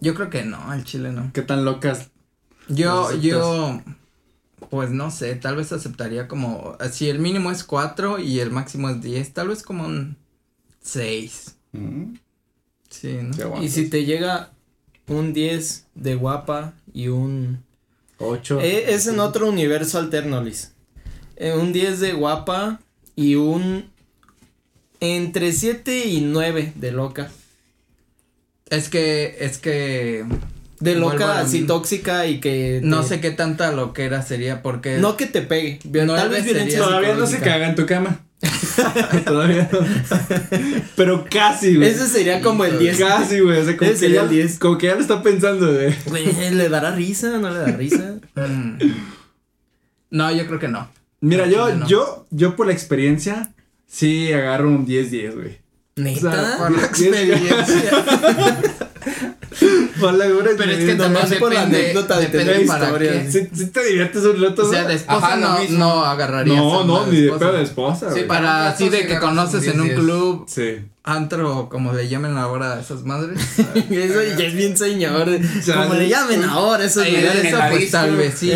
Yo 0.00 0.14
creo 0.14 0.30
que 0.30 0.44
no, 0.44 0.70
al 0.70 0.84
chile 0.84 1.12
no. 1.12 1.30
¿Qué 1.32 1.42
tan 1.42 1.64
locas? 1.64 2.10
Yo, 2.68 3.10
¿Las 3.10 3.20
yo. 3.20 3.80
Pues 4.70 4.90
no 4.90 5.10
sé, 5.10 5.34
tal 5.36 5.56
vez 5.56 5.72
aceptaría 5.72 6.28
como. 6.28 6.76
Si 6.90 7.08
el 7.08 7.18
mínimo 7.18 7.50
es 7.50 7.64
4 7.64 8.18
y 8.18 8.40
el 8.40 8.50
máximo 8.50 8.88
es 8.90 9.00
10, 9.00 9.32
tal 9.32 9.48
vez 9.48 9.62
como 9.62 9.84
un 9.84 10.16
6. 10.80 11.56
Mm, 11.72 12.14
Sí, 12.90 13.18
¿no? 13.22 13.62
Y 13.62 13.68
si 13.68 13.90
te 13.90 14.04
llega 14.04 14.50
un 15.06 15.32
10 15.32 15.86
de 15.94 16.14
guapa 16.14 16.74
y 16.92 17.08
un... 17.08 17.62
Ocho. 18.18 18.60
Eh, 18.60 18.94
es 18.94 19.06
en 19.06 19.20
otro 19.20 19.48
universo 19.48 19.98
alterno, 19.98 20.42
Liz. 20.42 20.72
Eh, 21.36 21.52
un 21.52 21.72
10 21.72 22.00
de 22.00 22.12
guapa 22.14 22.80
y 23.14 23.34
un... 23.36 23.90
Entre 25.00 25.52
7 25.52 26.06
y 26.06 26.22
9 26.22 26.72
de 26.74 26.92
loca. 26.92 27.30
Es 28.68 28.88
que, 28.88 29.36
es 29.40 29.58
que. 29.58 30.26
De 30.80 30.94
loca, 30.94 31.40
así 31.40 31.62
tóxica 31.64 32.26
y 32.26 32.40
que. 32.40 32.80
No 32.82 33.02
sé 33.02 33.20
qué 33.20 33.30
tanta 33.30 33.72
loquera 33.72 34.22
sería 34.22 34.62
porque. 34.62 34.98
No 34.98 35.16
que 35.16 35.26
te 35.26 35.42
pegue. 35.42 35.80
Nueve 35.84 36.14
tal 36.14 36.28
vez 36.28 36.44
violencia 36.44 36.78
Todavía 36.78 37.14
no 37.14 37.26
se 37.26 37.38
caga 37.38 37.68
en 37.68 37.74
tu 37.74 37.86
cama. 37.86 38.20
Todavía 39.24 39.68
no. 39.72 39.80
Pero 40.94 41.26
casi, 41.28 41.74
güey. 41.76 41.88
Ese 41.88 42.06
sería 42.06 42.40
como 42.40 42.64
el 42.64 42.78
10. 42.78 42.98
Casi, 42.98 43.40
güey. 43.40 43.58
O 43.58 43.64
sea, 43.64 43.76
como 43.76 43.90
Ese 43.90 43.94
que, 43.94 44.06
sería 44.06 44.16
ya, 44.16 44.22
el 44.22 44.30
10. 44.30 44.58
como 44.60 44.78
que 44.78 44.86
ya 44.86 44.94
lo 44.94 45.00
está 45.00 45.22
pensando, 45.22 45.72
güey. 45.72 45.94
Güey, 46.06 46.54
¿le 46.54 46.68
dará 46.68 46.92
risa? 46.92 47.38
¿No 47.38 47.50
le 47.50 47.58
da 47.58 47.66
risa? 47.66 48.14
Mm. 48.36 48.78
No, 50.10 50.30
yo 50.32 50.46
creo 50.46 50.60
que 50.60 50.68
no. 50.68 50.88
Mira, 51.20 51.46
yo, 51.48 51.74
no. 51.74 51.86
yo, 51.88 52.26
yo 52.30 52.54
por 52.54 52.66
la 52.68 52.72
experiencia, 52.72 53.52
sí 53.86 54.32
agarro 54.32 54.68
un 54.68 54.86
10-10, 54.86 55.34
güey. 55.34 55.58
¿Neta? 55.96 56.28
O 56.28 56.32
sea, 56.32 56.56
Por 56.58 56.70
la 56.70 56.86
experiencia. 56.86 57.90
Por 60.00 60.14
la 60.14 60.26
Pero 60.56 60.72
es 60.72 60.78
que 60.84 60.94
también 60.94 61.38
por 61.40 61.52
la 61.52 61.60
depende, 61.66 61.80
anécdota 61.84 62.16
de 62.18 62.26
depende 62.26 62.44
tener 62.52 62.66
qué. 62.98 63.30
Si, 63.32 63.48
si 63.56 63.66
te 63.70 63.84
diviertes 63.84 64.24
un 64.24 64.42
rato, 64.42 64.62
O 64.66 64.70
sea, 64.70 64.84
de 64.84 64.94
esposa 64.94 65.26
Ajá, 65.26 65.36
no, 65.36 65.58
no 65.70 66.04
agarraría. 66.04 66.56
No, 66.56 66.84
no, 66.84 67.06
ni 67.06 67.20
de 67.22 67.32
pedo 67.32 67.52
de 67.52 67.62
esposa, 67.62 68.08
Sí, 68.10 68.14
güey. 68.16 68.26
para- 68.28 68.68
así 68.68 68.88
de 68.88 69.06
que 69.06 69.18
conoces 69.18 69.66
en 69.66 69.80
un 69.80 69.86
10. 69.88 69.98
club, 70.00 70.44
Sí. 70.48 70.76
antro, 71.04 71.68
como 71.70 71.92
le 71.92 72.08
llamen 72.08 72.36
ahora 72.36 72.74
a 72.74 72.80
esas 72.80 73.02
madres. 73.04 73.38
Eso 73.90 74.20
ya 74.38 74.44
es 74.46 74.54
bien 74.54 74.76
señor. 74.76 75.28
sea, 75.62 75.82
Como 75.84 75.94
le 75.94 76.08
llamen 76.08 76.44
ahora 76.44 76.84
esos 76.84 77.06
lugares. 77.08 77.54
pues 77.70 77.90
tal 77.90 78.16
vez 78.16 78.34
sí. 78.38 78.52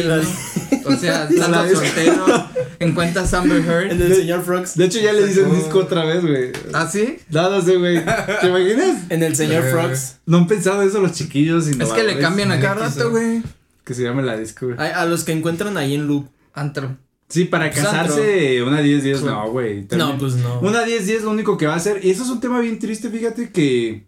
O 0.85 0.97
sea, 0.97 1.27
disco. 1.65 1.81
soltero, 1.85 2.42
encuentras 2.85 3.33
Amber 3.35 3.59
El 3.59 3.65
Heard. 3.67 3.95
del 3.97 4.15
señor 4.15 4.43
Frogs. 4.43 4.77
De 4.77 4.85
hecho, 4.87 4.99
ya 5.01 5.13
le 5.13 5.27
dicen 5.27 5.53
disco 5.55 5.79
otra 5.81 6.05
vez, 6.05 6.23
güey. 6.23 6.53
¿Ah, 6.73 6.89
sí? 6.91 7.19
No, 7.31 7.51
no 7.51 7.61
sé, 7.63 7.77
güey. 7.77 8.03
¿Te 8.41 8.49
imaginas? 8.49 9.03
En 9.09 9.23
el 9.23 9.37
señor 9.37 9.65
Frogs. 9.65 10.17
No 10.27 10.39
han 10.39 10.47
pensado 10.47 10.83
eso 10.83 11.01
los 11.01 11.13
chiquillos 11.13 11.67
Es 11.67 11.89
que 11.93 12.03
le 12.05 12.19
cambian 12.19 12.51
a 12.53 12.57
el 12.57 12.63
cada 12.63 12.89
rato, 12.89 13.11
güey. 13.11 13.43
Que 13.85 13.95
se 13.95 14.03
llame 14.05 14.23
la 14.23 14.37
disco, 14.37 14.67
güey. 14.67 14.79
A, 14.79 15.01
a 15.03 15.07
los 15.07 15.25
que 15.25 15.33
encuentran 15.33 15.77
ahí 15.77 15.95
en 15.95 16.07
loop. 16.07 16.29
Antro. 16.55 16.97
Sí, 17.29 17.47
para 17.47 17.71
Pues 17.71 17.83
casarse, 17.83 18.63
una 18.63 18.83
10-10, 18.83 19.23
no, 19.23 19.51
güey. 19.51 19.87
No, 19.97 20.19
pues 20.19 20.35
no. 20.37 20.61
Una 20.61 20.85
10-10 20.85 21.23
lo 21.23 21.31
único 21.31 21.57
que 21.57 21.67
va 21.67 21.73
a 21.75 21.77
hacer. 21.79 22.05
Y 22.05 22.11
eso 22.11 22.23
es 22.25 22.29
un 22.29 22.41
tema 22.41 22.61
bien 22.61 22.79
triste, 22.79 23.09
fíjate 23.09 23.51
que. 23.51 24.05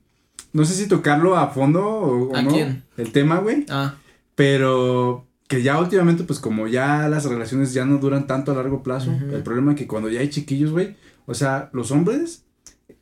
No 0.52 0.64
sé 0.64 0.74
si 0.74 0.86
tocarlo 0.86 1.36
a 1.36 1.48
fondo 1.48 1.80
o, 1.84 2.28
o 2.32 2.36
¿A 2.36 2.42
no. 2.42 2.50
quién? 2.50 2.84
El 2.98 3.10
tema, 3.12 3.38
güey. 3.38 3.64
Ah, 3.70 3.94
Pero 4.34 5.26
que 5.48 5.62
ya 5.62 5.78
últimamente, 5.78 6.24
pues 6.24 6.38
como 6.38 6.68
ya 6.68 7.08
las 7.08 7.24
relaciones 7.24 7.72
ya 7.72 7.84
no 7.84 7.98
duran 7.98 8.26
tanto 8.26 8.52
a 8.52 8.54
largo 8.54 8.82
plazo. 8.82 9.10
El 9.10 9.42
problema 9.42 9.72
es 9.72 9.78
que 9.78 9.86
cuando 9.86 10.08
ya 10.08 10.20
hay 10.20 10.30
chiquillos, 10.30 10.70
güey. 10.70 10.96
O 11.26 11.34
sea, 11.34 11.70
los 11.72 11.90
hombres 11.90 12.44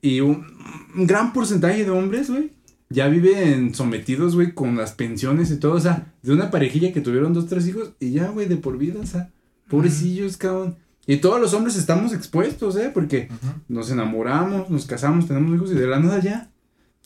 y 0.01 0.21
un, 0.21 0.47
un 0.97 1.07
gran 1.07 1.33
porcentaje 1.33 1.85
de 1.85 1.91
hombres, 1.91 2.31
güey. 2.31 2.51
Ya 2.89 3.09
viven 3.09 3.75
sometidos, 3.75 4.35
güey, 4.35 4.53
con 4.53 4.77
las 4.77 4.93
pensiones 4.93 5.51
y 5.51 5.57
todo. 5.57 5.73
O 5.73 5.81
sea, 5.81 6.13
de 6.23 6.33
una 6.33 6.51
parejilla 6.51 6.93
que 6.93 7.01
tuvieron 7.01 7.33
dos, 7.33 7.47
tres 7.47 7.67
hijos 7.67 7.93
y 8.01 8.11
ya, 8.11 8.29
güey, 8.29 8.47
de 8.47 8.57
por 8.57 8.77
vida. 8.77 9.01
O 9.01 9.07
sea, 9.07 9.31
pobrecillos, 9.69 10.37
cabrón. 10.37 10.77
Y 11.07 11.17
todos 11.17 11.41
los 11.41 11.55
hombres 11.55 11.77
estamos 11.77 12.13
expuestos, 12.13 12.77
¿eh? 12.77 12.91
Porque 12.93 13.29
nos 13.69 13.91
enamoramos, 13.91 14.71
nos 14.71 14.85
casamos, 14.87 15.27
tenemos 15.27 15.55
hijos 15.57 15.73
y 15.73 15.75
de 15.75 15.87
la 15.87 15.99
nada 15.99 16.21
ya. 16.21 16.52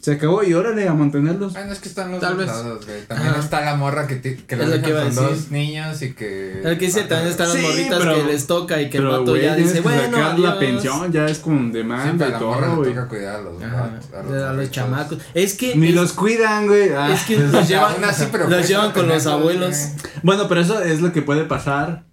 Se 0.00 0.12
acabó 0.12 0.44
y 0.44 0.52
órale 0.54 0.86
a 0.88 0.94
mantenerlos. 0.94 1.56
Ay, 1.56 1.64
no 1.66 1.72
es 1.72 1.80
que 1.80 1.88
están 1.88 2.12
los 2.12 2.20
Tal 2.20 2.36
dos 2.36 2.38
vez. 2.38 2.46
lados, 2.46 2.86
güey. 2.86 3.02
También 3.06 3.30
Ajá. 3.30 3.40
está 3.40 3.60
la 3.62 3.74
morra 3.76 4.06
que, 4.06 4.16
ti- 4.16 4.36
que 4.46 4.54
Es 4.54 4.68
lo 4.68 4.80
que 4.80 4.92
con 4.92 5.14
dos 5.16 5.50
niños 5.50 6.00
y 6.02 6.12
que. 6.12 6.60
el 6.62 6.78
que 6.78 6.86
dice 6.86 7.02
también 7.04 7.30
están 7.30 7.48
las 7.48 7.56
Sí, 7.56 7.62
morritas 7.62 7.98
pero- 7.98 8.14
que 8.14 8.22
les 8.24 8.46
toca 8.46 8.80
y 8.80 8.88
que 8.90 8.98
el 8.98 9.06
vato 9.06 9.24
güey, 9.24 9.42
ya 9.42 9.56
dice, 9.56 9.80
bueno, 9.80 10.02
sacar 10.02 10.38
la 10.38 10.50
adiós". 10.50 10.54
pensión, 10.58 11.12
ya 11.12 11.26
es 11.26 11.38
con 11.38 11.72
Sí, 11.72 11.78
demanda 11.78 12.26
pero 12.26 12.36
y 12.36 12.38
todo, 12.40 12.76
güey. 12.76 12.90
toca 12.94 13.08
cuidar 13.08 13.36
a 13.36 13.42
los, 13.42 13.60
Ajá, 13.62 13.76
vatos, 14.12 14.44
a 14.44 14.50
a 14.50 14.52
los, 14.52 14.70
chamacos. 14.70 15.18
Es 15.34 15.54
que. 15.54 15.74
Ni 15.74 15.88
es- 15.88 15.94
los 15.96 16.12
cuidan, 16.12 16.66
güey. 16.68 16.90
Ah. 16.90 17.12
Es 17.12 17.24
que 17.24 17.38
los 17.38 17.50
llevan, 17.68 18.04
así, 18.04 18.26
pero 18.30 18.44
los 18.44 18.54
pues, 18.54 18.68
llevan 18.68 18.92
con 18.92 19.08
los 19.08 19.26
abuelos. 19.26 19.76
Bueno, 20.22 20.46
pero 20.46 20.60
eso 20.60 20.80
es 20.82 21.00
lo 21.00 21.12
que 21.12 21.22
puede 21.22 21.44
pasar 21.46 22.04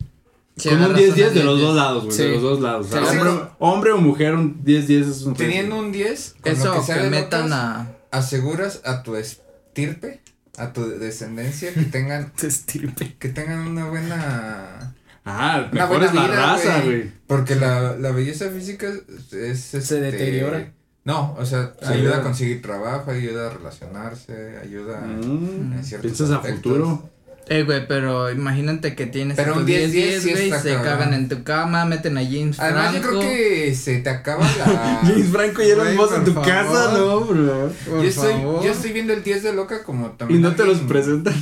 Sí, 0.56 0.70
con 0.70 0.78
un 0.78 0.84
agarras 0.86 1.02
10-10 1.02 1.14
una 1.16 1.30
de 1.32 1.44
los 1.44 1.60
10-10. 1.60 1.62
dos 1.62 1.76
lados, 1.76 2.04
güey. 2.06 2.16
Sí. 2.18 2.24
De 2.24 2.30
los 2.30 2.42
dos 2.42 2.62
lados. 2.62 2.88
O 2.88 2.90
sea, 3.12 3.56
hombre, 3.60 3.92
o 3.92 3.98
mujer, 3.98 4.36
un 4.36 4.64
10-10 4.64 5.10
es 5.10 5.22
un 5.24 5.34
Teniendo 5.34 5.78
un 5.80 5.92
10, 5.92 6.36
con 6.42 6.52
Eso 6.52 6.74
que, 6.74 6.82
sea 6.82 7.02
que 7.02 7.10
metan 7.10 7.50
locas, 7.50 7.60
a. 7.60 7.88
aseguras 8.12 8.82
a 8.86 9.02
tu 9.04 9.16
estirpe, 9.16 10.22
a 10.58 10.72
tu 10.74 10.88
descendencia, 10.88 11.74
que 11.74 11.82
tengan, 11.84 12.32
Te 12.38 12.48
estirpe. 12.48 13.16
que 13.18 13.30
tengan 13.30 13.60
una 13.68 13.90
buena. 13.90 14.96
Ah, 15.26 15.70
Una 15.72 15.88
mejor 15.88 15.88
buena 15.90 16.06
es 16.06 16.14
la 16.14 16.24
vida, 16.28 16.36
raza, 16.36 16.82
güey. 16.82 17.12
Porque 17.28 17.56
la, 17.56 17.96
la 17.96 18.12
belleza 18.12 18.50
física 18.50 18.88
es. 18.90 19.34
es, 19.34 19.74
este, 19.74 20.02
deteriora. 20.02 20.72
No, 21.06 21.34
o 21.38 21.46
sea, 21.46 21.74
Sí, 21.82 21.88
ayuda 21.94 22.18
a 22.18 22.22
conseguir 22.24 22.62
trabajo, 22.62 23.12
ayuda 23.12 23.48
a 23.48 23.54
relacionarse, 23.54 24.58
ayuda 24.62 25.02
Mm, 25.02 25.74
en 25.74 25.84
ciertos 25.84 26.02
Piensas 26.12 26.30
a 26.32 26.36
aspectos. 26.38 26.62
futuro. 26.62 27.10
Eh, 27.50 27.64
güey, 27.64 27.86
pero 27.88 28.32
imagínate 28.32 28.96
que 28.96 29.06
tienes 29.06 29.36
Pero 29.36 29.56
un 29.56 29.66
10-10 29.68 29.92
10-10, 29.92 30.20
sí 30.22 30.32
güey, 30.32 30.46
está 30.46 30.62
se 30.62 30.70
cabrón. 30.76 30.84
cagan 30.92 31.14
en 31.14 31.28
tu 31.28 31.44
cama, 31.44 31.84
meten 31.86 32.18
a 32.18 32.24
James 32.24 32.58
Además, 32.60 32.94
yo 32.94 33.02
Franco. 33.02 33.20
creo 33.20 33.32
que 33.32 33.76
se 33.76 34.00
te 34.00 34.10
acaba 34.10 34.46
la. 34.58 35.00
James 35.04 35.28
Franco 35.28 35.62
y 35.62 35.66
Elon 35.72 35.86
Güey, 35.88 35.98
Musk 35.98 36.16
en 36.16 36.24
tu 36.26 36.34
favor. 36.34 36.48
casa, 36.50 36.94
no, 36.98 37.20
bro. 37.22 37.72
Por 37.86 38.02
yo, 38.02 38.04
estoy, 38.08 38.32
favor. 38.34 38.64
yo 38.64 38.72
estoy 38.72 38.92
viendo 38.94 39.12
el 39.14 39.24
10 39.24 39.44
de 39.44 39.54
loca 39.54 39.84
como 39.84 40.08
Y 40.08 40.18
también. 40.18 40.42
no 40.42 40.56
te 40.56 40.64
los 40.66 40.80
presentan. 40.80 41.34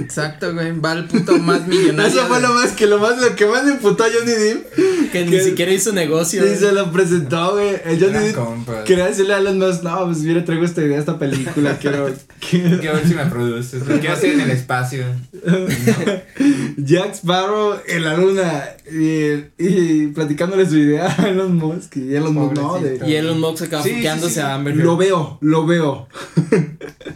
Exacto, 0.00 0.52
güey, 0.54 0.78
va 0.78 0.92
al 0.92 1.06
punto 1.08 1.38
más 1.38 1.66
millonario. 1.66 2.06
Eso 2.12 2.26
fue 2.28 2.40
lo 2.40 2.52
más 2.54 2.72
que 2.72 2.86
lo 2.86 2.98
más 2.98 3.20
lo 3.20 3.34
que 3.34 3.46
más 3.46 3.64
le 3.64 3.72
imputó 3.72 4.04
a 4.04 4.08
Johnny 4.08 4.32
Depp. 4.32 5.10
Que 5.12 5.24
ni 5.24 5.40
siquiera 5.40 5.72
hizo 5.72 5.92
negocio. 5.92 6.42
Sí, 6.42 6.56
se 6.56 6.72
lo 6.72 6.90
presentó, 6.92 7.52
güey. 7.54 7.76
El 7.84 7.98
Johnny 8.00 8.26
Eran 8.28 8.64
Depp 8.64 8.84
quería 8.84 9.06
decirle 9.06 9.34
a 9.34 9.38
Elon 9.38 9.58
Musk, 9.58 9.82
no, 9.82 10.04
pues 10.06 10.18
mira, 10.18 10.44
traigo 10.44 10.64
esta 10.64 10.82
idea, 10.82 10.98
esta 10.98 11.18
película, 11.18 11.78
quiero... 11.80 12.06
quiero- 12.50 12.78
Quiero 12.78 12.94
ver 12.96 13.08
si 13.08 13.14
me 13.14 13.26
produces. 13.26 13.86
Lo 13.86 13.98
quiero 13.98 14.14
hacer 14.14 14.32
en 14.34 14.40
el 14.42 14.50
espacio. 14.50 15.04
Jack 16.76 17.14
Sparrow 17.14 17.76
en 17.86 18.04
la 18.04 18.16
luna 18.16 18.64
y, 18.90 19.44
y 19.58 20.06
platicándole 20.08 20.68
su 20.68 20.76
idea 20.76 21.14
a 21.18 21.28
Elon 21.28 21.56
Musk 21.56 21.96
y 21.96 22.14
Elon 22.14 22.34
Musk, 22.34 22.54
no, 22.54 22.78
de... 22.78 23.00
Y 23.06 23.14
Elon 23.14 23.40
Musk 23.40 23.64
acaba 23.64 23.82
Sí, 23.82 24.02
sí, 24.02 24.30
sí. 24.30 24.40
a 24.40 24.54
Amber. 24.54 24.76
Lo 24.76 24.96
veo, 24.96 25.38
lo 25.40 25.66
veo. 25.66 26.08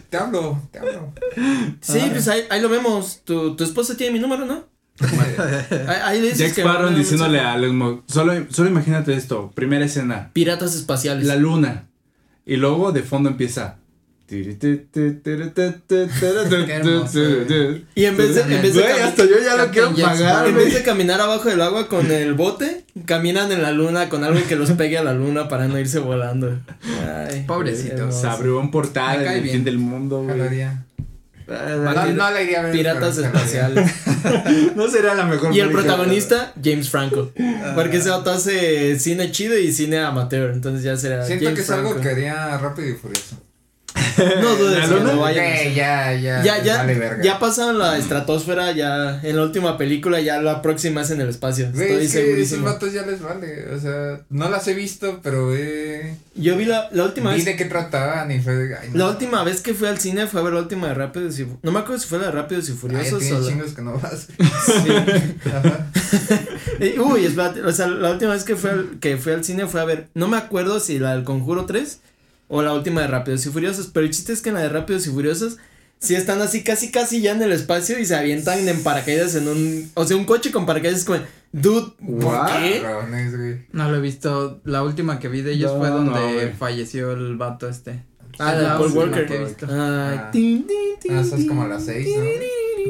Te 0.09 0.17
hablo, 0.17 0.59
te 0.71 0.79
hablo. 0.79 1.13
Sí, 1.91 1.99
Ah. 2.01 2.09
pues 2.11 2.27
ahí, 2.27 2.41
ahí 2.49 2.61
lo 2.61 2.69
vemos. 2.69 3.21
Tu, 3.25 3.55
tu 3.55 3.63
esposa 3.63 3.95
tiene 3.97 4.13
mi 4.13 4.19
número, 4.19 4.45
¿no? 4.45 4.69
Ahí, 5.87 5.97
ahí 6.03 6.21
le 6.21 6.27
dices 6.29 6.39
Jack 6.39 6.55
que 6.55 6.61
Sparrow 6.61 6.89
diciéndole 6.93 7.39
a 7.39 7.57
Musk, 7.57 8.03
solo, 8.07 8.33
solo 8.49 8.69
imagínate 8.69 9.13
esto, 9.15 9.51
primera 9.55 9.83
escena, 9.85 10.29
Piratas 10.33 10.75
espaciales. 10.75 11.25
la 11.25 11.35
luna, 11.37 11.87
y 12.45 12.57
luego 12.57 12.91
de 12.91 13.01
fondo 13.01 13.29
empieza... 13.29 13.77
Y 14.29 14.45
en 18.05 18.17
vez 18.17 18.35
de, 18.35 18.41
en 18.41 18.61
vez 18.61 18.73
de, 18.73 18.81
Güey, 18.81 18.93
cami- 18.93 19.01
hasta 19.01 19.25
yo 19.25 19.31
ya 19.43 19.55
lo 19.57 19.63
Captain 19.65 19.71
quiero 19.71 19.95
Jack 19.95 20.05
pagar, 20.11 20.29
Sparrow. 20.31 20.49
en 20.49 20.55
vez 20.55 20.63
güey. 20.65 20.75
de 20.77 20.83
caminar 20.83 21.19
abajo 21.21 21.49
del 21.49 21.61
agua 21.61 21.87
con 21.89 22.11
el 22.11 22.33
bote, 22.33 22.85
caminan 23.05 23.51
en 23.51 23.61
la 23.61 23.71
luna 23.71 24.07
con 24.07 24.23
algo 24.23 24.39
que 24.47 24.55
los 24.55 24.71
pegue 24.71 24.97
a 24.97 25.03
la 25.03 25.13
luna 25.13 25.47
para 25.49 25.67
no 25.67 25.77
irse 25.79 25.99
volando. 25.99 26.59
Ay, 27.29 27.43
Pobrecitos. 27.45 28.15
Se 28.21 28.27
abrió 28.27 28.59
un 28.59 28.71
portal 28.71 29.21
en 29.25 29.31
el 29.33 29.41
bien. 29.41 29.55
fin 29.57 29.63
del 29.65 29.77
mundo, 29.79 30.23
güey. 30.23 30.37
Ah, 31.49 32.05
No, 32.13 32.31
no 32.31 32.39
iría 32.39 32.59
a 32.59 32.63
ver. 32.63 32.71
Piratas 32.71 33.17
espaciales. 33.17 33.91
No 34.75 34.87
sería 34.87 35.15
la 35.15 35.25
mejor 35.25 35.53
Y 35.53 35.59
el 35.59 35.71
protagonista, 35.71 36.53
James 36.63 36.89
Franco. 36.89 37.31
Porque 37.75 37.97
ese 37.97 38.09
vato 38.09 38.31
hace 38.31 38.99
cine 38.99 39.31
chido 39.31 39.57
y 39.57 39.71
cine 39.71 39.99
amateur. 39.99 40.51
Entonces 40.51 40.83
ya 40.83 40.95
será. 40.97 41.25
Siento 41.25 41.45
James 41.45 41.57
que 41.57 41.63
es 41.63 41.69
algo 41.71 41.99
que 41.99 42.09
haría 42.09 42.57
rápido 42.57 42.89
y 42.89 42.93
furioso. 42.93 43.37
No 44.41 44.55
dudes 44.55 44.89
¿La 44.89 44.97
que 44.97 45.03
lo 45.03 45.19
vayan 45.19 45.45
a 45.45 45.47
Ok, 45.49 45.53
hacer. 45.55 45.73
ya, 45.73 46.13
ya. 46.13 46.43
Ya, 46.43 46.63
ya, 46.63 46.77
Vale, 46.77 46.95
verga. 46.99 47.23
ya 47.23 47.39
pasaron 47.39 47.79
la 47.79 47.97
estratosfera, 47.97 48.71
ya 48.71 49.19
en 49.23 49.35
la 49.35 49.43
última 49.43 49.77
película, 49.77 50.19
ya 50.19 50.41
la 50.41 50.61
próxima 50.61 51.01
es 51.01 51.11
en 51.11 51.21
el 51.21 51.29
espacio. 51.29 51.69
Güey, 51.73 51.83
Estoy 51.91 52.05
es 52.05 52.11
que 52.11 52.17
esos 52.19 52.25
segurísimo. 52.27 52.65
vatos 52.65 52.93
ya 52.93 53.01
les 53.05 53.21
vale. 53.21 53.65
O 53.73 53.79
sea, 53.79 54.21
no 54.29 54.49
las 54.49 54.67
he 54.67 54.73
visto, 54.73 55.19
pero 55.23 55.55
eh, 55.55 56.15
Yo 56.35 56.55
vi 56.57 56.65
la, 56.65 56.89
la 56.91 57.03
última 57.05 57.31
vi 57.31 57.37
vez. 57.37 57.45
de 57.45 57.55
qué 57.55 57.65
trataban 57.65 58.31
y 58.31 58.39
fue 58.39 58.53
de. 58.55 58.75
Ay, 58.75 58.89
no. 58.91 58.97
La 58.99 59.09
última 59.09 59.43
vez 59.43 59.61
que 59.61 59.73
fui 59.73 59.87
al 59.87 59.99
cine 59.99 60.27
fue 60.27 60.41
a 60.41 60.43
ver 60.43 60.53
la 60.53 60.59
última 60.61 60.87
de 60.87 60.93
Rápidos 60.93 61.39
y 61.39 61.47
No 61.61 61.71
me 61.71 61.79
acuerdo 61.79 62.01
si 62.01 62.07
fue 62.07 62.19
la 62.19 62.25
de 62.25 62.31
Rápidos 62.31 62.67
y 62.69 62.71
Ay, 62.71 62.77
Furiosos 62.77 63.19
tienes 63.19 63.39
o 63.39 63.41
la- 63.41 63.49
chingos 63.49 63.71
que 63.73 63.81
no 63.81 63.99
vas. 63.99 64.27
Sí. 64.65 64.91
Ajá. 65.49 65.87
Uy, 67.03 67.25
espérate, 67.25 67.61
o 67.61 67.71
sea, 67.71 67.87
la 67.87 68.11
última 68.11 68.33
vez 68.33 68.43
que 68.43 68.55
fui, 68.55 68.69
al, 68.69 68.99
que 68.99 69.17
fui 69.17 69.33
al 69.33 69.43
cine 69.43 69.67
fue 69.67 69.81
a 69.81 69.85
ver, 69.85 70.07
no 70.13 70.27
me 70.27 70.37
acuerdo 70.37 70.79
si 70.79 70.99
la 70.99 71.13
del 71.13 71.23
Conjuro 71.23 71.65
3 71.65 71.99
o 72.53 72.61
la 72.61 72.73
última 72.73 73.01
de 73.01 73.07
Rápidos 73.07 73.45
y 73.45 73.49
Furiosos, 73.49 73.89
pero 73.93 74.05
el 74.05 74.11
chiste 74.11 74.33
es 74.33 74.41
que 74.41 74.49
en 74.49 74.55
la 74.55 74.61
de 74.61 74.69
Rápidos 74.69 75.07
y 75.07 75.09
Furiosos 75.09 75.57
sí 75.99 76.15
están 76.15 76.41
así 76.41 76.63
casi 76.63 76.91
casi 76.91 77.21
ya 77.21 77.31
en 77.31 77.41
el 77.41 77.51
espacio 77.51 77.97
y 77.97 78.05
se 78.05 78.15
avientan 78.15 78.67
en 78.67 78.83
paracaídas 78.83 79.35
en 79.35 79.47
un, 79.47 79.91
o 79.93 80.05
sea, 80.05 80.17
un 80.17 80.25
coche 80.25 80.51
con 80.51 80.65
paracaídas 80.65 80.99
es 80.99 81.05
como, 81.05 81.19
dude, 81.53 81.93
¿por 82.21 82.45
qué? 82.47 82.83
No 83.71 83.89
lo 83.89 83.97
he 83.97 84.01
visto. 84.01 84.61
La 84.65 84.83
última 84.83 85.19
que 85.19 85.27
vi 85.29 85.41
de 85.41 85.53
ellos 85.53 85.71
No, 85.73 85.79
fue 85.79 85.89
donde 85.89 86.45
no, 86.51 86.57
falleció 86.57 87.11
el 87.13 87.37
vato 87.37 87.69
este. 87.69 88.03
Ah, 88.39 88.53
la 88.53 88.73
de 88.73 88.79
Paul 88.79 88.91
Walker. 88.93 89.25
que 89.27 89.35
he 89.35 89.45
visto. 89.45 89.65
Ay, 89.69 89.75
Ah. 89.77 90.29
tin, 90.31 90.65
tin, 90.65 90.77
tin, 91.01 91.15
Ah, 91.17 91.21
eso 91.21 91.35
es 91.35 91.45
como 91.45 91.67
las 91.67 91.85
seis, 91.85 92.07
¿no? 92.17 92.23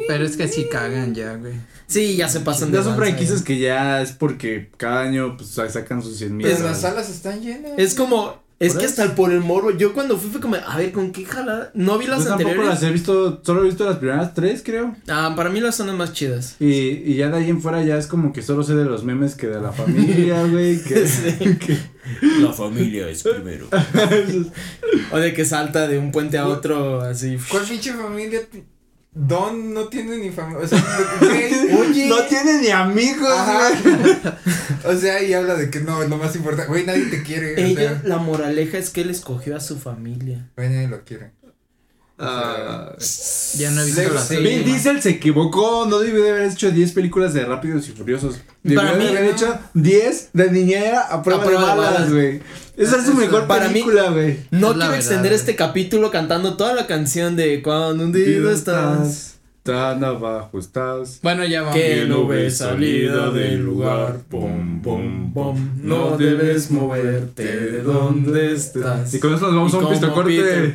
Pero 0.07 0.25
es 0.25 0.37
que 0.37 0.47
sí 0.47 0.67
cagan 0.71 1.13
ya, 1.13 1.35
güey. 1.35 1.53
Sí, 1.87 2.15
ya 2.15 2.29
se 2.29 2.39
pasan 2.39 2.71
de 2.71 2.77
Ya 2.77 2.83
son 2.83 2.95
franquicias 2.95 3.41
que 3.41 3.59
ya 3.59 4.01
es 4.01 4.13
porque 4.13 4.69
cada 4.77 5.01
año 5.01 5.35
pues 5.35 5.49
sacan 5.49 6.01
sus 6.01 6.17
100 6.17 6.37
mil. 6.37 6.45
Pues 6.47 6.59
Es- 6.59 6.63
las 6.65 6.79
salas 6.81 7.09
están 7.09 7.41
llenas. 7.41 7.73
Es 7.77 7.93
como 7.95 8.41
Es 8.67 8.75
que 8.75 8.85
hasta 8.85 9.03
el 9.03 9.11
por 9.13 9.31
el 9.31 9.39
morbo, 9.41 9.71
yo 9.71 9.93
cuando 9.93 10.17
fui 10.17 10.29
fue 10.29 10.39
como, 10.39 10.55
a 10.55 10.77
ver, 10.77 10.91
¿con 10.91 11.11
qué 11.11 11.25
jala? 11.25 11.71
No 11.73 11.97
vi 11.97 12.05
las 12.07 12.19
Yo 12.19 12.29
tampoco 12.29 12.49
anteriores. 12.49 12.69
las 12.81 12.83
he 12.83 12.91
visto, 12.91 13.41
solo 13.43 13.61
he 13.61 13.65
visto 13.65 13.85
las 13.85 13.97
primeras 13.97 14.33
tres, 14.33 14.61
creo. 14.63 14.95
Ah, 15.07 15.33
para 15.35 15.49
mí 15.49 15.59
las 15.59 15.75
son 15.75 15.87
las 15.87 15.95
más 15.95 16.13
chidas. 16.13 16.55
Y, 16.59 16.69
y 16.69 17.15
ya 17.15 17.29
de 17.29 17.37
ahí 17.37 17.49
en 17.49 17.61
fuera 17.61 17.83
ya 17.83 17.97
es 17.97 18.07
como 18.07 18.31
que 18.33 18.41
solo 18.41 18.63
sé 18.63 18.75
de 18.75 18.85
los 18.85 19.03
memes 19.03 19.35
que 19.35 19.47
de 19.47 19.59
la 19.59 19.71
familia, 19.71 20.43
güey. 20.49 20.81
Que, 20.83 21.07
Sí. 21.07 21.57
que- 21.57 21.77
La 22.41 22.51
familia 22.53 23.07
es 23.09 23.23
primero. 23.23 23.67
o 25.11 25.17
de 25.17 25.33
que 25.33 25.45
salta 25.45 25.87
de 25.87 25.97
un 25.99 26.11
puente 26.11 26.37
a 26.37 26.47
otro, 26.47 27.01
así. 27.01 27.37
¿Cuál 27.49 27.63
pinche 27.63 27.93
familia? 27.93 28.41
Don 29.13 29.73
no 29.73 29.89
tiene 29.89 30.17
ni 30.17 30.29
familia. 30.31 30.63
O 30.63 30.67
sea, 30.67 30.81
güey, 31.19 31.75
Oye. 31.89 32.07
No 32.07 32.23
tiene 32.27 32.61
ni 32.61 32.69
amigos, 32.69 33.29
Ajá. 33.29 33.69
güey. 33.83 34.17
O 34.95 34.95
sea, 34.99 35.21
y 35.21 35.33
habla 35.33 35.55
de 35.55 35.69
que 35.69 35.79
no, 35.81 36.01
lo 36.07 36.17
más 36.17 36.35
importante. 36.35 36.69
Güey, 36.69 36.85
nadie 36.85 37.05
te 37.05 37.21
quiere. 37.21 37.53
O 37.55 37.57
Ella, 37.57 37.75
sea, 37.89 38.01
la 38.05 38.17
moraleja 38.17 38.77
es 38.77 38.89
que 38.89 39.01
él 39.01 39.09
escogió 39.09 39.55
a 39.55 39.59
su 39.59 39.77
familia. 39.77 40.49
güey, 40.55 40.69
nadie 40.69 40.87
lo 40.87 41.03
quiere. 41.03 41.31
Ah, 42.23 42.95
Ya 43.57 43.71
no 43.71 43.81
he 43.81 43.85
visto 43.85 44.13
la 44.13 44.21
serie. 44.21 44.57
Vin 44.57 44.65
Diesel 44.65 45.01
se 45.01 45.09
equivocó, 45.09 45.87
no 45.87 45.97
debió 45.99 46.23
de 46.23 46.29
haber 46.31 46.51
hecho 46.51 46.69
10 46.71 46.91
películas 46.93 47.33
de 47.33 47.43
Rápidos 47.45 47.87
y 47.89 47.93
Furiosos. 47.93 48.39
Debió 48.63 48.81
de 48.83 48.89
haber 48.89 49.23
no. 49.25 49.29
hecho 49.31 49.59
10 49.73 50.29
de 50.33 50.51
niñera 50.51 51.01
a 51.01 51.23
prueba, 51.23 51.41
A 51.41 51.45
prueba 51.45 51.61
de 51.61 51.67
de 51.71 51.77
balas, 51.77 51.93
balas. 51.93 52.13
güey. 52.13 52.41
Esa 52.81 52.97
es 52.97 53.05
su 53.05 53.13
mejor 53.13 53.45
para 53.45 53.67
película, 53.67 54.09
güey. 54.09 54.39
No 54.49 54.71
Es 54.71 54.77
quiero 54.77 54.93
extender 54.95 55.33
este 55.33 55.55
capítulo 55.55 56.09
cantando 56.09 56.57
toda 56.57 56.73
la 56.73 56.87
canción 56.87 57.35
de 57.35 57.61
Cuando 57.61 58.05
un 58.05 58.11
día 58.11 58.51
estás. 58.51 59.35
Tan 59.61 60.03
abajo 60.03 60.57
estás. 60.57 61.19
Bueno, 61.21 61.45
ya 61.45 61.61
vamos. 61.61 61.75
Que 61.75 62.05
no 62.07 62.25
ves 62.25 62.57
salida 62.57 63.29
del 63.29 63.63
lugar. 63.63 64.21
Pom, 64.27 64.81
pom, 64.81 65.31
pom. 65.31 65.69
No 65.83 66.17
debes 66.17 66.71
moverte 66.71 67.43
de 67.43 67.83
donde 67.83 68.51
estás. 68.53 69.13
Y 69.13 69.19
con 69.19 69.35
eso 69.35 69.51
nos 69.51 69.55
vamos 69.55 69.73
Y 69.73 69.75
a 69.75 69.79
un 69.79 69.89
pisto 69.89 70.13
corte. 70.15 70.73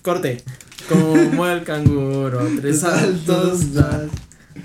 Corte. 0.00 0.42
Como 0.88 1.46
el 1.46 1.62
canguro, 1.62 2.40
tres 2.58 2.80
saltos 2.80 3.74
das. 3.74 4.08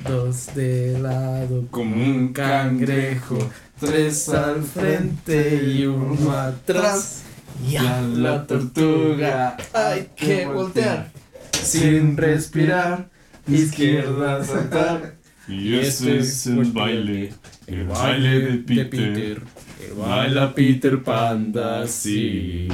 Dos 0.08 0.54
de 0.56 0.98
lado 1.00 1.66
Como 1.72 1.96
un 1.96 2.32
cangrejo. 2.32 3.38
Tres 3.80 4.30
al 4.30 4.63
frente 4.63 5.63
y 5.63 5.86
uno 5.86 6.32
atrás. 6.32 7.23
Y 7.67 7.75
a 7.75 8.01
la 8.01 8.45
tortuga 8.45 9.57
hay 9.73 10.09
que 10.15 10.45
voltear. 10.45 11.11
Sin 11.51 12.17
respirar. 12.17 13.09
Izquierda 13.47 14.43
saltar. 14.43 15.15
Y 15.47 15.78
este 15.78 16.17
es 16.17 16.45
el 16.47 16.71
baile, 16.71 17.34
el 17.67 17.86
baile 17.86 18.39
de 18.39 18.57
Peter. 18.57 19.41
Que 19.80 19.93
baila 19.93 20.53
Peter 20.53 21.01
Panda, 21.01 21.88
sí. 21.88 22.67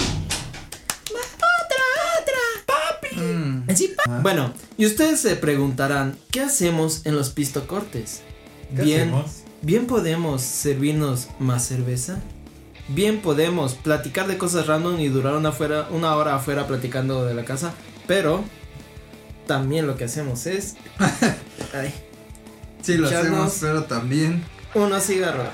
Mm. 3.16 3.62
Bueno, 4.22 4.54
y 4.78 4.86
ustedes 4.86 5.20
se 5.20 5.36
preguntarán, 5.36 6.16
¿qué 6.32 6.42
hacemos 6.42 7.06
en 7.06 7.16
los 7.16 7.30
pistocortes? 7.30 8.22
¿Qué 8.76 8.82
Bien, 8.82 9.02
hacemos? 9.02 9.43
Bien 9.64 9.88
podemos 9.88 10.42
servirnos 10.44 11.28
más 11.40 11.66
cerveza. 11.68 12.20
Bien 12.90 13.22
podemos 13.22 13.74
platicar 13.76 14.28
de 14.28 14.38
cosas 14.38 14.68
random 14.68 15.00
y 15.00 15.08
durar 15.08 15.34
una, 15.36 15.52
fuera, 15.52 15.88
una 15.90 16.16
hora 16.16 16.36
afuera 16.36 16.68
platicando 16.68 17.26
de 17.26 17.34
la 17.34 17.44
casa. 17.46 17.74
Pero 18.08 18.44
también 19.48 19.88
lo 19.88 19.96
que 19.96 20.04
hacemos 20.06 20.46
es 20.46 20.76
ay, 21.74 21.94
Sí, 22.82 22.98
lo 22.98 23.08
hacemos, 23.08 23.58
pero 23.62 23.84
también. 23.86 24.44
unos 24.76 25.04
cigarros. 25.06 25.48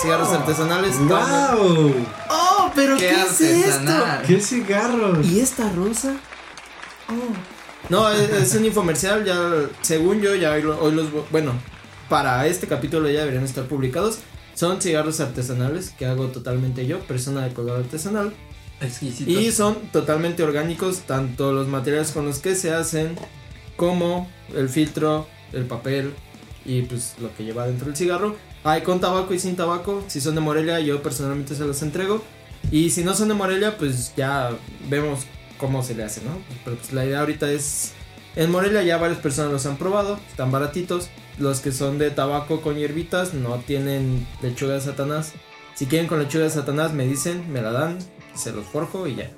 Cigarros 0.00 0.28
artesanales. 0.28 0.96
¡Wow! 1.00 1.92
¡Oh, 2.30 2.70
pero 2.74 2.96
¡Qué 2.96 3.08
qué, 3.08 3.22
es 3.22 3.40
esto! 3.40 3.92
¡Qué 4.26 4.40
cigarros! 4.40 5.26
¿Y 5.26 5.40
esta 5.40 5.68
rosa? 5.72 6.14
Oh. 7.08 7.34
No, 7.90 8.08
es, 8.10 8.30
es 8.30 8.54
un 8.54 8.64
infomercial, 8.64 9.24
ya, 9.24 9.36
según 9.82 10.20
yo, 10.22 10.34
ya 10.36 10.52
hoy, 10.52 10.62
lo- 10.62 10.80
hoy 10.80 10.92
los, 10.92 11.08
bueno, 11.30 11.52
para 12.08 12.46
este 12.46 12.66
capítulo 12.66 13.08
ya 13.08 13.20
deberían 13.20 13.44
estar 13.44 13.64
publicados. 13.64 14.18
Son 14.54 14.80
cigarros 14.80 15.20
artesanales 15.20 15.90
que 15.90 16.06
hago 16.06 16.28
totalmente 16.28 16.86
yo, 16.86 17.00
persona 17.00 17.46
de 17.46 17.52
color 17.52 17.80
artesanal. 17.80 18.32
Exquisitos. 18.80 19.34
Y 19.34 19.52
son 19.52 19.76
totalmente 19.92 20.42
orgánicos, 20.42 21.00
tanto 21.00 21.52
los 21.52 21.68
materiales 21.68 22.12
con 22.12 22.24
los 22.26 22.38
que 22.38 22.54
se 22.54 22.72
hacen, 22.72 23.16
como 23.76 24.30
el 24.54 24.68
filtro, 24.68 25.26
el 25.52 25.64
papel 25.64 26.12
y 26.64 26.82
pues 26.82 27.14
lo 27.20 27.34
que 27.34 27.44
lleva 27.44 27.66
dentro 27.66 27.86
del 27.86 27.96
cigarro. 27.96 28.36
Hay 28.62 28.82
con 28.82 29.00
tabaco 29.00 29.34
y 29.34 29.38
sin 29.38 29.56
tabaco. 29.56 30.02
Si 30.06 30.20
son 30.20 30.34
de 30.34 30.40
Morelia, 30.40 30.80
yo 30.80 31.02
personalmente 31.02 31.54
se 31.54 31.64
los 31.64 31.82
entrego. 31.82 32.22
Y 32.70 32.90
si 32.90 33.04
no 33.04 33.14
son 33.14 33.28
de 33.28 33.34
Morelia, 33.34 33.76
pues 33.76 34.14
ya 34.16 34.50
vemos 34.88 35.20
cómo 35.58 35.82
se 35.82 35.94
le 35.94 36.04
hace, 36.04 36.22
¿no? 36.22 36.38
Pero 36.64 36.76
pues 36.76 36.92
la 36.92 37.04
idea 37.04 37.20
ahorita 37.20 37.50
es... 37.50 37.92
En 38.36 38.50
Morelia 38.50 38.82
ya 38.82 38.96
varias 38.96 39.20
personas 39.20 39.52
los 39.52 39.66
han 39.66 39.76
probado, 39.76 40.18
están 40.30 40.50
baratitos. 40.50 41.08
Los 41.38 41.60
que 41.60 41.72
son 41.72 41.98
de 41.98 42.10
tabaco 42.10 42.60
con 42.60 42.76
hierbitas 42.76 43.34
no 43.34 43.56
tienen 43.58 44.26
lechuga 44.42 44.74
de 44.74 44.80
Satanás. 44.80 45.32
Si 45.74 45.86
quieren 45.86 46.06
con 46.06 46.20
lechuga 46.20 46.44
de 46.44 46.50
Satanás 46.50 46.92
me 46.92 47.06
dicen, 47.06 47.52
me 47.52 47.60
la 47.60 47.72
dan, 47.72 47.98
se 48.34 48.52
los 48.52 48.64
forjo 48.66 49.06
y 49.08 49.16
ya. 49.16 49.30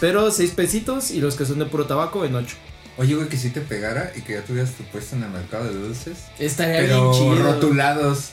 Pero 0.00 0.30
seis 0.30 0.52
pesitos 0.52 1.10
y 1.10 1.20
los 1.20 1.36
que 1.36 1.44
son 1.44 1.58
de 1.58 1.66
puro 1.66 1.84
tabaco 1.86 2.24
en 2.24 2.34
ocho. 2.34 2.56
Oye, 2.98 3.14
güey, 3.14 3.28
que 3.28 3.36
si 3.36 3.50
te 3.50 3.60
pegara 3.60 4.12
y 4.16 4.20
que 4.22 4.34
ya 4.34 4.42
tuvieras 4.44 4.72
tu 4.72 4.84
puesto 4.84 5.16
en 5.16 5.22
el 5.24 5.30
mercado 5.30 5.64
de 5.64 5.74
dulces. 5.74 6.18
Estaría 6.38 6.80
Pero 6.80 7.10
bien 7.10 7.22
chido. 7.36 7.52
rotulados. 7.52 8.30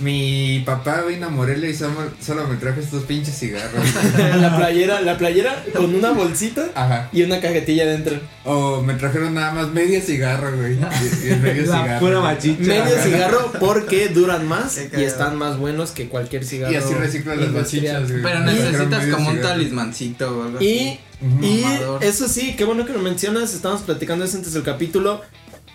Mi 0.00 0.60
papá 0.66 1.02
vino 1.08 1.26
a 1.26 1.30
Morelia 1.30 1.70
y 1.70 1.74
solo, 1.74 1.94
solo 2.20 2.48
me 2.48 2.56
trajo 2.56 2.80
estos 2.80 3.04
pinches 3.04 3.38
cigarros. 3.38 3.80
la 4.40 4.56
playera, 4.56 5.00
la 5.02 5.16
playera 5.16 5.64
con 5.74 5.94
una 5.94 6.10
bolsita 6.10 6.66
Ajá. 6.74 7.08
y 7.12 7.22
una 7.22 7.40
cajetilla 7.40 7.86
dentro. 7.86 8.18
O 8.44 8.82
me 8.82 8.94
trajeron 8.94 9.34
nada 9.34 9.52
más 9.54 9.68
media 9.72 10.00
cigarro, 10.00 10.56
güey. 10.56 10.74
Y, 10.74 11.26
y 11.26 11.30
el 11.30 11.40
medio 11.40 11.66
La 11.70 11.82
cigarro. 11.82 12.00
pura 12.06 12.20
machicha. 12.20 12.60
Medio 12.62 13.02
cigarro 13.04 13.52
porque 13.60 14.08
duran 14.08 14.48
más 14.48 14.78
y 14.96 15.02
están 15.02 15.36
más 15.36 15.58
buenos 15.58 15.92
que 15.92 16.08
cualquier 16.08 16.44
cigarro. 16.44 16.72
Y 16.72 16.76
así 16.76 16.92
reciclan 16.94 17.40
las 17.40 17.50
machichas, 17.50 18.10
güey. 18.10 18.22
Pero 18.22 18.40
necesitas 18.40 19.00
medio 19.02 19.14
como 19.14 19.28
un 19.28 19.36
cigarro. 19.36 19.48
talismancito 19.54 20.38
o 20.38 20.42
algo 20.42 20.60
Y, 20.60 20.88
así. 20.88 21.00
Y 21.40 21.60
Mamador. 21.62 22.02
eso 22.04 22.26
sí, 22.28 22.54
qué 22.56 22.64
bueno 22.64 22.84
que 22.84 22.92
lo 22.92 22.98
mencionas. 22.98 23.54
Estamos 23.54 23.82
platicando 23.82 24.24
eso 24.24 24.36
antes 24.38 24.52
del 24.54 24.64
capítulo. 24.64 25.22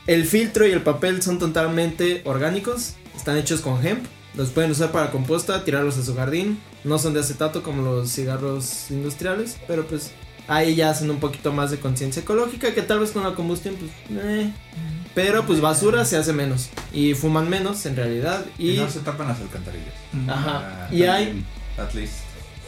El 0.08 0.26
filtro 0.26 0.66
y 0.68 0.72
el 0.72 0.82
papel 0.82 1.22
son 1.22 1.38
totalmente 1.40 2.22
orgánicos. 2.26 2.96
Están 3.20 3.38
hechos 3.38 3.60
con 3.62 3.86
hemp. 3.86 4.06
Los 4.36 4.50
pueden 4.50 4.72
usar 4.72 4.92
para 4.92 5.12
composta, 5.12 5.64
tirarlos 5.66 5.98
a 5.98 6.04
su 6.04 6.16
jardín. 6.16 6.60
No 6.86 6.98
son 7.00 7.14
de 7.14 7.20
acetato 7.20 7.62
como 7.64 7.82
los 7.82 8.10
cigarros 8.14 8.90
industriales, 8.92 9.58
pero 9.68 9.86
pues 9.86 10.12
ahí 10.48 10.76
ya 10.76 10.90
hacen 10.90 11.10
un 11.12 11.20
poquito 11.20 11.52
más 11.52 11.70
de 11.70 11.80
conciencia 11.80 12.22
ecológica 12.22 12.74
que 12.74 12.82
tal 12.82 13.00
vez 13.00 13.12
con 13.12 13.24
la 13.24 13.36
combustión 13.36 13.76
pues 13.76 13.92
eh. 14.20 14.52
pero 15.14 15.46
pues 15.46 15.62
basura 15.62 16.06
se 16.06 16.18
hace 16.18 16.34
menos 16.34 16.70
y 16.92 17.14
fuman 17.14 17.48
menos 17.50 17.86
en 17.86 17.96
realidad 17.96 18.44
Y 18.58 18.72
y 18.72 18.78
no 18.78 18.90
se 18.90 19.02
tapan 19.02 19.28
las 19.28 19.40
alcantarillas. 19.42 19.94
ajá 20.28 20.88
Ah, 20.88 20.90
y 20.92 21.04
hay 21.04 21.46
At 21.78 21.94
least. 21.94 22.14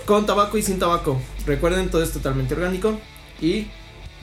con 0.06 0.26
tabaco 0.28 0.58
y 0.60 0.62
sin 0.62 0.78
tabaco. 0.78 1.20
Recuerden 1.48 1.90
todo 1.90 2.04
es 2.04 2.12
totalmente 2.12 2.54
orgánico 2.54 3.00
y 3.42 3.68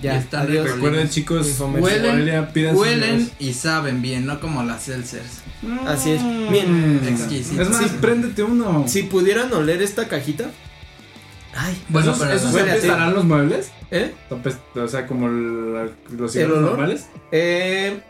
ya 0.02 0.16
están 0.16 0.46
adiós. 0.46 0.70
Recuerden, 0.70 1.08
chicos. 1.08 1.58
Huelen, 1.60 2.76
Huelen 2.76 3.30
y 3.38 3.52
saben 3.52 4.00
bien, 4.02 4.26
no 4.26 4.40
como 4.40 4.62
las 4.62 4.84
Seltzers. 4.84 5.42
Así 5.86 6.10
es. 6.12 6.22
Bien. 6.50 7.00
Exquisito. 7.08 7.62
Es 7.62 7.70
más, 7.70 7.82
Sí. 7.82 7.96
préndete 8.00 8.42
uno. 8.42 8.84
Si 8.86 9.02
pudieran 9.04 9.52
oler 9.52 9.82
esta 9.82 10.08
cajita. 10.08 10.50
Ay, 11.54 11.76
Bueno, 11.88 12.12
¿Esos, 12.12 12.22
pero 12.22 12.36
esos 12.36 12.52
ti. 12.52 12.58
apestarán 12.60 13.14
los 13.14 13.24
muebles? 13.24 13.70
¿eh? 13.90 14.14
O 14.76 14.86
sea, 14.86 15.06
como 15.06 15.28
la- 15.28 15.88
los 16.16 16.32
cigarros 16.32 16.60
normales. 16.60 17.06
Eh, 17.32 18.00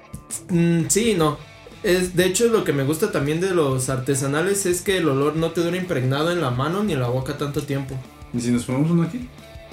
mm, 0.50 0.80
sí, 0.88 1.12
y 1.12 1.14
no. 1.14 1.38
Es, 1.84 2.16
de 2.16 2.26
hecho, 2.26 2.48
lo 2.48 2.64
que 2.64 2.72
me 2.72 2.82
gusta 2.82 3.12
también 3.12 3.40
de 3.40 3.54
los 3.54 3.88
artesanales 3.88 4.66
es 4.66 4.82
que 4.82 4.98
el 4.98 5.08
olor 5.08 5.36
no 5.36 5.52
te 5.52 5.60
dura 5.62 5.76
impregnado 5.76 6.32
en 6.32 6.40
la 6.40 6.50
mano 6.50 6.82
ni 6.82 6.92
en 6.94 7.00
la 7.00 7.08
boca 7.08 7.38
tanto 7.38 7.62
tiempo. 7.62 7.94
¿Y 8.34 8.40
si 8.40 8.50
nos 8.50 8.64
ponemos 8.64 8.90
uno 8.90 9.04
aquí? 9.04 9.28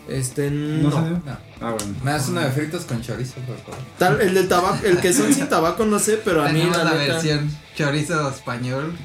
Este, 0.07 0.51
¿No, 0.51 0.89
no. 0.89 0.91
salió? 0.91 1.11
No. 1.25 1.37
Ah, 1.61 1.71
bueno. 1.77 1.95
Me 2.03 2.11
das 2.11 2.27
una 2.29 2.45
de 2.45 2.51
fritos 2.51 2.85
con 2.85 3.01
chorizo, 3.01 3.35
por 3.47 3.57
favor. 3.57 3.79
Tal, 3.97 4.21
el 4.21 4.33
del 4.33 4.47
tabaco, 4.47 4.85
el 4.85 4.97
que 4.99 5.13
son 5.13 5.33
sin 5.33 5.47
tabaco, 5.49 5.85
no 5.85 5.97
sé, 5.99 6.19
pero 6.23 6.43
a 6.43 6.49
mí 6.49 6.61
la, 6.71 6.83
la, 6.83 6.91
neta, 6.95 7.13
versión 7.13 7.49
chorizo 7.75 8.29
español. 8.29 8.95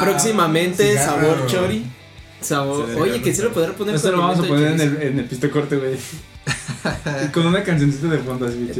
próximamente 0.00 0.90
cigarro. 0.98 1.20
sabor 1.22 1.46
chori. 1.46 1.86
Sabor. 2.40 2.86
Sí, 2.92 3.00
Oye, 3.00 3.20
que 3.22 3.34
sí 3.34 3.42
lo 3.42 3.52
podrá 3.52 3.72
poner 3.72 3.96
Esto 3.96 4.12
lo 4.12 4.18
vamos 4.18 4.38
a 4.44 4.48
poner 4.48 4.72
en 4.72 4.80
el, 4.80 5.02
en 5.02 5.18
el 5.18 5.24
pisto 5.24 5.50
corte, 5.50 5.76
güey. 5.76 5.94
Y 7.24 7.28
Con 7.32 7.46
una 7.46 7.62
cancioncita 7.62 8.06
de 8.08 8.18
fondo 8.18 8.46
así, 8.46 8.70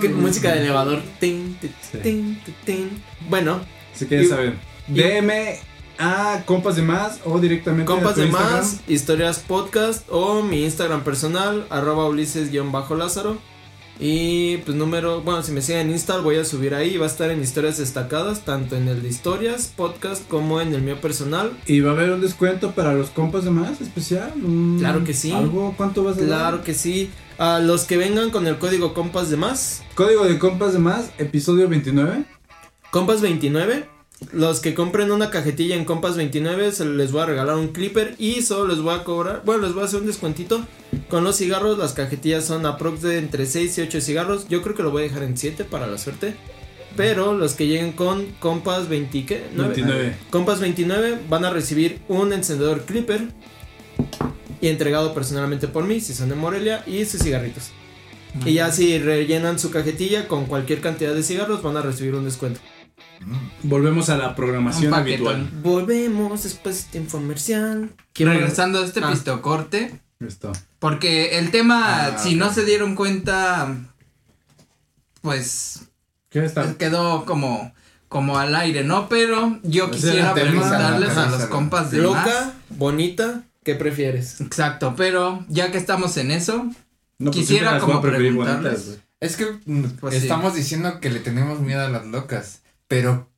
que- 0.00 0.08
música 0.10 0.52
de 0.52 0.60
elevador. 0.60 1.02
Tin, 1.18 1.56
tin, 1.60 1.70
Sí. 1.80 1.98
tin, 2.02 2.40
tin, 2.44 2.54
tin. 2.64 3.02
Bueno, 3.28 3.60
Así 3.94 4.04
que 4.06 4.16
ya 4.16 4.22
Y- 4.22 4.26
saben. 4.26 4.58
DM 4.88 5.58
a 5.98 6.42
compas 6.46 6.76
de 6.76 6.82
más 6.82 7.20
o 7.24 7.38
directamente 7.38 7.86
compas 7.86 8.12
a 8.12 8.14
tu 8.14 8.20
de 8.20 8.26
Instagram. 8.26 8.56
más, 8.58 8.80
historias 8.88 9.38
podcast 9.40 10.06
o 10.10 10.42
mi 10.42 10.64
Instagram 10.64 11.02
personal, 11.04 11.66
arroba 11.70 12.06
ulises-lázaro. 12.08 13.38
Y 13.98 14.58
pues 14.58 14.76
número, 14.76 15.22
bueno, 15.22 15.42
si 15.42 15.52
me 15.52 15.62
siguen 15.62 15.86
en 15.86 15.92
Insta, 15.92 16.18
voy 16.18 16.36
a 16.36 16.44
subir 16.44 16.74
ahí. 16.74 16.98
Va 16.98 17.06
a 17.06 17.08
estar 17.08 17.30
en 17.30 17.42
historias 17.42 17.78
destacadas, 17.78 18.44
tanto 18.44 18.76
en 18.76 18.88
el 18.88 19.02
de 19.02 19.08
historias, 19.08 19.72
podcast, 19.74 20.28
como 20.28 20.60
en 20.60 20.74
el 20.74 20.82
mío 20.82 21.00
personal. 21.00 21.52
¿Y 21.66 21.80
va 21.80 21.92
a 21.92 21.94
haber 21.94 22.10
un 22.10 22.20
descuento 22.20 22.72
para 22.72 22.92
los 22.92 23.08
compas 23.08 23.44
de 23.44 23.50
más 23.52 23.80
especial? 23.80 24.34
Un- 24.36 24.76
Claro 24.78 25.02
que 25.02 25.14
sí. 25.14 25.32
¿Algo? 25.32 25.72
¿Cuánto 25.78 26.04
vas 26.04 26.18
a 26.18 26.20
dar? 26.20 26.26
Claro 26.28 26.62
que 26.62 26.74
sí. 26.74 27.10
A 27.38 27.58
los 27.58 27.84
que 27.84 27.96
vengan 27.96 28.28
con 28.28 28.46
el 28.46 28.58
código 28.58 28.92
compas 28.92 29.30
de 29.30 29.38
más, 29.38 29.82
Código 29.94 30.24
de 30.26 30.38
compas 30.38 30.74
de 30.74 30.78
más, 30.78 31.10
episodio 31.16 31.66
29. 31.66 32.24
compas 32.90 33.22
29. 33.22 33.88
Los 34.32 34.60
que 34.60 34.74
compren 34.74 35.12
una 35.12 35.30
cajetilla 35.30 35.76
en 35.76 35.84
compas 35.84 36.16
29, 36.16 36.72
se 36.72 36.86
les 36.86 37.12
voy 37.12 37.22
a 37.22 37.26
regalar 37.26 37.56
un 37.56 37.68
clipper 37.68 38.14
y 38.18 38.42
solo 38.42 38.74
les 38.74 38.82
voy 38.82 38.94
a 38.94 39.04
cobrar, 39.04 39.42
bueno, 39.44 39.64
les 39.64 39.74
voy 39.74 39.82
a 39.82 39.86
hacer 39.86 40.00
un 40.00 40.06
descuentito. 40.06 40.64
Con 41.08 41.22
los 41.22 41.36
cigarros, 41.36 41.78
las 41.78 41.92
cajetillas 41.92 42.44
son 42.44 42.64
aprox 42.64 43.02
de 43.02 43.18
entre 43.18 43.46
6 43.46 43.76
y 43.78 43.80
8 43.82 44.00
cigarros. 44.00 44.48
Yo 44.48 44.62
creo 44.62 44.74
que 44.74 44.82
lo 44.82 44.90
voy 44.90 45.02
a 45.02 45.08
dejar 45.08 45.22
en 45.22 45.36
7 45.36 45.64
para 45.64 45.86
la 45.86 45.98
suerte. 45.98 46.34
Pero 46.96 47.34
los 47.34 47.52
que 47.52 47.66
lleguen 47.66 47.92
con 47.92 48.24
compas 48.40 48.88
20, 48.88 49.26
¿qué? 49.26 49.44
¿Nueve? 49.54 49.74
29. 49.74 50.16
Compas 50.30 50.60
29 50.60 51.18
van 51.28 51.44
a 51.44 51.50
recibir 51.50 52.00
un 52.08 52.32
encendedor 52.32 52.86
clipper 52.86 53.28
y 54.62 54.68
entregado 54.68 55.12
personalmente 55.12 55.68
por 55.68 55.84
mí, 55.84 56.00
si 56.00 56.14
son 56.14 56.30
de 56.30 56.34
Morelia, 56.34 56.82
y 56.86 57.04
sus 57.04 57.22
cigarritos. 57.22 57.70
Y 58.46 58.54
ya 58.54 58.72
si 58.72 58.98
rellenan 58.98 59.58
su 59.58 59.70
cajetilla 59.70 60.26
con 60.26 60.46
cualquier 60.46 60.80
cantidad 60.80 61.14
de 61.14 61.22
cigarros, 61.22 61.62
van 61.62 61.76
a 61.76 61.82
recibir 61.82 62.14
un 62.14 62.24
descuento. 62.24 62.60
Volvemos 63.62 64.08
a 64.10 64.16
la 64.16 64.34
programación 64.34 64.92
habitual. 64.94 65.48
Volvemos 65.62 66.42
después 66.44 66.76
de 66.76 66.80
este 66.82 66.98
infomercial. 66.98 67.90
Regresando 68.14 68.80
a 68.80 68.84
este 68.84 69.00
Ah. 69.02 69.10
pistocorte, 69.10 70.00
Esto. 70.20 70.52
porque 70.78 71.38
el 71.38 71.50
tema, 71.50 72.06
Ah, 72.06 72.18
si 72.18 72.34
no 72.36 72.52
se 72.52 72.64
dieron 72.64 72.94
cuenta, 72.94 73.74
pues 75.22 75.88
¿Qué 76.30 76.44
está? 76.44 76.74
quedó 76.76 77.24
como, 77.24 77.72
como 78.08 78.38
al 78.38 78.54
aire, 78.54 78.84
¿no? 78.84 79.08
Pero 79.08 79.58
yo 79.62 79.84
Ese 79.86 79.92
quisiera 79.94 80.34
preguntarles 80.34 81.16
a 81.16 81.26
los 81.30 81.44
compas 81.46 81.90
de 81.90 81.98
Loca, 81.98 82.22
más. 82.24 82.48
bonita, 82.70 83.42
¿qué 83.64 83.74
prefieres? 83.74 84.40
Exacto, 84.40 84.94
pero 84.96 85.44
ya 85.48 85.70
que 85.72 85.78
estamos 85.78 86.16
en 86.16 86.30
eso, 86.30 86.68
No, 87.18 87.30
pues 87.30 87.46
Quisiera 87.46 87.78
como 87.78 88.02
preguntarles. 88.02 88.84
bonitas. 88.86 88.98
Es 89.20 89.36
que 89.36 89.46
mm, 89.64 89.84
Pues 90.00 90.14
sí. 90.14 90.20
estamos 90.20 90.54
diciendo 90.54 91.00
que 91.00 91.08
le 91.08 91.20
tenemos 91.20 91.60
miedo 91.60 91.80
a 91.82 91.88
las 91.88 92.04
locas, 92.04 92.60
pero 92.88 93.30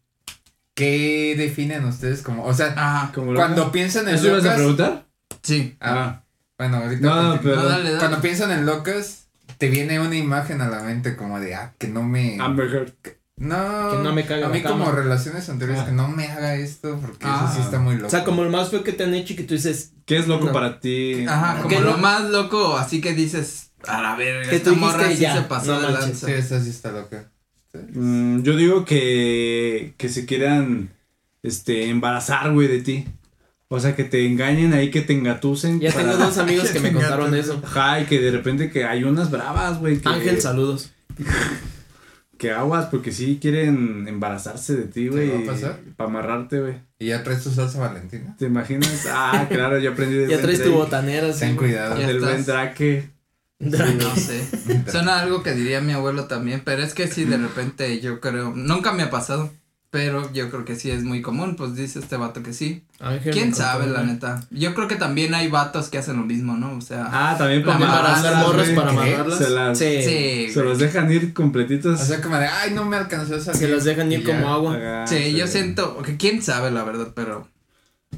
¿qué 0.75 1.35
definen 1.37 1.85
ustedes 1.85 2.23
como? 2.23 2.45
O 2.45 2.55
sea, 2.55 2.75
ajá, 2.77 3.13
Como 3.15 3.35
cuando 3.35 3.63
loca. 3.63 3.73
piensan 3.73 4.09
en 4.09 4.15
¿Eso 4.17 4.29
ibas 4.29 4.41
a 4.41 4.43
locas, 4.45 4.55
preguntar? 4.57 5.07
sí. 5.43 5.77
ah, 5.81 6.23
bueno, 6.59 6.77
ahorita 6.79 7.07
No, 7.07 7.41
pero- 7.43 7.57
No, 7.57 7.65
dale, 7.69 7.85
dale. 7.85 7.99
cuando 7.99 8.21
piensan 8.21 8.51
en 8.53 8.67
locas, 8.67 9.29
te 9.59 9.69
viene 9.69 9.99
una 10.01 10.17
imagen 10.17 10.61
a 10.61 10.69
la 10.69 10.83
mente 10.83 11.17
como 11.17 11.41
de 11.41 11.55
ah, 11.55 11.75
que 11.79 11.89
no 11.89 12.03
me 12.03 12.37
Amber 12.41 12.69
Heard. 12.73 12.93
no, 13.37 13.91
Que 13.93 13.97
no 14.03 14.13
me 14.13 14.25
cague 14.25 14.45
a 14.45 14.49
mí 14.49 14.63
como 14.63 14.85
cama. 14.87 14.97
relaciones 14.97 15.49
anteriores 15.49 15.83
Ah. 15.83 15.87
que 15.87 15.93
no 15.93 16.09
me 16.09 16.27
haga 16.29 16.55
esto 16.57 16.99
porque 17.01 17.25
Ah. 17.27 17.47
eso 17.49 17.57
sí 17.57 17.63
está 17.65 17.79
muy 17.79 17.95
loco. 17.97 18.07
O 18.09 18.11
sea, 18.11 18.25
como 18.25 18.43
el 18.43 18.51
más 18.51 18.71
feo 18.71 18.83
que 18.85 18.93
te 18.93 19.05
han 19.05 19.15
hecho 19.15 19.33
y 19.33 19.37
que 19.37 19.45
tú 19.45 19.55
dices, 19.55 19.93
¿Qué 20.07 20.17
es 20.17 20.27
loco 20.27 20.47
No. 20.47 20.53
para 20.53 20.81
ti? 20.81 21.27
Ajá, 21.29 21.57
¿Qué 21.69 21.75
como 21.77 21.81
lo 21.87 21.91
lo- 21.93 21.99
más 21.99 22.25
loco, 22.31 22.77
así 22.79 23.01
que 23.01 23.13
dices, 23.15 23.73
a 23.87 24.01
la 24.03 24.17
verga, 24.17 24.49
Que 24.49 24.57
esta 24.57 24.73
morra 24.73 25.09
sí 25.11 25.17
ya, 25.19 25.35
se 25.37 25.43
pasó 25.43 25.75
no 25.75 25.81
de 25.87 25.93
lanza. 25.93 26.27
Sí, 26.27 26.33
esta 26.33 26.61
sí 26.61 26.71
está 26.71 26.93
loca. 26.93 27.31
Mm, 27.75 28.43
yo 28.43 28.57
digo 28.57 28.85
que, 28.85 29.95
que 29.97 30.09
se 30.09 30.27
quieran 30.27 30.91
este, 31.43 31.89
embarazar, 31.91 32.53
güey, 32.53 32.69
de 32.69 32.81
ti. 32.81 33.05
O 33.71 33.79
sea, 33.81 33.95
que 33.95 34.05
te 34.05 34.25
engañen 34.27 34.73
ahí, 34.73 34.91
que 34.91 35.03
te 35.03 35.13
engatusen. 35.13 35.79
ya 35.81 35.93
tengo 35.93 36.17
dos 36.17 36.39
amigos 36.39 36.69
que 36.73 36.81
me 36.81 36.93
contaron 36.93 37.35
eso. 37.35 37.61
Ajá, 37.65 38.01
y 38.01 38.05
que 38.07 38.21
de 38.21 38.31
repente 38.31 38.71
que 38.71 38.85
hay 38.85 39.05
unas 39.05 39.31
bravas, 39.31 39.79
güey. 39.79 39.99
que- 39.99 40.09
Ángel, 40.09 40.41
saludos. 40.41 40.91
Que 42.39 42.53
aguas, 42.53 42.87
porque 42.87 43.11
sí 43.11 43.39
quieren 43.43 44.07
embarazarse 44.07 44.77
de 44.77 44.85
ti, 44.85 45.07
¿Te 45.07 45.09
güey. 45.11 45.29
va 45.29 45.39
a 45.41 45.55
pasar? 45.55 45.81
Para 45.97 46.09
amarrarte, 46.09 46.61
güey. 46.61 46.75
Y 47.01 47.07
ya 47.07 47.25
traes 47.25 47.43
tu 47.43 47.51
salsa 47.51 47.81
valentina. 47.81 48.37
¿Te 48.39 48.45
imaginas? 48.47 49.07
Ah, 49.11 49.47
claro, 49.51 49.77
yo 49.81 49.91
aprendí 49.91 50.15
de 50.19 50.29
Ya 50.29 50.41
traes 50.41 50.63
tu 50.63 50.71
botanera, 50.71 51.33
sí. 51.33 51.41
Ten 51.41 51.57
cuidado. 51.57 51.97
Del 51.97 52.21
buen 52.21 52.45
Drake. 53.61 53.95
No 53.95 54.15
sé. 54.15 54.47
Suena 54.91 55.21
algo 55.21 55.43
que 55.43 55.53
diría 55.53 55.81
mi 55.81 55.93
abuelo 55.93 56.25
también, 56.27 56.63
pero 56.65 56.83
es 56.83 56.95
que 56.95 57.09
sí, 57.09 57.25
de 57.25 57.39
repente 57.39 58.01
yo 58.01 58.21
creo, 58.21 58.53
nunca 58.55 58.93
me 58.93 59.03
ha 59.03 59.11
pasado, 59.11 59.51
pero 59.91 60.31
yo 60.33 60.49
creo 60.51 60.65
que 60.65 60.77
sí 60.77 60.91
es 60.91 61.03
muy 61.03 61.23
común, 61.23 61.57
pues 61.57 61.75
dice 61.75 61.99
este 61.99 62.17
vato 62.17 62.43
que 62.43 62.53
sí. 62.53 62.85
Ángel 63.01 63.33
¿Quién 63.33 63.55
sabe, 63.55 63.87
la 63.87 64.03
neta? 64.05 64.45
Yo 64.51 64.75
creo 64.75 64.87
que 64.87 64.97
también 64.97 65.35
hay 65.35 65.49
vatos 65.49 65.89
que 65.89 65.99
hacen 65.99 66.17
lo 66.19 66.25
mismo, 66.25 66.57
¿no? 66.57 66.77
O 66.77 66.81
sea, 66.81 67.09
Ah, 67.11 67.35
también 67.39 67.65
para 67.65 67.79
güey, 67.79 67.89
morras, 67.89 68.69
para 68.71 68.91
amarrarlas. 68.91 69.39
Se 69.39 69.51
las- 69.51 69.79
Sí. 69.79 70.03
sí, 70.05 70.53
Se 70.53 70.63
los 70.63 70.79
dejan 70.79 71.11
ir 71.11 71.33
completitos. 71.33 72.01
O 72.01 72.05
sea, 72.05 72.21
como 72.21 72.37
de, 72.37 72.47
ay, 72.47 72.73
no 72.75 72.85
me 72.85 72.97
alcanzó 72.97 73.37
a 73.37 73.41
salir. 73.41 73.59
Se 73.61 73.69
las 73.69 73.85
dejan 73.85 74.13
ir 74.13 74.25
ya. 74.25 74.37
como 74.37 74.53
agua. 74.53 74.77
Acá, 74.77 75.07
Sí, 75.09 75.33
yo 75.35 75.47
siento, 75.47 76.01
que 76.03 76.17
quién 76.17 76.43
sabe, 76.43 76.71
la 76.71 76.85
verdad, 76.85 77.09
pero 77.15 77.49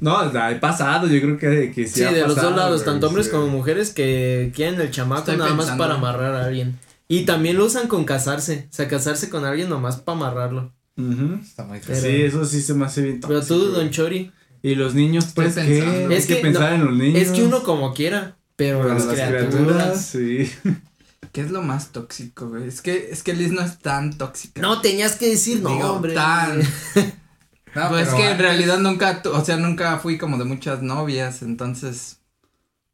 No, 0.00 0.16
ha 0.16 0.60
pasado, 0.60 1.08
yo 1.08 1.20
creo 1.20 1.36
que, 1.38 1.72
que 1.72 1.86
sí. 1.86 1.94
Sí, 2.00 2.04
ha 2.04 2.12
de 2.12 2.22
los 2.22 2.36
dos 2.36 2.54
lados, 2.54 2.84
tanto 2.84 3.08
hombres 3.08 3.26
sí. 3.26 3.32
como 3.32 3.48
mujeres 3.48 3.90
que 3.90 4.52
quieren 4.54 4.80
el 4.80 4.90
chamaco 4.90 5.20
Estoy 5.22 5.36
nada 5.36 5.54
más 5.54 5.70
para 5.72 5.94
amarrar 5.94 6.34
a 6.34 6.44
alguien. 6.46 6.78
Y 7.08 7.24
también 7.24 7.56
lo 7.56 7.64
usan 7.66 7.88
con 7.88 8.04
casarse, 8.04 8.68
o 8.70 8.72
sea, 8.72 8.86
casarse 8.88 9.28
con 9.28 9.44
alguien 9.44 9.68
nomás 9.68 9.96
para 9.96 10.16
amarrarlo. 10.16 10.72
Está 11.42 11.64
muy. 11.64 11.80
Pero- 11.84 12.00
Sí, 12.00 12.22
eso 12.22 12.44
sí 12.44 12.62
se 12.62 12.74
me 12.74 12.84
hace 12.86 13.02
bien 13.02 13.20
Pero 13.20 13.42
tú, 13.42 13.58
güey. 13.58 13.72
don 13.72 13.90
Chori, 13.90 14.30
Y 14.62 14.74
los 14.74 14.94
niños, 14.94 15.28
pues, 15.34 15.54
¿qué? 15.54 16.06
Es 16.14 16.26
que, 16.26 16.36
que 16.36 16.42
pensar 16.42 16.70
no, 16.70 16.76
en 16.76 16.84
los 16.86 16.94
niños. 16.94 17.22
es 17.22 17.30
que 17.30 17.42
uno 17.42 17.62
como 17.62 17.94
quiera, 17.94 18.36
pero 18.56 18.82
Pero 18.82 18.94
las, 18.94 19.06
criaturas. 19.06 20.06
sí. 20.06 20.50
¿qué 21.32 21.40
es 21.42 21.50
lo 21.50 21.62
más 21.62 21.92
tóxico, 21.92 22.48
güey? 22.48 22.66
Es 22.68 22.80
que, 22.82 23.08
es 23.10 23.22
que 23.22 23.34
Liz 23.34 23.52
no 23.52 23.62
es 23.62 23.78
tan 23.78 24.16
tóxica. 24.18 24.60
No, 24.60 24.80
tenías 24.80 25.16
que 25.16 25.30
decir, 25.30 25.60
no, 25.60 25.70
Digo, 25.70 25.92
hombre. 25.92 26.14
tan. 26.14 26.60
No, 27.74 27.88
pues 27.88 28.08
es 28.08 28.14
que 28.14 28.30
en 28.30 28.38
realidad 28.38 28.78
nunca, 28.78 29.22
o 29.32 29.44
sea, 29.44 29.56
nunca 29.56 29.98
fui 29.98 30.18
como 30.18 30.38
de 30.38 30.44
muchas 30.44 30.82
novias, 30.82 31.42
entonces. 31.42 32.16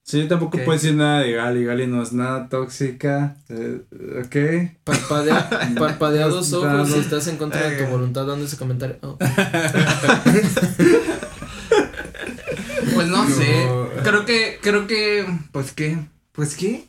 Sí, 0.05 0.21
yo 0.23 0.29
tampoco 0.29 0.59
puedo 0.59 0.73
decir 0.73 0.95
nada 0.95 1.21
de 1.21 1.33
Gali. 1.33 1.65
Gali 1.65 1.87
no 1.89 2.01
es 2.03 2.13
nada 2.13 2.49
tóxica. 2.49 3.37
Eh, 3.49 3.81
ok. 4.25 4.37
Parpadea, 4.85 5.51
parpadea 5.79 6.29
dos 6.29 6.49
No, 6.53 6.59
ojos 6.59 6.89
no. 6.89 6.95
si 6.95 7.01
estás 7.01 7.27
en 7.27 7.37
contra 7.39 7.69
de 7.69 7.77
tu 7.77 7.85
Eh. 7.85 7.89
voluntad 7.91 8.25
dando 8.25 8.45
ese 8.45 8.57
comentario. 8.57 8.99
Oh. 9.03 9.19
Pues 12.95 13.09
no, 13.09 13.25
No. 13.25 13.35
sé. 13.35 13.67
Creo 14.05 14.25
que, 14.25 14.59
creo 14.63 14.87
que, 14.87 15.27
pues 15.53 15.73
qué, 15.73 15.99
pues 16.33 16.55
qué. 16.57 16.89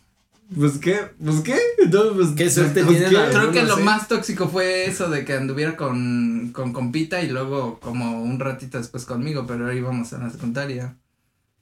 Pues 0.55 0.77
qué, 0.77 0.99
pues 1.23 1.41
qué. 1.41 1.57
Entonces, 1.79 2.13
pues, 2.15 2.29
Qué 2.37 2.49
suerte 2.49 2.83
pues, 2.83 2.97
tienen 2.97 3.09
¿qué? 3.09 3.17
las- 3.17 3.35
Creo 3.35 3.51
que 3.51 3.63
no 3.63 3.67
lo 3.75 3.77
más 3.83 4.07
tóxico 4.07 4.47
fue 4.47 4.85
eso 4.85 5.09
de 5.09 5.25
que 5.25 5.33
anduviera 5.33 5.75
con, 5.75 6.51
con 6.53 6.71
compita 6.73 7.21
y 7.21 7.29
luego 7.29 7.79
como 7.79 8.21
un 8.23 8.39
ratito 8.39 8.77
después 8.77 9.05
conmigo, 9.05 9.45
pero 9.45 9.67
ahí 9.67 9.79
íbamos 9.79 10.13
a 10.13 10.19
la 10.19 10.29
secundaria. 10.29 10.95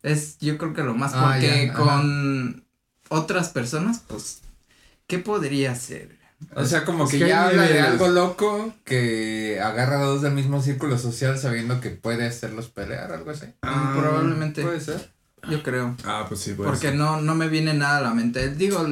Es, 0.03 0.37
yo 0.39 0.57
creo 0.59 0.73
que 0.73 0.83
lo 0.83 0.93
más, 0.93 1.13
Ah, 1.15 1.31
porque 1.33 1.65
ya, 1.67 1.73
ajá. 1.73 1.83
con 1.83 2.63
otras 3.09 3.49
personas, 3.49 4.03
pues, 4.07 4.41
¿qué 5.07 5.17
podría 5.17 5.73
ser? 5.73 6.17
O 6.53 6.65
sea, 6.65 6.83
como 6.85 7.07
que 7.07 7.17
que 7.17 7.27
ya 7.29 7.47
habla 7.47 7.63
de 7.63 7.79
algo 7.79 8.09
loco 8.09 8.73
que 8.83 9.59
agarra 9.63 9.99
a 10.01 10.05
dos 10.05 10.21
del 10.21 10.33
mismo 10.33 10.61
círculo 10.61 10.99
social 10.99 11.39
sabiendo 11.39 11.81
que 11.81 11.89
puede 11.91 12.27
hacerlos 12.27 12.67
pelear, 12.69 13.11
algo 13.13 13.31
así. 13.31 13.45
Mm, 13.63 13.97
probablemente, 13.99 14.61
Puede 14.61 14.81
ser. 14.81 15.11
Yo 15.49 15.63
creo. 15.63 15.95
Ah, 16.05 16.25
pues 16.27 16.39
sí, 16.41 16.53
pues. 16.53 16.67
Porque 16.69 16.91
no, 16.91 17.21
no 17.21 17.35
me 17.35 17.47
viene 17.49 17.73
nada 17.73 17.97
a 17.97 18.01
la 18.01 18.13
mente. 18.13 18.53
Digo, 18.55 18.85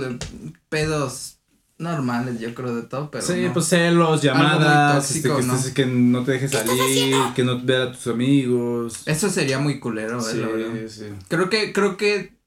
pedos 0.70 1.40
normales, 1.78 2.40
yo 2.40 2.54
creo 2.54 2.76
de 2.76 2.84
todo, 2.84 3.10
pero. 3.12 3.26
sí, 3.26 3.42
no. 3.48 3.54
pues 3.54 3.66
celos, 3.68 4.22
llamadas, 4.22 5.08
tóxico, 5.08 5.40
este, 5.40 5.42
que, 5.42 5.48
¿no? 5.48 5.54
estés- 5.58 5.74
que 5.74 5.86
no 5.86 6.24
te 6.24 6.32
dejes 6.34 6.52
salir, 6.52 7.16
que 7.36 7.44
no 7.44 7.60
veas 7.64 7.90
a 7.90 7.92
tus 7.92 8.08
amigos. 8.08 9.04
Eso 9.06 9.30
sería 9.30 9.60
muy 9.60 9.80
culero, 9.80 10.20
eh, 10.20 10.32
sí, 10.32 10.40
verdad. 10.40 10.88
sí. 10.88 11.06
Creo 11.28 11.50
que, 11.50 11.74
creo 11.74 11.98
que 11.98 12.38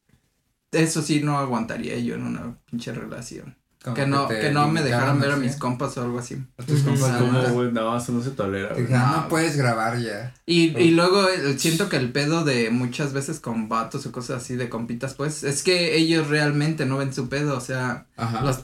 eso 0.73 1.03
sí 1.03 1.23
no 1.23 1.39
aguantaría 1.39 1.99
yo 1.99 2.15
en 2.15 2.23
una 2.23 2.59
pinche 2.71 2.93
relación. 2.93 3.57
Como 3.87 3.95
Que 3.95 4.05
no, 4.05 4.27
que 4.27 4.51
no 4.51 4.67
me 4.67 4.83
dejaran 4.83 5.15
limitaron 5.15 5.21
ver 5.21 5.31
a 5.31 5.37
mis 5.37 5.57
compas 5.57 5.97
o 5.97 6.03
algo 6.03 6.19
así. 6.19 6.45
A 6.59 6.65
tus 6.65 6.81
compas 6.81 7.09
Ah, 7.09 7.19
Como, 7.21 7.41
güey, 7.55 7.71
no, 7.71 7.97
eso 7.97 8.11
no 8.11 8.21
se 8.21 8.31
tolera, 8.33 8.73
güey. 8.75 8.89
No. 8.89 9.17
no 9.23 9.29
puedes 9.29 9.57
grabar 9.57 9.97
ya. 10.01 10.35
Y, 10.45 10.77
y 10.77 10.91
luego 10.91 11.29
eh, 11.29 11.57
siento 11.57 11.89
que 11.89 11.97
el 11.97 12.11
pedo 12.11 12.45
de 12.45 12.71
muchas 12.71 13.13
veces 13.13 13.39
con 13.39 13.69
vatos 13.69 14.05
o 14.05 14.11
cosas 14.11 14.43
así 14.43 14.57
de 14.57 14.69
compitas, 14.69 15.15
pues, 15.15 15.45
es 15.45 15.63
que 15.63 15.97
ellos 15.97 16.27
realmente 16.27 16.85
no 16.85 16.97
ven 16.97 17.15
su 17.15 17.29
pedo, 17.29 17.57
o 17.57 17.61
sea, 17.61 18.07
Ajá. 18.17 18.43
los... 18.43 18.59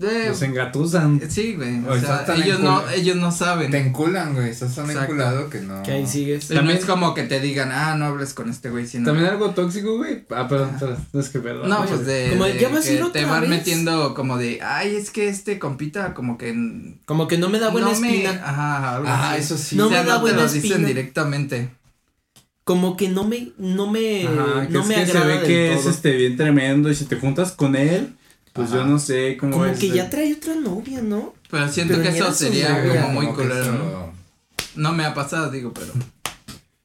Los 0.00 0.42
engatusan. 0.42 1.20
sí, 1.28 1.54
güey, 1.54 1.84
o 1.84 1.92
O 1.92 1.98
sea, 1.98 2.24
ellos 2.36 2.60
no, 2.60 2.88
ellos 2.90 3.16
no 3.16 3.30
saben. 3.30 3.70
Te 3.70 3.78
enculan, 3.78 4.34
güey. 4.34 4.48
Estás 4.50 4.74
tan 4.74 4.86
Exacto. 4.86 5.12
enculado 5.12 5.50
que 5.50 5.60
no. 5.60 5.82
Que 5.82 5.92
ahí 5.92 6.06
sigues. 6.06 6.48
También- 6.48 6.78
es 6.78 6.84
como 6.84 7.12
que 7.14 7.24
te 7.24 7.38
digan, 7.40 7.70
ah, 7.72 7.94
no 7.96 8.06
hables 8.06 8.32
con 8.32 8.48
este 8.48 8.70
güey, 8.70 8.86
sino... 8.86 9.04
También 9.06 9.28
algo 9.28 9.50
tóxico, 9.50 9.96
güey. 9.98 10.24
Ah, 10.30 10.48
perdón, 10.48 10.70
perdón. 10.80 10.96
No 11.12 11.20
es 11.20 11.28
que 11.28 11.38
perdón. 11.40 11.68
No, 11.68 11.84
pues 11.84 12.06
de, 12.06 12.30
Como, 12.30 12.44
de 12.44 12.58
¿ya 12.58 12.68
vas 12.70 12.84
a 12.84 12.88
que 12.88 12.92
ir 12.94 12.98
te 12.98 13.04
otra 13.04 13.26
van 13.26 13.40
vez? 13.42 13.50
metiendo 13.50 14.14
como 14.14 14.38
de, 14.38 14.60
ay, 14.62 14.96
es 14.96 15.10
que 15.10 15.28
este 15.28 15.58
compita 15.58 16.14
como 16.14 16.38
que 16.38 16.54
Como 17.04 17.28
que 17.28 17.36
no 17.38 17.48
me 17.50 17.58
da 17.58 17.68
buena 17.70 17.88
no 17.92 18.00
me- 18.00 18.08
espina. 18.24 18.30
ajá, 18.42 18.96
algo 18.96 19.08
Ah, 19.08 19.32
así. 19.32 19.40
eso 19.42 19.58
sí. 19.58 19.76
No 19.76 19.86
O 19.86 19.88
sea, 19.90 20.02
me 20.02 20.08
da 20.08 20.14
no 20.14 20.18
te 20.18 20.22
buena 20.30 20.42
lo 20.44 20.52
dicen 20.52 20.70
espina. 20.70 20.86
directamente. 20.88 21.70
Como 22.64 22.96
que 22.96 23.08
no 23.08 23.24
me, 23.24 23.50
no 23.58 23.90
me, 23.90 24.26
Ajá, 24.28 24.66
que 24.66 24.72
no 24.72 24.80
es 24.82 24.86
me 24.86 24.94
que 24.94 25.06
se 25.06 25.10
agrada 25.12 25.26
ve 25.26 25.38
del 25.40 25.46
que 25.46 25.70
todo. 25.74 25.80
es 25.80 25.86
este 25.96 26.12
bien 26.16 26.36
tremendo 26.36 26.90
y 26.90 26.94
si 26.94 27.04
te 27.06 27.16
juntas 27.16 27.52
con 27.52 27.74
él, 27.74 28.14
Pues 28.52 28.68
Ajá. 28.68 28.78
yo 28.78 28.84
no 28.86 28.98
sé 28.98 29.36
cómo 29.38 29.52
Como 29.52 29.64
es 29.66 29.78
que 29.78 29.86
el- 29.86 29.92
ya 29.94 30.10
trae 30.10 30.34
otra 30.34 30.54
novia, 30.56 31.00
¿no? 31.02 31.34
Pero 31.50 31.68
siento 31.68 31.94
Pero 31.94 32.04
que 32.10 32.18
eso 32.18 32.32
sería 32.32 32.82
novia, 32.84 33.02
como 33.02 33.20
muy 33.22 33.26
eso- 33.26 33.72
¿no? 33.72 34.12
No 34.76 34.92
me 34.92 35.04
ha 35.04 35.14
pasado, 35.14 35.50
digo, 35.50 35.72
pero 35.72 35.92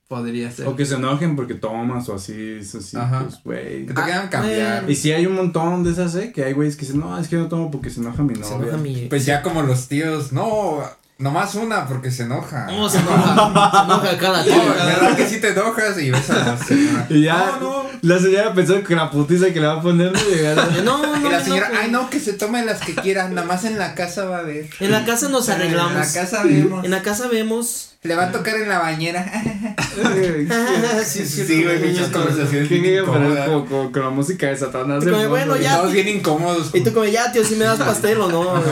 podría 0.08 0.52
ser. 0.52 0.68
O 0.68 0.76
que 0.76 0.86
se 0.86 0.96
enojen 0.96 1.36
porque 1.36 1.56
tomas 1.56 2.08
o 2.10 2.16
así, 2.16 2.58
eso 2.60 2.80
sí, 2.82 2.96
Ajá. 2.98 3.24
pues, 3.24 3.40
güey. 3.44 3.86
Que 3.88 3.94
te 3.94 4.02
Ah, 4.02 4.06
quieran 4.06 4.28
cambiar. 4.30 4.90
Y 4.90 4.96
si 4.96 5.12
hay 5.12 5.26
un 5.26 5.36
montón 5.36 5.84
de 5.84 5.92
esas, 5.92 6.14
¿eh? 6.16 6.32
Que 6.32 6.44
hay 6.44 6.54
güeyes 6.54 6.76
que 6.76 6.86
dicen, 6.86 7.00
no, 7.00 7.18
es 7.18 7.28
que 7.28 7.36
no 7.36 7.48
tomo 7.48 7.72
porque 7.72 7.90
se 7.90 8.00
enoja 8.02 8.22
mi 8.24 8.36
Se 8.36 8.42
novia. 8.42 8.58
enoja 8.70 8.78
mi. 8.78 9.06
Pues 9.08 9.26
ya 9.26 9.42
como 9.42 9.62
los 9.64 9.88
tíos, 9.88 10.32
no, 10.32 10.84
nomás 11.18 11.56
una 11.56 11.88
porque 11.88 12.12
se 12.12 12.24
enoja. 12.24 12.68
No, 12.68 12.88
se 12.90 13.00
enoja. 13.00 13.26
se 13.72 13.86
enoja 13.86 14.18
cada 14.20 14.38
No, 14.40 14.44
tío. 14.52 14.64
¿verdad 14.86 15.16
que 15.18 15.28
sí 15.28 15.40
te 15.42 15.50
enojas? 15.50 16.00
Y 16.00 16.12
ves 16.12 16.30
a 16.30 16.46
la 16.46 16.58
señora. 16.58 17.08
Y 17.10 17.22
ya, 17.24 17.58
No, 17.60 17.84
no. 17.84 17.90
La 18.06 18.20
señora 18.20 18.54
pensó 18.54 18.84
que 18.84 18.96
la 18.96 19.10
putiza 19.10 19.52
que 19.52 19.60
le 19.60 19.68
va 19.68 19.74
a 19.74 19.82
poner 19.82 20.12
no. 20.14 20.84
No, 20.84 21.18
no, 21.18 21.28
Y 21.28 21.32
la 21.32 21.44
señora, 21.44 21.70
no, 21.70 21.80
ay 21.80 21.92
no, 21.92 22.10
que 22.10 22.20
se 22.20 22.34
tome 22.34 22.64
las 22.64 22.82
que 22.82 22.94
quieran, 22.96 23.34
nada 23.34 23.48
más 23.48 23.66
en 23.66 23.78
la 23.78 23.96
casa 23.96 24.26
va 24.26 24.40
a 24.40 24.44
ver. 24.44 24.68
En 24.80 24.92
la 24.92 25.06
casa 25.06 25.30
nos 25.30 25.50
arreglamos. 25.50 25.94
En 25.94 26.00
la 26.00 26.12
casa 26.14 26.44
vemos. 26.44 26.86
En 26.86 26.92
la 26.92 27.02
casa 27.02 27.28
vemos. 27.28 27.92
Le 28.04 28.14
va 28.14 28.26
a 28.26 28.32
tocar 28.32 28.56
en 28.56 28.70
la 28.70 28.78
bañera. 28.78 29.26
sí, 31.04 31.26
Sí, 31.26 31.64
güey, 31.64 31.80
muchas 31.92 32.10
conversaciones 32.10 32.68
¿Quién 32.68 32.84
bien 32.84 32.94
iba 32.96 33.04
a 33.04 33.12
poner 33.12 33.32
incómodas. 33.32 33.50
como, 33.50 33.66
como 33.66 33.92
con 33.92 34.04
la 34.04 34.10
música 34.12 34.48
de 34.48 34.58
Satanás? 34.58 35.02
Y 35.04 35.08
de 35.08 35.12
como, 35.12 35.30
bueno, 35.30 35.58
ya. 35.58 35.78
Todos 35.78 35.92
bien 35.92 36.08
incómodos. 36.10 36.70
Y 36.76 36.82
tú 36.82 36.94
como, 36.94 37.06
ya, 37.06 37.32
tío, 37.32 37.44
si 37.44 37.56
me 37.56 37.66
das 37.66 37.80
pastel 37.80 38.20
o 38.22 38.30
no. 38.30 38.64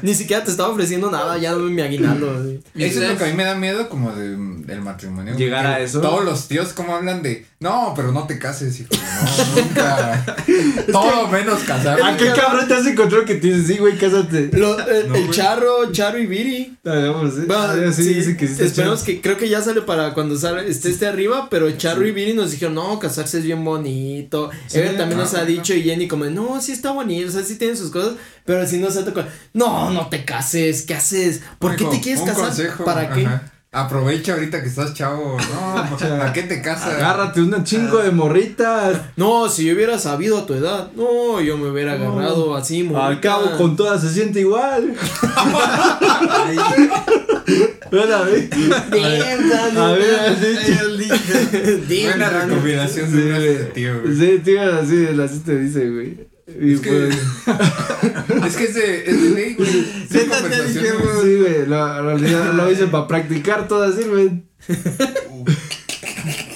Ni 0.00 0.14
siquiera 0.14 0.42
te 0.42 0.50
estaba 0.50 0.70
ofreciendo 0.70 1.10
nada, 1.10 1.36
ya 1.36 1.52
dame 1.52 1.70
mi 1.70 1.82
aguinaldo. 1.82 2.42
güey. 2.42 2.60
¿Y 2.74 2.84
Eso 2.84 3.02
es 3.02 3.10
lo 3.10 3.18
que 3.18 3.24
a 3.24 3.26
mí 3.26 3.34
me 3.34 3.44
da 3.44 3.54
miedo 3.54 3.88
como 3.90 4.10
de, 4.12 4.30
del 4.30 4.80
matrimonio. 4.80 5.36
¿Llegar 5.36 5.66
a 5.66 5.80
eso? 5.80 6.00
Todos 6.00 6.24
los 6.24 6.48
tíos 6.48 6.72
como 6.72 6.96
hablan 6.96 7.22
de, 7.22 7.44
no, 7.58 7.92
pero 7.96 8.12
no 8.12 8.26
te 8.26 8.38
cases, 8.38 8.78
hijo. 8.80 8.90
No, 8.92 9.62
nunca. 9.62 10.24
Todo 10.92 11.28
menos 11.28 11.60
casar. 11.62 12.00
¿A 12.02 12.16
qué 12.16 12.30
cabrón 12.32 12.68
te 12.68 12.74
has 12.74 12.86
encontrado 12.86 13.24
que 13.24 13.36
te 13.36 13.48
dice, 13.48 13.72
sí, 13.74 13.78
güey, 13.78 13.96
cásate? 13.96 14.50
Lo- 14.52 14.78
el, 14.86 15.08
No, 15.08 15.14
el 15.14 15.22
güey. 15.26 15.30
Charro, 15.30 15.90
Charo 15.90 16.18
y 16.18 16.26
Viri. 16.26 16.76
Ah, 16.84 17.14
sí. 17.34 17.40
Bueno, 17.46 17.62
Ah, 17.62 17.92
sí, 17.92 18.22
sí, 18.22 18.36
que 18.36 18.46
sí 18.46 18.62
esperemos 18.62 19.02
que 19.02 19.20
creo 19.20 19.36
que 19.38 19.48
ya 19.48 19.62
sale 19.62 19.80
para 19.82 20.12
cuando 20.14 20.36
sale, 20.36 20.68
esté 20.70 20.90
este 20.90 21.06
arriba, 21.06 21.48
pero 21.50 21.70
Charro 21.72 22.06
y 22.06 22.12
Viri 22.12 22.34
nos 22.34 22.50
dijeron, 22.50 22.74
no, 22.74 22.98
casarse 22.98 23.38
es 23.38 23.44
bien 23.44 23.64
bonito. 23.64 24.50
Sí, 24.66 24.78
Ever 24.78 24.96
también 24.98 25.18
nos 25.18 25.34
ha 25.34 25.44
dicho 25.44 25.72
y 25.74 25.82
Jenny 25.82 26.08
como, 26.08 26.26
no, 26.26 26.60
sí 26.60 26.72
está 26.72 26.90
bonito, 26.90 27.28
o 27.28 27.32
sea, 27.32 27.42
sí 27.42 27.56
tiene 27.56 27.74
sus 27.76 27.90
cosas, 27.90 28.12
pero 28.44 28.66
si 28.66 28.78
no 28.78 28.90
se 28.90 29.02
toca, 29.02 29.26
no, 29.54 29.90
no 29.90 30.08
te 30.08 30.24
cases, 30.24 30.82
¿qué 30.82 30.94
haces? 30.94 31.40
¿Por 31.58 31.74
qué 31.76 31.84
te 31.86 32.00
quieres 32.00 32.20
un 32.20 32.28
casar? 32.28 32.44
consejo, 32.44 32.84
¿Para 32.84 33.10
qué? 33.10 33.26
Aprovecha 33.76 34.32
ahorita 34.32 34.62
que 34.62 34.68
estás 34.68 34.94
chavo. 34.94 35.36
No, 35.36 35.96
¿para 35.98 36.32
qué 36.32 36.44
te 36.44 36.62
casas? 36.62 36.94
Agárrate 36.94 37.42
un 37.42 37.62
chingo 37.62 37.98
de 37.98 38.10
morritas. 38.10 39.02
No, 39.16 39.50
si 39.50 39.66
yo 39.66 39.74
hubiera 39.74 39.98
sabido 39.98 40.38
a 40.38 40.46
tu 40.46 40.54
edad, 40.54 40.90
no, 40.96 41.42
yo 41.42 41.58
me 41.58 41.68
hubiera 41.68 41.98
No. 41.98 42.12
agarrado 42.12 42.56
así, 42.56 42.80
Al 42.80 42.86
morrita. 42.86 43.20
cabo, 43.20 43.56
con 43.58 43.76
todas 43.76 44.00
se 44.00 44.08
siente 44.14 44.40
igual. 44.40 44.94
A 47.86 48.22
ver. 48.22 48.48
A 49.78 49.92
ver, 49.92 50.10
Buena 52.02 52.30
una 53.28 53.38
de 53.38 53.54
tío, 53.74 54.00
güey. 54.02 54.16
Sí, 54.16 54.40
tío, 54.42 54.62
así, 54.74 55.06
así 55.22 55.38
te 55.40 55.58
dice, 55.58 55.90
güey. 55.90 56.35
Y 56.46 56.74
Es 56.74 56.80
que, 56.80 56.90
pues, 56.90 58.46
es 58.46 58.56
que 58.56 58.64
es 58.64 58.74
de, 58.74 59.10
es 59.10 59.22
de 59.22 59.30
ley, 59.30 59.54
güey. 59.54 59.68
Siéntate, 60.10 60.64
dije, 60.64 60.92
sí, 61.22 61.36
güey, 61.36 61.66
lo, 61.66 62.02
lo, 62.02 62.18
lo, 62.18 62.52
lo 62.52 62.70
hice 62.72 62.86
para 62.86 63.08
practicar 63.08 63.66
todas 63.66 63.96
sirven. 63.96 64.48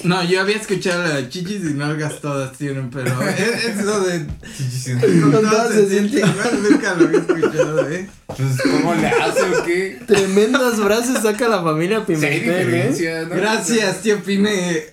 No, 0.03 0.23
yo 0.23 0.41
había 0.41 0.57
escuchado 0.57 1.03
la 1.03 1.15
de 1.17 1.29
chichis 1.29 1.61
y 1.69 1.73
nalgas 1.73 2.19
todas 2.21 2.57
tienen, 2.57 2.89
pero 2.89 3.11
es, 3.29 3.39
es 3.65 3.79
eso 3.79 4.01
de. 4.01 4.19
Sí, 4.55 4.63
sí, 4.69 4.79
sí. 4.79 4.93
No 4.93 5.39
todas 5.39 5.73
se 5.73 5.89
siente 5.89 6.17
igual, 6.17 6.59
nunca 6.69 6.95
lo 6.95 7.07
había 7.07 7.19
escuchado, 7.19 7.89
eh. 7.89 8.09
Pues, 8.27 8.61
¿cómo 8.63 8.95
le 8.95 9.07
hace 9.07 9.41
o 9.41 9.63
qué? 9.65 9.99
Tremendas 10.07 10.79
brazos 10.79 11.21
saca 11.21 11.47
la 11.49 11.61
familia 11.61 12.05
Pimentel, 12.05 12.73
¿eh? 12.73 13.25
¿no? 13.29 13.35
Gracias, 13.35 14.01
tío 14.01 14.23
Pime. 14.23 14.85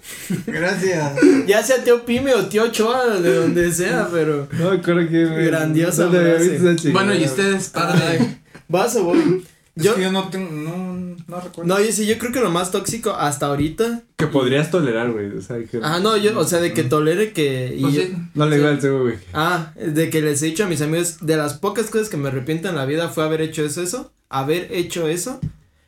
Gracias. 0.47 1.13
Ya 1.47 1.63
sea 1.63 1.83
tío 1.85 2.05
Pime 2.05 2.35
o 2.35 2.47
tío 2.47 2.65
Ochoa, 2.65 3.07
de 3.19 3.35
donde 3.35 3.73
sea, 3.73 4.09
pero. 4.13 4.49
No 4.53 4.71
acuerdo 4.71 5.09
que. 5.09 5.25
Grandiosa 5.47 6.05
¿Dónde 6.05 6.19
había 6.19 6.35
frase. 6.35 6.51
visto 6.51 6.71
esa 6.71 6.83
chingada? 6.83 7.05
Bueno, 7.07 7.21
y 7.21 7.25
ustedes, 7.27 7.69
padre. 7.69 8.39
¿Vas 8.69 8.97
o 8.97 9.05
voy? 9.05 9.45
Es 9.77 9.85
Yo. 9.85 9.95
que 9.95 10.03
yo 10.03 10.11
no 10.13 10.29
tengo, 10.29 10.51
no, 10.51 10.88
no 11.29 11.41
recuerdo. 11.41 11.65
No, 11.73 11.81
yo 11.85 11.93
sí, 11.93 12.07
yo 12.07 12.19
creo 12.19 12.33
que 12.33 12.41
lo 12.41 12.51
más 12.51 12.71
tóxico 12.73 13.13
hasta 13.13 13.47
ahorita. 13.47 14.03
Que 14.17 14.27
podrías 14.27 14.71
tolerar, 14.71 15.13
güey. 15.13 15.37
O 15.37 15.41
sea, 15.43 15.59
que. 15.65 15.79
Ah, 15.83 16.01
no, 16.03 16.17
yo, 16.17 16.37
o 16.39 16.45
sea, 16.45 16.61
de 16.61 16.73
que 16.73 16.83
tolere 16.83 17.33
que. 17.33 17.75
y 17.77 17.83
Pues 17.83 17.95
yo- 17.95 18.03
sí. 18.03 18.15
No 18.35 18.47
le 18.47 18.57
iba 18.59 18.71
al 18.71 18.81
seguro, 18.81 19.05
güey. 19.05 19.17
Ah, 19.35 19.73
de 19.77 20.11
que 20.11 20.21
les 20.23 20.43
he 20.43 20.47
dicho 20.47 20.65
a 20.65 20.69
mis 20.69 20.81
amigos, 20.83 21.19
de 21.21 21.37
las 21.37 21.55
pocas 21.55 21.87
cosas 21.91 22.09
que 22.09 22.17
me 22.17 22.29
arrepiento 22.29 22.69
en 22.69 22.75
la 22.77 22.87
vida 22.87 23.09
fue 23.11 23.23
haber 23.25 23.41
hecho 23.43 23.65
eso, 23.65 23.83
eso, 23.83 24.11
haber 24.31 24.73
hecho 24.73 25.07
eso, 25.09 25.39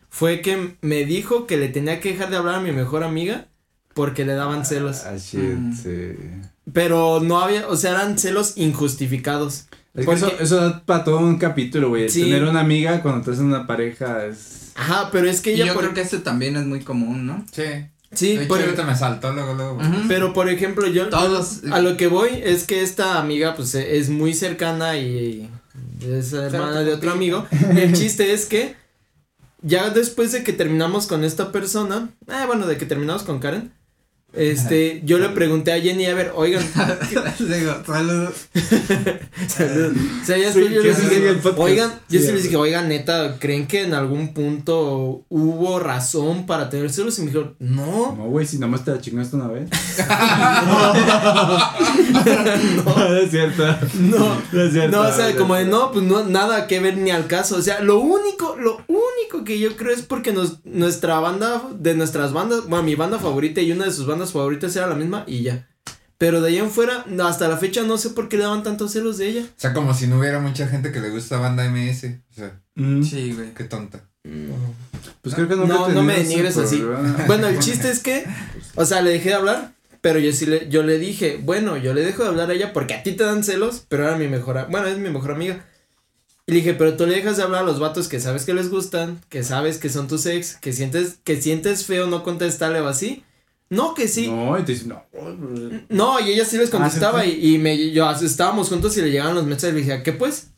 fue 0.09 0.41
que 0.43 0.77
me 0.83 1.05
dijo 1.05 1.47
que 1.47 1.57
le 1.57 1.69
tenía 1.69 2.01
que 2.01 2.13
dejar 2.13 2.31
de 2.31 2.37
hablar 2.37 2.57
a 2.57 2.61
mi 2.61 2.73
mejor 2.73 3.03
amiga 3.03 3.47
porque 3.95 4.25
le 4.25 4.35
daban 4.35 4.65
celos. 4.67 5.03
Ah, 5.07 5.17
shit, 5.17 5.41
Mm. 5.41 5.73
sí. 5.77 6.17
Pero 6.73 7.21
no 7.21 7.41
había, 7.41 7.67
o 7.69 7.77
sea, 7.77 7.93
eran 7.93 8.19
celos 8.19 8.53
injustificados. 8.57 9.65
Es 9.95 10.01
que 10.01 10.05
Porque- 10.05 10.21
eso, 10.27 10.33
eso 10.41 10.57
da 10.57 10.85
para 10.85 11.03
todo 11.05 11.19
un 11.19 11.37
capítulo, 11.39 11.89
güey. 11.89 12.09
Sí. 12.09 12.23
Tener 12.23 12.45
una 12.45 12.61
amiga 12.61 13.03
cuando 13.03 13.21
estás 13.21 13.39
en 13.39 13.47
una 13.47 13.67
pareja 13.67 14.25
es. 14.27 14.71
Ajá, 14.77 15.11
pero 15.11 15.29
es 15.29 15.41
que 15.41 15.51
Y 15.51 15.55
ella 15.57 15.67
yo 15.67 15.75
por- 15.75 15.83
creo 15.83 15.95
que 15.95 16.01
eso 16.03 16.19
también 16.19 16.57
es 16.57 16.65
muy 16.65 16.81
común, 16.81 17.27
¿no? 17.27 17.45
Sí. 17.53 17.65
sí, 18.13 18.33
hecho, 18.33 18.49
por- 18.49 18.61
ahorita 18.61 18.85
me 18.85 18.95
saltó 18.97 19.33
luego, 19.33 19.55
luego. 19.55 19.79
Pero 20.09 20.33
por 20.33 20.49
ejemplo, 20.49 20.87
yo 20.87 21.09
Todos. 21.09 21.63
a 21.73 21.81
lo 21.81 21.97
que 21.97 22.07
voy 22.07 22.31
es 22.43 22.65
que 22.65 22.83
esta 22.83 23.19
amiga 23.19 23.55
pues 23.57 23.75
e- 23.75 23.99
es 23.99 24.09
muy 24.11 24.33
cercana 24.35 24.97
y 24.97 25.49
es 26.01 26.33
hermana 26.33 26.81
de 26.83 26.93
otro 26.95 27.11
amigo. 27.11 27.47
El 27.77 27.93
chiste 27.93 28.33
es 28.33 28.47
que 28.47 28.77
ya 29.63 29.91
después 29.91 30.33
de 30.33 30.43
que 30.45 30.53
terminamos 30.53 31.07
con 31.09 31.25
esta 31.25 31.53
persona, 31.53 32.09
eh, 32.29 32.45
bueno, 32.47 32.67
de 32.67 32.79
que 32.79 32.87
terminamos 32.87 33.23
con 33.25 33.39
Karen, 33.41 33.73
este, 34.33 35.03
yo 35.05 35.19
le 35.19 35.31
pregunté 35.31 35.73
a 35.73 35.81
Jenny, 35.81 36.07
a 36.07 36.15
ver, 36.15 36.33
oigan, 36.37 36.63
Digo, 37.39 37.75
saludos. 37.85 38.35
Salud. 39.49 39.97
O 40.23 40.25
sea, 40.25 40.39
ya 40.39 40.53
Sí, 40.53 40.61
yo 40.73 40.83
les 40.83 41.11
dije, 41.11 41.37
oigan, 41.57 41.91
yo 42.09 42.21
Sí, 42.21 42.27
sí 42.27 42.33
les 42.33 42.45
dije, 42.45 42.57
oigan, 42.57 42.89
neta, 42.89 43.37
¿creen 43.39 43.67
que 43.67 43.83
en 43.83 43.95
algún 43.95 44.33
punto 44.33 45.25
hubo 45.29 45.81
razón 45.81 46.47
para 46.47 46.71
tener 46.71 46.93
celos? 46.93 47.19
Y 47.19 47.23
me 47.23 47.27
dijeron, 47.29 47.57
no, 47.59 48.15
No, 48.17 48.27
güey, 48.27 48.47
si 48.47 48.59
nomás 48.59 48.85
te 48.85 48.93
la 48.93 49.01
chingaste 49.01 49.37
una 49.37 49.49
vez. 49.49 49.69
no. 52.85 53.17
es 53.17 53.31
cierto. 53.31 53.65
no. 53.99 54.37
No 54.53 54.63
es 54.63 54.73
cierto. 54.73 54.97
No, 54.97 55.09
o 55.09 55.13
sea, 55.13 55.35
como 55.37 55.57
de 55.57 55.65
no, 55.65 55.91
pues 55.91 56.05
no, 56.05 56.25
nada 56.25 56.67
que 56.67 56.79
ver 56.79 56.97
ni 56.97 57.11
al 57.11 57.27
caso. 57.27 57.57
O 57.57 57.63
sea, 57.63 57.81
lo 57.81 57.99
único, 57.99 58.57
lo 58.57 58.85
único 58.87 59.45
que 59.45 59.59
yo 59.59 59.77
creo 59.77 59.95
es 59.95 60.03
porque 60.03 60.33
nos, 60.33 60.65
nuestra 60.65 61.19
banda, 61.21 61.63
de 61.75 61.95
nuestras 61.95 62.33
bandas, 62.33 62.67
bueno, 62.69 62.85
mi 62.85 62.95
banda 62.95 63.19
favorita 63.19 63.61
y 63.61 63.73
una 63.73 63.87
de 63.87 63.93
sus 63.93 64.07
bandas 64.07 64.20
favoritas 64.33 64.75
era 64.77 64.87
la 64.87 64.95
misma 64.95 65.25
y 65.27 65.43
ya. 65.43 65.67
Pero 66.19 66.41
de 66.43 66.49
ahí 66.51 66.59
en 66.59 66.71
fuera, 66.71 67.05
no, 67.07 67.27
hasta 67.27 67.49
la 67.49 67.57
fecha 67.57 67.83
no 67.83 67.97
sé 67.97 68.11
por 68.11 68.29
qué 68.29 68.37
le 68.37 68.43
daban 68.43 68.63
tantos 68.63 68.93
celos 68.93 69.17
de 69.19 69.29
ella. 69.29 69.43
O 69.43 69.61
sea, 69.61 69.73
como 69.73 69.95
si 69.95 70.07
no 70.07 70.19
hubiera 70.19 70.39
mucha 70.39 70.69
gente 70.69 70.93
que 70.93 71.01
le 71.01 71.09
gusta 71.09 71.39
banda 71.39 71.65
MS. 71.65 72.21
O 72.31 72.35
sea, 72.35 72.61
Mm, 72.75 73.03
Sí, 73.03 73.33
güey. 73.33 73.53
qué 73.55 73.65
tonta. 73.65 74.05
Pues 75.23 75.35
creo 75.35 75.49
que 75.49 75.57
No, 75.57 75.89
he 75.89 75.95
no 75.95 76.03
me 76.03 76.15
denigres 76.19 76.57
así. 76.59 76.83
Bueno, 77.27 77.47
el 77.49 77.59
chiste 77.59 77.91
es 77.91 78.01
que, 78.01 78.25
o 78.75 78.85
sea, 78.85 79.01
le 79.03 79.11
dejé 79.13 79.31
de 79.31 79.35
hablar, 79.37 79.73
pero 80.03 80.19
yo 80.19 80.31
sí 80.33 80.45
le, 80.47 80.69
yo 80.69 80.83
le 80.83 80.99
dije, 80.99 81.41
bueno, 81.43 81.77
yo 81.79 81.95
le 81.95 82.03
dejo 82.05 82.23
de 82.23 82.29
hablar 82.29 82.51
a 82.51 82.55
ella 82.55 82.73
porque 82.73 82.95
a 82.95 83.03
ti 83.03 83.13
te 83.13 83.25
dan 83.25 83.43
celos, 83.45 83.85
pero 83.89 84.05
era 84.07 84.17
mi 84.17 84.29
mejor, 84.29 84.67
bueno, 84.71 84.87
es 84.89 84.99
mi 84.99 85.09
mejor 85.11 85.33
amiga. 85.33 85.65
Y 86.47 86.53
le 86.53 86.59
dije, 86.59 86.75
pero 86.75 86.97
tú 86.97 87.07
le 87.07 87.15
dejas 87.17 87.37
de 87.39 87.43
hablar 87.45 87.63
a 87.63 87.67
los 87.67 87.81
vatos 87.81 88.09
que 88.09 88.21
sabes 88.21 88.45
que 88.45 88.55
les 88.55 88.71
gustan, 88.71 89.21
que 89.29 89.43
sabes 89.43 89.79
que 89.79 89.89
son 89.89 90.09
tus 90.09 90.27
ex, 90.27 90.57
que 90.57 90.73
sientes, 90.73 91.19
que 91.25 91.41
sientes 91.41 91.85
feo 91.87 92.07
no 92.07 92.23
contestarle 92.23 92.81
o 92.81 92.89
así. 92.89 93.25
No, 93.71 93.95
que 93.95 94.09
sí. 94.09 94.27
No, 94.27 94.59
y 94.59 94.65
te 94.65 94.73
dicen, 94.73 94.89
no. 94.89 95.05
No, 95.89 96.19
y 96.21 96.33
ella 96.33 96.45
sí 96.45 96.59
les 96.59 96.71
contestaba 96.71 97.21
Ah, 97.21 97.25
sí, 97.25 97.39
y, 97.41 97.55
y 97.55 97.59
me, 97.59 97.93
yo, 97.93 98.11
estábamos 98.11 98.69
juntos 98.69 98.97
y 98.97 99.03
le 99.03 99.11
llegaban 99.13 99.37
los 99.37 99.47
mensajes 99.47 99.73
y 99.73 99.77
le 99.77 99.85
dije, 99.87 100.03
¿qué 100.03 100.13
pues? 100.13 100.49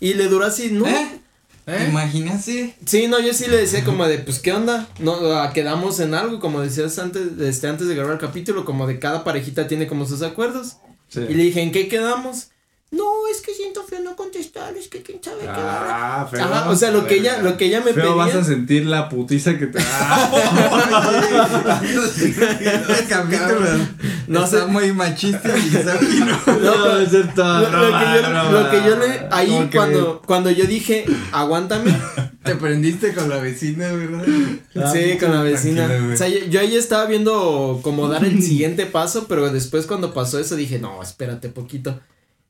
Y 0.00 0.14
le 0.14 0.26
duró 0.26 0.44
así, 0.44 0.70
no. 0.72 0.84
¿Eh? 0.86 1.20
¿Eh? 1.66 1.86
Imagínate. 1.88 2.74
Sí, 2.84 3.06
no, 3.06 3.20
yo 3.20 3.32
sí 3.34 3.46
le 3.48 3.56
decía 3.56 3.84
como 3.84 4.06
de, 4.06 4.18
pues, 4.18 4.40
¿qué 4.40 4.52
onda? 4.52 4.88
No, 4.98 5.14
ah, 5.32 5.52
quedamos 5.52 6.00
en 6.00 6.14
algo, 6.14 6.40
como 6.40 6.60
decías 6.60 6.98
antes, 6.98 7.38
este, 7.40 7.68
antes 7.68 7.86
de 7.86 7.94
grabar 7.94 8.14
el 8.14 8.20
capítulo, 8.20 8.64
como 8.64 8.88
de 8.88 8.98
cada 8.98 9.22
parejita 9.22 9.68
tiene 9.68 9.86
como 9.86 10.04
sus 10.04 10.22
acuerdos. 10.22 10.78
Sí. 11.08 11.20
Y 11.28 11.34
le 11.34 11.44
dije, 11.44 11.62
¿en 11.62 11.70
qué 11.70 11.86
quedamos? 11.86 12.48
No, 12.92 13.04
es 13.30 13.40
que 13.40 13.52
siento 13.52 13.82
feo 13.82 14.00
no 14.00 14.14
contestar, 14.14 14.76
es 14.76 14.86
que 14.88 15.02
quién 15.02 15.18
sabe 15.22 15.40
qué. 15.42 15.48
Ah, 15.50 16.26
feo. 16.30 16.46
bla". 16.46 16.58
Ajá, 16.60 16.70
o 16.70 16.76
sea, 16.76 16.92
lo 16.92 17.04
que 17.06 17.16
ella, 17.16 17.42
lo 17.42 17.56
que 17.56 17.66
ella 17.66 17.80
me 17.84 17.92
Feo 17.92 18.14
vas 18.16 18.28
a 18.28 18.32
pedía. 18.34 18.44
sentir 18.44 18.86
la 18.86 19.08
putiza 19.08 19.58
que 19.58 19.66
te 19.66 19.78
Ah, 19.82 20.30
No 24.28 24.44
está 24.44 24.60
sé. 24.60 24.66
muy 24.66 24.92
machista 24.92 25.56
y 25.56 25.62
misógino. 25.62 26.38
No, 26.62 26.96
es 26.98 27.10
cierto. 27.10 27.44
Lo, 27.44 27.90
lo 27.90 27.98
que 27.98 28.04
yo, 28.22 28.50
lo 28.52 28.70
que 28.70 28.82
yo 28.84 28.96
le, 28.96 29.26
ahí 29.30 29.68
cuando, 29.72 30.22
cuando 30.24 30.50
yo 30.50 30.64
dije, 30.64 31.04
aguántame, 31.32 31.94
Te 32.46 32.54
prendiste 32.54 33.12
con 33.12 33.28
la 33.28 33.38
vecina, 33.38 33.88
¿verdad? 33.92 34.24
sí, 34.92 35.18
con 35.18 35.32
la 35.32 35.42
vecina. 35.42 35.90
O 36.12 36.16
sea, 36.16 36.28
yo, 36.28 36.38
yo 36.48 36.60
ahí 36.60 36.76
estaba 36.76 37.04
viendo 37.06 37.80
como 37.82 38.06
dar 38.08 38.24
el 38.24 38.40
siguiente 38.44 38.86
paso, 38.86 39.26
pero 39.26 39.50
después 39.50 39.86
cuando 39.86 40.14
pasó 40.14 40.38
eso 40.38 40.54
dije, 40.54 40.78
no, 40.78 41.02
espérate 41.02 41.48
poquito. 41.48 41.98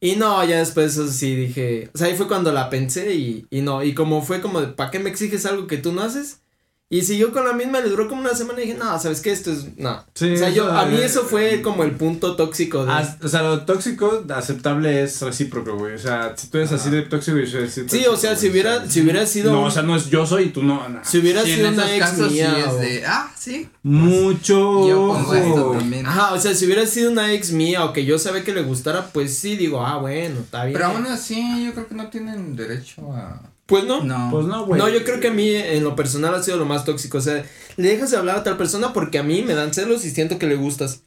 Y 0.00 0.16
no, 0.16 0.44
ya 0.44 0.58
después 0.58 0.92
eso 0.92 1.08
sí 1.08 1.34
dije, 1.34 1.90
o 1.94 1.98
sea, 1.98 2.08
ahí 2.08 2.14
fue 2.16 2.28
cuando 2.28 2.52
la 2.52 2.68
pensé 2.70 3.14
y, 3.14 3.46
y 3.50 3.62
no, 3.62 3.82
y 3.82 3.94
como 3.94 4.22
fue 4.22 4.40
como 4.42 4.60
de, 4.60 4.68
¿para 4.68 4.90
qué 4.90 4.98
me 4.98 5.10
exiges 5.10 5.46
algo 5.46 5.66
que 5.66 5.78
tú 5.78 5.92
no 5.92 6.02
haces? 6.02 6.42
Y 6.88 7.02
siguió 7.02 7.32
con 7.32 7.44
la 7.44 7.52
misma, 7.52 7.80
le 7.80 7.88
duró 7.88 8.06
como 8.06 8.20
una 8.20 8.32
semana 8.36 8.60
y 8.62 8.66
dije, 8.66 8.78
no, 8.78 8.96
¿sabes 9.00 9.20
qué? 9.20 9.32
Esto 9.32 9.50
es, 9.50 9.76
no. 9.76 10.04
Sí, 10.14 10.30
o 10.34 10.36
sea, 10.36 10.50
yo, 10.50 10.70
a 10.70 10.86
mí 10.86 10.98
eh, 10.98 11.04
eso 11.06 11.24
fue 11.24 11.60
como 11.60 11.82
el 11.82 11.90
punto 11.96 12.36
tóxico 12.36 12.84
de... 12.86 12.92
Ah, 12.92 13.16
o 13.20 13.26
sea, 13.26 13.42
lo 13.42 13.62
tóxico 13.62 14.24
aceptable 14.32 15.02
es 15.02 15.20
recíproco, 15.20 15.74
güey. 15.76 15.94
O 15.94 15.98
sea, 15.98 16.34
si 16.36 16.46
tú 16.46 16.58
eres 16.58 16.70
así 16.70 16.90
de 16.90 17.02
tóxico, 17.02 17.38
yo 17.38 17.46
soy 17.48 17.64
así. 17.64 17.80
de 17.80 17.88
sí, 17.88 17.96
tóxico, 18.04 18.12
o 18.12 18.16
sea, 18.16 18.30
güey, 18.30 18.40
si 18.40 18.50
hubiera, 18.50 18.88
si 18.88 19.00
hubiera 19.00 19.26
sido... 19.26 19.52
No, 19.52 19.64
o 19.64 19.70
sea, 19.72 19.82
no 19.82 19.96
es 19.96 20.08
yo 20.10 20.24
soy 20.24 20.44
y 20.44 20.48
tú 20.50 20.62
no. 20.62 20.88
no. 20.88 21.00
si 21.04 21.18
hubiera 21.18 21.42
Sí, 21.42 21.50
en 21.50 21.56
sido 21.56 21.68
una 21.70 21.92
ex 21.92 22.04
casos 22.06 22.28
sí 22.28 22.34
mía 22.34 22.56
es 22.60 22.66
o- 22.68 22.76
de, 22.76 23.04
ah, 23.04 23.32
sí. 23.36 23.68
Mucho. 23.82 24.88
Yo 24.88 25.08
pongo 25.08 25.34
esto 25.34 25.70
ojo. 25.70 25.78
también. 25.78 26.06
Ajá, 26.06 26.34
o 26.34 26.38
sea, 26.40 26.54
si 26.54 26.66
hubiera 26.66 26.86
sido 26.86 27.10
una 27.10 27.32
ex 27.32 27.50
mía 27.50 27.84
o 27.84 27.92
que 27.92 28.04
yo 28.04 28.16
sabía 28.20 28.44
que 28.44 28.54
le 28.54 28.62
gustara, 28.62 29.08
pues 29.08 29.36
sí, 29.36 29.56
digo, 29.56 29.84
ah, 29.84 29.98
bueno, 29.98 30.38
está 30.38 30.64
bien. 30.64 30.74
Pero 30.74 30.86
aún 30.86 31.06
así, 31.06 31.64
yo 31.66 31.72
creo 31.74 31.88
que 31.88 31.94
no 31.96 32.08
tienen 32.10 32.54
derecho 32.54 33.12
a. 33.12 33.40
Pues 33.66 33.84
no. 33.84 34.02
No. 34.04 34.28
Pues 34.30 34.46
no, 34.46 34.64
güey. 34.64 34.80
No, 34.80 34.88
yo 34.88 35.04
creo 35.04 35.20
que 35.20 35.28
a 35.28 35.32
mí 35.32 35.54
en 35.54 35.82
lo 35.82 35.96
personal 35.96 36.34
ha 36.34 36.42
sido 36.42 36.56
lo 36.56 36.64
más 36.64 36.84
tóxico. 36.84 37.18
O 37.18 37.20
sea, 37.20 37.44
le 37.76 37.88
dejas 37.88 38.10
de 38.10 38.16
hablar 38.16 38.36
a 38.36 38.44
tal 38.44 38.56
persona 38.56 38.92
porque 38.92 39.18
a 39.18 39.22
mí 39.22 39.42
me 39.42 39.54
dan 39.54 39.74
celos 39.74 40.04
y 40.04 40.10
siento 40.10 40.38
que 40.38 40.46
le 40.46 40.54
gustas. 40.54 41.02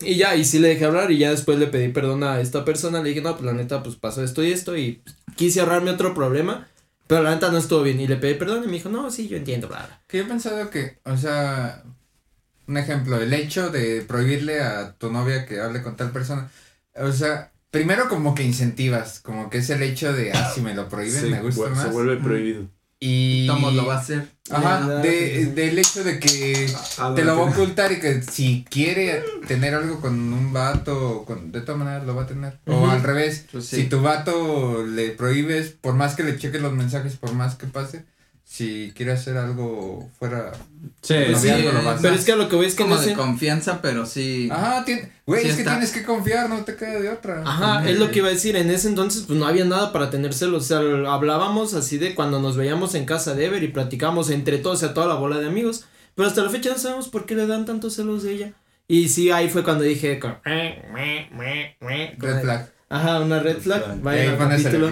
Y 0.00 0.16
ya, 0.16 0.36
y 0.36 0.44
sí 0.44 0.58
le 0.58 0.68
dejé 0.68 0.84
hablar 0.84 1.10
y 1.10 1.18
ya 1.18 1.30
después 1.30 1.58
le 1.58 1.66
pedí 1.66 1.88
perdón 1.88 2.22
a 2.22 2.40
esta 2.40 2.64
persona. 2.64 3.02
Le 3.02 3.08
dije, 3.08 3.22
no, 3.22 3.32
pues 3.32 3.44
la 3.44 3.52
neta, 3.52 3.82
pues 3.82 3.96
pasó 3.96 4.22
esto 4.22 4.44
y 4.44 4.52
esto 4.52 4.76
y 4.76 5.02
quise 5.34 5.60
ahorrarme 5.60 5.90
otro 5.90 6.14
problema. 6.14 6.68
Pero 7.06 7.22
la 7.22 7.34
neta 7.34 7.50
no 7.50 7.58
estuvo 7.58 7.82
bien. 7.82 7.98
Y 8.00 8.06
le 8.06 8.16
pedí 8.16 8.34
perdón 8.34 8.64
y 8.64 8.66
me 8.66 8.74
dijo, 8.74 8.90
no, 8.90 9.10
sí, 9.10 9.26
yo 9.28 9.38
entiendo, 9.38 9.66
bla, 9.66 9.86
bla. 9.86 10.02
Que 10.06 10.18
yo 10.18 10.24
he 10.24 10.26
pensado 10.26 10.68
que, 10.68 10.98
o 11.04 11.16
sea, 11.16 11.82
un 12.66 12.76
ejemplo, 12.76 13.16
el 13.16 13.32
hecho 13.32 13.70
de 13.70 14.02
prohibirle 14.02 14.60
a 14.60 14.92
tu 14.92 15.10
novia 15.10 15.46
que 15.46 15.58
hable 15.58 15.82
con 15.82 15.96
tal 15.96 16.10
persona, 16.12 16.50
o 16.94 17.10
sea, 17.10 17.50
primero 17.70 18.08
como 18.08 18.34
que 18.34 18.42
incentivas, 18.42 19.20
como 19.20 19.50
que 19.50 19.58
es 19.58 19.70
el 19.70 19.82
hecho 19.82 20.12
de, 20.12 20.32
ah, 20.32 20.50
si 20.54 20.60
me 20.60 20.74
lo 20.74 20.88
prohíben, 20.88 21.20
Sí, 21.22 21.30
me 21.30 21.40
gusta 21.42 21.68
más. 21.70 21.84
Se 21.84 21.90
vuelve 21.90 22.16
prohibido. 22.16 22.68
Y... 23.00 23.46
Tomo 23.46 23.70
lo 23.70 23.86
va 23.86 23.94
a 23.94 23.98
hacer. 24.00 24.26
Ajá, 24.50 24.98
de, 24.98 25.46
del 25.54 25.78
hecho 25.78 26.02
de 26.02 26.18
que 26.18 26.66
te 27.14 27.24
lo 27.24 27.36
va 27.38 27.46
a 27.46 27.50
ocultar 27.52 27.92
y 27.92 28.00
que 28.00 28.22
si 28.22 28.64
quiere 28.68 29.22
tener 29.46 29.74
algo 29.74 30.00
con 30.00 30.14
un 30.32 30.52
vato, 30.52 31.24
con, 31.24 31.52
de 31.52 31.60
todas 31.60 31.78
maneras 31.78 32.04
lo 32.06 32.16
va 32.16 32.22
a 32.22 32.26
tener. 32.26 32.58
O 32.66 32.88
al 32.88 33.02
revés, 33.02 33.46
Pues 33.52 33.66
sí. 33.66 33.76
si 33.76 33.84
tu 33.88 34.00
vato 34.00 34.84
le 34.84 35.10
prohíbes, 35.10 35.70
por 35.70 35.94
más 35.94 36.16
que 36.16 36.24
le 36.24 36.38
cheques 36.38 36.60
los 36.60 36.72
mensajes, 36.72 37.16
por 37.16 37.32
más 37.34 37.54
que 37.54 37.66
pase, 37.68 38.04
si 38.50 38.92
quiere 38.96 39.12
hacer 39.12 39.36
algo 39.36 40.10
fuera... 40.18 40.52
Sí, 41.02 41.14
Pues 41.26 41.42
sí. 41.42 41.48
sí, 41.48 41.50
algo 41.50 41.70
lo 41.70 41.84
va 41.84 41.92
a 41.92 41.98
Pero 41.98 42.14
es 42.14 42.24
que 42.24 42.34
lo 42.34 42.48
que 42.48 42.56
voy 42.56 42.64
es 42.64 42.74
que 42.74 42.82
como 42.82 42.96
no 42.96 43.02
sé. 43.02 43.10
de 43.10 43.14
confianza, 43.14 43.82
pero 43.82 44.06
sí. 44.06 44.48
Ajá, 44.50 44.86
güey, 45.26 45.42
Sí 45.42 45.48
es 45.50 45.56
que 45.56 45.64
tienes 45.64 45.92
que 45.92 46.02
confiar, 46.02 46.48
no 46.48 46.64
te 46.64 46.74
queda 46.74 46.98
de 46.98 47.10
otra. 47.10 47.42
Ajá, 47.44 47.86
es 47.86 47.98
lo 47.98 48.10
que 48.10 48.20
iba 48.20 48.28
a 48.28 48.32
decir. 48.32 48.56
En 48.56 48.70
ese 48.70 48.88
entonces, 48.88 49.24
pues 49.26 49.38
no 49.38 49.46
había 49.46 49.66
nada 49.66 49.92
para 49.92 50.08
tener 50.08 50.32
celos. 50.32 50.64
O 50.64 50.66
sea, 50.66 50.78
hablábamos 51.12 51.74
así 51.74 51.98
de 51.98 52.14
cuando 52.14 52.40
nos 52.40 52.56
veíamos 52.56 52.94
en 52.94 53.04
casa 53.04 53.34
de 53.34 53.44
Ever 53.44 53.62
y 53.62 53.68
platicábamos 53.68 54.30
entre 54.30 54.56
todos, 54.56 54.78
o 54.78 54.80
sea, 54.80 54.94
toda 54.94 55.06
la 55.08 55.14
bola 55.16 55.38
de 55.38 55.46
amigos. 55.46 55.84
Pero 56.14 56.26
hasta 56.26 56.42
la 56.42 56.48
fecha 56.48 56.70
no 56.70 56.78
sabemos 56.78 57.08
por 57.08 57.26
qué 57.26 57.34
le 57.34 57.46
dan 57.46 57.66
tantos 57.66 57.96
celos 57.96 58.22
de 58.22 58.32
ella. 58.32 58.52
Y 58.88 59.10
sí, 59.10 59.30
ahí 59.30 59.50
fue 59.50 59.62
cuando 59.62 59.84
dije. 59.84 60.18
como, 60.18 60.36
Red 62.18 62.40
flag. 62.40 62.72
Ajá, 62.88 63.20
una 63.20 63.40
red 63.40 63.58
flag. 63.58 64.00
Vayan 64.00 64.40
al 64.40 64.62
capítulo. 64.62 64.90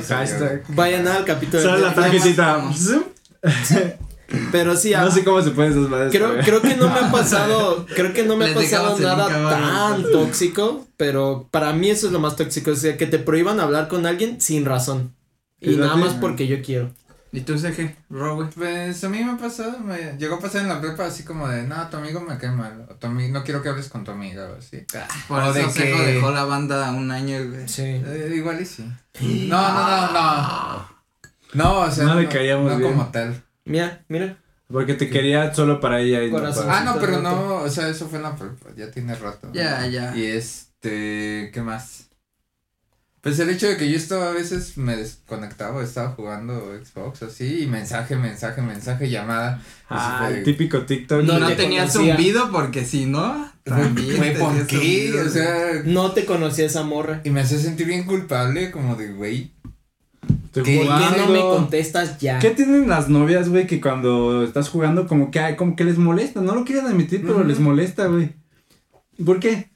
Vayan 0.69 1.09
al 1.09 1.25
capítulo. 1.25 1.63
de 1.63 1.69
Solo 1.69 1.79
la. 1.79 3.16
Pero 4.51 4.77
sí, 4.77 4.91
No 4.91 4.99
ah, 4.99 5.11
sé 5.11 5.23
cómo 5.23 5.41
se 5.41 5.51
puede 5.51 5.71
esas 5.71 5.89
madres. 5.89 6.13
Creo, 6.13 6.37
creo 6.41 6.61
que 6.61 6.77
no 6.77 6.89
me 6.89 6.99
ha 6.99 7.13
pasado, 7.13 7.87
creo 7.95 8.13
que 8.13 8.25
no 8.25 8.37
me 8.37 8.51
ha 8.51 8.55
pasado 8.55 8.99
nada 8.99 9.29
tan 9.51 10.03
tóxico, 10.11 10.85
pero 10.97 11.49
para 11.51 11.73
mí 11.73 11.91
eso 11.91 12.09
es 12.09 12.13
lo 12.13 12.19
más 12.19 12.35
tóxico, 12.35 12.73
o 12.73 12.77
sea, 12.77 12.97
que 12.97 13.07
te 13.07 13.19
prohíban 13.19 13.61
hablar 13.61 13.89
con 13.89 14.05
alguien 14.05 14.41
sin 14.41 14.65
razón. 14.65 15.15
Y 15.61 15.75
¿Y 15.75 15.77
nada 15.77 15.97
más 15.97 16.15
porque 16.15 16.47
yo 16.47 16.61
quiero. 16.61 16.91
¿Y 17.33 17.41
tú, 17.41 17.59
CG? 17.59 17.97
Rogue. 18.09 18.49
Pues 18.55 19.03
a 19.05 19.09
mí 19.09 19.23
me 19.23 19.33
ha 19.33 19.37
pasado, 19.37 19.79
me 19.81 20.17
llegó 20.19 20.37
a 20.37 20.41
pasar 20.41 20.63
en 20.63 20.69
la 20.69 20.81
prepa 20.81 21.07
así 21.07 21.23
como 21.23 21.49
de, 21.49 21.65
no, 21.65 21.89
tu 21.89 21.97
amigo 21.99 22.21
me 22.21 22.39
cae 22.39 22.51
mal, 22.51 22.87
o 22.89 22.95
tu 22.95 23.09
no 23.09 23.45
quiero 23.45 23.63
que 23.63 23.69
hables 23.69 23.89
con 23.89 24.05
tu 24.05 24.11
amiga 24.11 24.49
o 24.53 24.57
así. 24.57 24.87
Por 25.29 25.41
O 25.41 25.51
eso 25.51 25.53
de 25.55 25.71
Sejo 25.71 25.99
que- 25.99 26.13
dejó 26.13 26.31
la 26.31 26.45
banda 26.45 26.91
un 26.93 27.11
año, 27.11 27.39
güey. 27.49 27.69
Sí. 27.69 27.83
Eh, 27.83 28.33
igual 28.35 28.61
y 28.61 28.67
sí. 28.67 28.85
No, 29.21 29.73
no, 29.73 29.89
no, 29.89 30.13
no. 30.13 30.96
No, 31.57 31.81
o 31.81 31.91
sea, 31.91 32.05
No 32.05 32.15
le 32.21 32.29
caíamos 32.29 32.71
no 32.73 32.79
bien. 32.79 32.91
como 32.93 33.07
tal. 33.11 33.43
Mira, 33.65 34.05
mira. 34.09 34.39
Porque 34.71 34.95
te 34.95 35.09
quería 35.09 35.55
solo 35.55 35.81
para 35.81 36.01
ella 36.01 36.23
y 36.25 36.31
no 36.31 36.39
Corazón. 36.39 36.67
para- 36.67 36.79
Ah, 36.81 36.85
no, 36.85 36.99
pero 37.01 37.21
no, 37.23 37.55
o 37.63 37.69
sea, 37.71 37.89
eso 37.89 38.09
fue 38.09 38.19
en 38.19 38.25
la 38.25 38.35
prepa, 38.37 38.71
ya 38.77 38.91
tiene 38.91 39.15
rato. 39.15 39.49
Ya, 39.53 39.87
ya. 39.87 40.17
Y 40.17 40.25
este, 40.27 41.51
¿qué 41.55 41.61
más? 41.63 42.03
Pues 43.21 43.41
el 43.41 43.51
hecho 43.51 43.67
de 43.67 43.77
que 43.77 43.91
yo 43.91 43.97
estaba 43.97 44.29
a 44.29 44.33
veces 44.33 44.77
me 44.79 44.97
desconectaba, 44.97 45.83
estaba 45.83 46.11
jugando 46.11 46.73
Xbox 46.85 47.25
así, 47.25 47.63
y 47.63 47.67
mensaje, 47.67 48.15
mensaje, 48.15 48.63
mensaje, 48.63 49.11
llamada. 49.11 49.61
Ah, 49.89 50.29
el 50.33 50.45
típico 50.45 50.83
TikTok. 50.83 51.25
No, 51.25 51.33
No 51.35 51.39
no 51.41 51.47
te 51.49 51.57
tenías 51.57 51.91
conocía. 51.93 52.15
zumbido 52.15 52.53
porque 52.53 52.85
si 52.85 53.07
no, 53.07 53.51
también. 53.65 54.39
¿por 54.39 54.65
qué? 54.69 55.13
O 55.27 55.29
sea, 55.29 55.83
No 55.85 56.13
te 56.13 56.25
conocía 56.25 56.67
esa 56.67 56.85
morra. 56.85 57.21
y 57.25 57.31
me 57.31 57.41
hacía 57.41 57.59
sentir 57.59 57.89
bien 57.89 58.05
culpable, 58.05 58.71
como 58.71 58.95
de, 58.95 59.09
güey, 59.13 59.51
Estoy 60.61 60.65
¿Qué? 60.65 60.85
¿Por 60.85 60.99
qué 60.99 61.19
no 61.19 61.29
me 61.29 61.41
contestas 61.41 62.19
ya? 62.19 62.39
¿Qué 62.39 62.51
tienen 62.51 62.89
las 62.89 63.09
novias, 63.09 63.49
güey, 63.49 63.67
que 63.67 63.81
cuando 63.81 64.43
estás 64.45 64.69
jugando 64.69 65.07
como 65.07 65.31
que, 65.31 65.57
como 65.57 65.77
que 65.77 65.85
les 65.85 65.99
molesta? 65.99 66.41
No 66.41 66.55
lo 66.55 66.65
quieren 66.65 66.87
admitir, 66.87 67.23
pero 67.27 67.45
les 67.45 67.59
molesta, 67.61 68.07
güey. 68.07 68.35
¿Por 69.25 69.41
qué? 69.41 69.71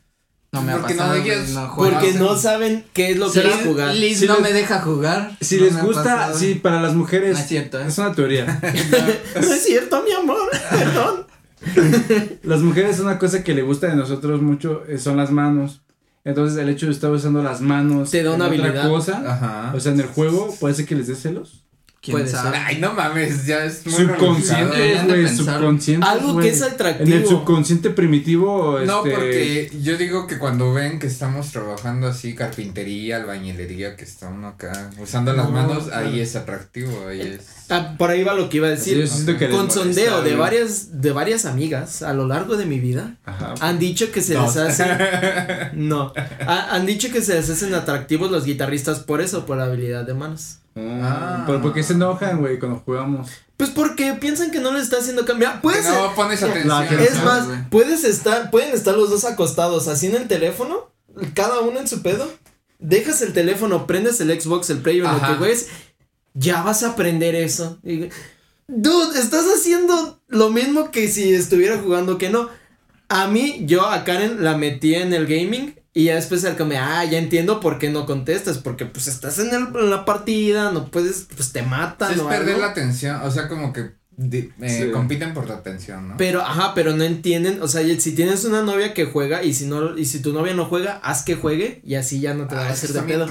No 0.52 0.62
me 0.62 0.72
ha 0.72 0.78
Porque 0.78 0.94
no 0.94 0.98
pasado, 1.04 1.22
no. 1.54 1.76
Porque 1.76 2.12
no 2.14 2.36
saben 2.36 2.84
qué 2.92 3.10
es 3.12 3.18
lo 3.18 3.30
que 3.30 3.38
es 3.40 3.54
jugar. 3.64 3.94
Liz 3.94 4.18
Si 4.18 4.26
no 4.26 4.34
les- 4.34 4.42
me 4.42 4.52
deja 4.52 4.80
jugar. 4.80 5.36
Si 5.40 5.58
No 5.58 5.64
les 5.64 5.76
ha 5.76 5.82
gusta, 5.82 6.02
pasado. 6.02 6.38
sí, 6.38 6.54
para 6.56 6.80
las 6.82 6.94
mujeres. 6.96 7.34
No 7.34 7.38
es 7.38 7.46
cierto, 7.46 7.80
¿eh? 7.80 7.84
Es 7.86 7.98
una 7.98 8.12
teoría. 8.14 8.60
No 9.34 9.54
es 9.54 9.62
cierto, 9.64 10.02
mi 10.04 10.12
amor. 10.12 10.50
Perdón. 10.70 11.26
Las 12.42 12.62
mujeres, 12.62 12.98
una 13.00 13.18
cosa 13.18 13.44
que 13.44 13.54
le 13.54 13.62
gusta 13.62 13.86
de 13.88 13.96
nosotros 13.96 14.42
mucho 14.42 14.82
eh, 14.88 14.98
son 14.98 15.16
las 15.18 15.30
manos. 15.30 15.82
Entonces, 16.24 16.58
el 16.58 16.68
hecho 16.68 16.86
de 16.86 16.92
estar 16.92 17.10
usando 17.10 17.42
las 17.42 17.60
manos. 17.60 18.10
Te 18.10 18.22
da 18.22 18.34
en 18.34 18.42
otra 18.42 18.88
cosa, 18.88 19.22
ajá. 19.26 19.72
o 19.74 19.80
sea, 19.80 19.92
en 19.92 20.00
el 20.00 20.06
juego, 20.06 20.54
puede 20.60 20.74
ser 20.74 20.86
que 20.86 20.94
les 20.94 21.06
dé 21.06 21.14
celos. 21.14 21.59
¿Quién 22.02 22.16
puede 22.16 22.28
sabe? 22.30 22.56
Ay, 22.56 22.78
no 22.78 22.94
mames, 22.94 23.44
ya 23.44 23.62
es 23.66 23.84
muy 23.84 23.94
Subconsciente, 24.06 25.04
güey, 25.06 25.28
subconsciente. 25.28 26.06
Algo 26.06 26.38
que 26.38 26.48
es 26.48 26.62
atractivo. 26.62 27.06
En 27.06 27.12
el 27.22 27.26
subconsciente 27.28 27.90
primitivo, 27.90 28.78
No, 28.86 29.04
este, 29.04 29.10
porque 29.14 29.70
yo 29.82 29.98
digo 29.98 30.26
que 30.26 30.38
cuando 30.38 30.72
ven 30.72 30.98
que 30.98 31.06
estamos 31.06 31.50
trabajando 31.52 32.06
así, 32.06 32.34
carpintería, 32.34 33.16
albañilería, 33.16 33.96
que 33.96 34.04
está 34.04 34.28
uno 34.28 34.48
acá 34.48 34.90
usando 34.98 35.34
las 35.34 35.44
No, 35.46 35.52
manos, 35.52 35.88
ahí 35.92 36.20
es 36.20 36.36
atractivo, 36.36 37.06
ahí 37.06 37.20
es. 37.20 37.46
Ah, 37.68 37.94
por 37.98 38.08
ahí 38.08 38.24
va 38.24 38.32
lo 38.32 38.48
que 38.48 38.56
iba 38.56 38.68
a 38.68 38.70
decir. 38.70 38.96
yo 38.96 39.06
siento 39.06 39.36
que 39.36 39.48
les 39.48 39.54
Con 39.56 39.66
molesta, 39.66 39.84
sondeo 39.84 40.22
de 40.22 40.36
varias, 40.36 41.02
de 41.02 41.12
varias 41.12 41.44
amigas 41.44 42.00
a 42.00 42.14
lo 42.14 42.26
largo 42.26 42.56
de 42.56 42.64
mi 42.64 42.80
vida, 42.80 43.16
Ajá. 43.26 43.54
han 43.60 43.78
dicho 43.78 44.10
que 44.10 44.22
se 44.22 44.32
Dos. 44.34 44.56
les 44.56 44.80
hace. 44.80 45.70
no. 45.74 46.14
Ha- 46.46 46.74
han 46.74 46.86
dicho 46.86 47.12
que 47.12 47.20
se 47.20 47.34
les 47.34 47.50
hacen 47.50 47.74
atractivos 47.74 48.30
los 48.30 48.46
guitarristas 48.46 49.00
por 49.00 49.20
eso, 49.20 49.44
por 49.44 49.58
la 49.58 49.64
habilidad 49.64 50.04
de 50.06 50.14
manos. 50.14 50.56
Ah, 50.76 51.44
pero 51.46 51.60
¿por 51.60 51.74
qué 51.74 51.82
se 51.82 51.94
enojan, 51.94 52.38
güey, 52.38 52.58
cuando 52.58 52.80
jugamos? 52.84 53.30
Pues 53.56 53.70
porque 53.70 54.14
piensan 54.14 54.50
que 54.50 54.60
no 54.60 54.72
les 54.72 54.84
está 54.84 54.98
haciendo 54.98 55.24
cambiar. 55.24 55.60
Puede 55.60 55.78
Que 55.78 55.82
ser. 55.84 55.94
no 55.94 56.14
pones 56.14 56.42
atención. 56.42 56.98
Es 57.00 57.22
más, 57.24 57.46
puedes 57.70 58.04
estar, 58.04 58.50
pueden 58.50 58.72
estar 58.72 58.96
los 58.96 59.10
dos 59.10 59.24
acostados 59.24 59.88
así 59.88 60.06
en 60.06 60.14
el 60.16 60.28
teléfono, 60.28 60.90
cada 61.34 61.60
uno 61.60 61.80
en 61.80 61.88
su 61.88 62.02
pedo. 62.02 62.30
Dejas 62.78 63.20
el 63.20 63.32
teléfono, 63.34 63.86
prendes 63.86 64.20
el 64.20 64.40
Xbox, 64.40 64.70
el 64.70 64.78
Play 64.78 65.00
o 65.02 65.12
lo 65.12 65.20
que 65.20 65.34
güey 65.34 65.54
ya 66.34 66.62
vas 66.62 66.82
a 66.82 66.90
aprender 66.90 67.34
eso. 67.34 67.78
Y, 67.82 68.08
Dude, 68.68 69.18
estás 69.18 69.44
haciendo 69.54 70.22
lo 70.28 70.50
mismo 70.50 70.90
que 70.92 71.08
si 71.08 71.34
estuviera 71.34 71.78
jugando 71.78 72.18
que 72.18 72.30
no. 72.30 72.48
A 73.08 73.26
mí, 73.26 73.62
yo 73.66 73.84
a 73.86 74.04
Karen 74.04 74.44
la 74.44 74.56
metí 74.56 74.94
en 74.94 75.12
el 75.12 75.26
gaming 75.26 75.74
y 75.92 76.04
ya 76.04 76.14
después 76.14 76.44
el 76.44 76.56
que 76.56 76.64
me, 76.64 76.78
ah, 76.78 77.04
ya 77.04 77.18
entiendo 77.18 77.58
por 77.60 77.78
qué 77.78 77.90
no 77.90 78.06
contestas, 78.06 78.58
porque 78.58 78.86
pues 78.86 79.06
estás 79.08 79.38
en, 79.38 79.48
el- 79.54 79.68
en 79.76 79.90
la 79.90 80.04
partida, 80.04 80.70
no 80.72 80.90
puedes, 80.90 81.26
pues 81.34 81.52
te 81.52 81.62
matan 81.62 82.12
es 82.14 82.20
o 82.20 82.28
perder 82.28 82.50
algo. 82.54 82.60
la 82.60 82.68
atención, 82.72 83.20
o 83.22 83.30
sea, 83.30 83.48
como 83.48 83.72
que 83.72 83.98
di- 84.16 84.50
eh, 84.60 84.82
Sí. 84.86 84.90
compiten 84.92 85.32
por 85.34 85.46
tu 85.46 85.52
atención, 85.52 86.08
¿no? 86.08 86.16
Pero, 86.18 86.42
ajá, 86.42 86.74
pero 86.74 86.94
no 86.94 87.02
entienden, 87.04 87.60
o 87.62 87.66
sea, 87.68 87.82
si 87.98 88.12
tienes 88.14 88.44
una 88.44 88.60
novia 88.62 88.92
que 88.92 89.06
juega 89.06 89.42
y 89.42 89.54
si 89.54 89.64
no, 89.66 89.96
y 89.96 90.04
si 90.04 90.20
tu 90.20 90.32
novia 90.34 90.52
no 90.54 90.66
juega, 90.66 91.00
haz 91.02 91.22
que 91.24 91.36
juegue 91.36 91.80
y 91.84 91.94
así 91.94 92.20
ya 92.20 92.34
no 92.34 92.46
te 92.46 92.54
va 92.54 92.62
a 92.62 92.68
Ah, 92.68 92.72
hacer 92.72 92.90
de 92.92 93.00
pedo. 93.02 93.26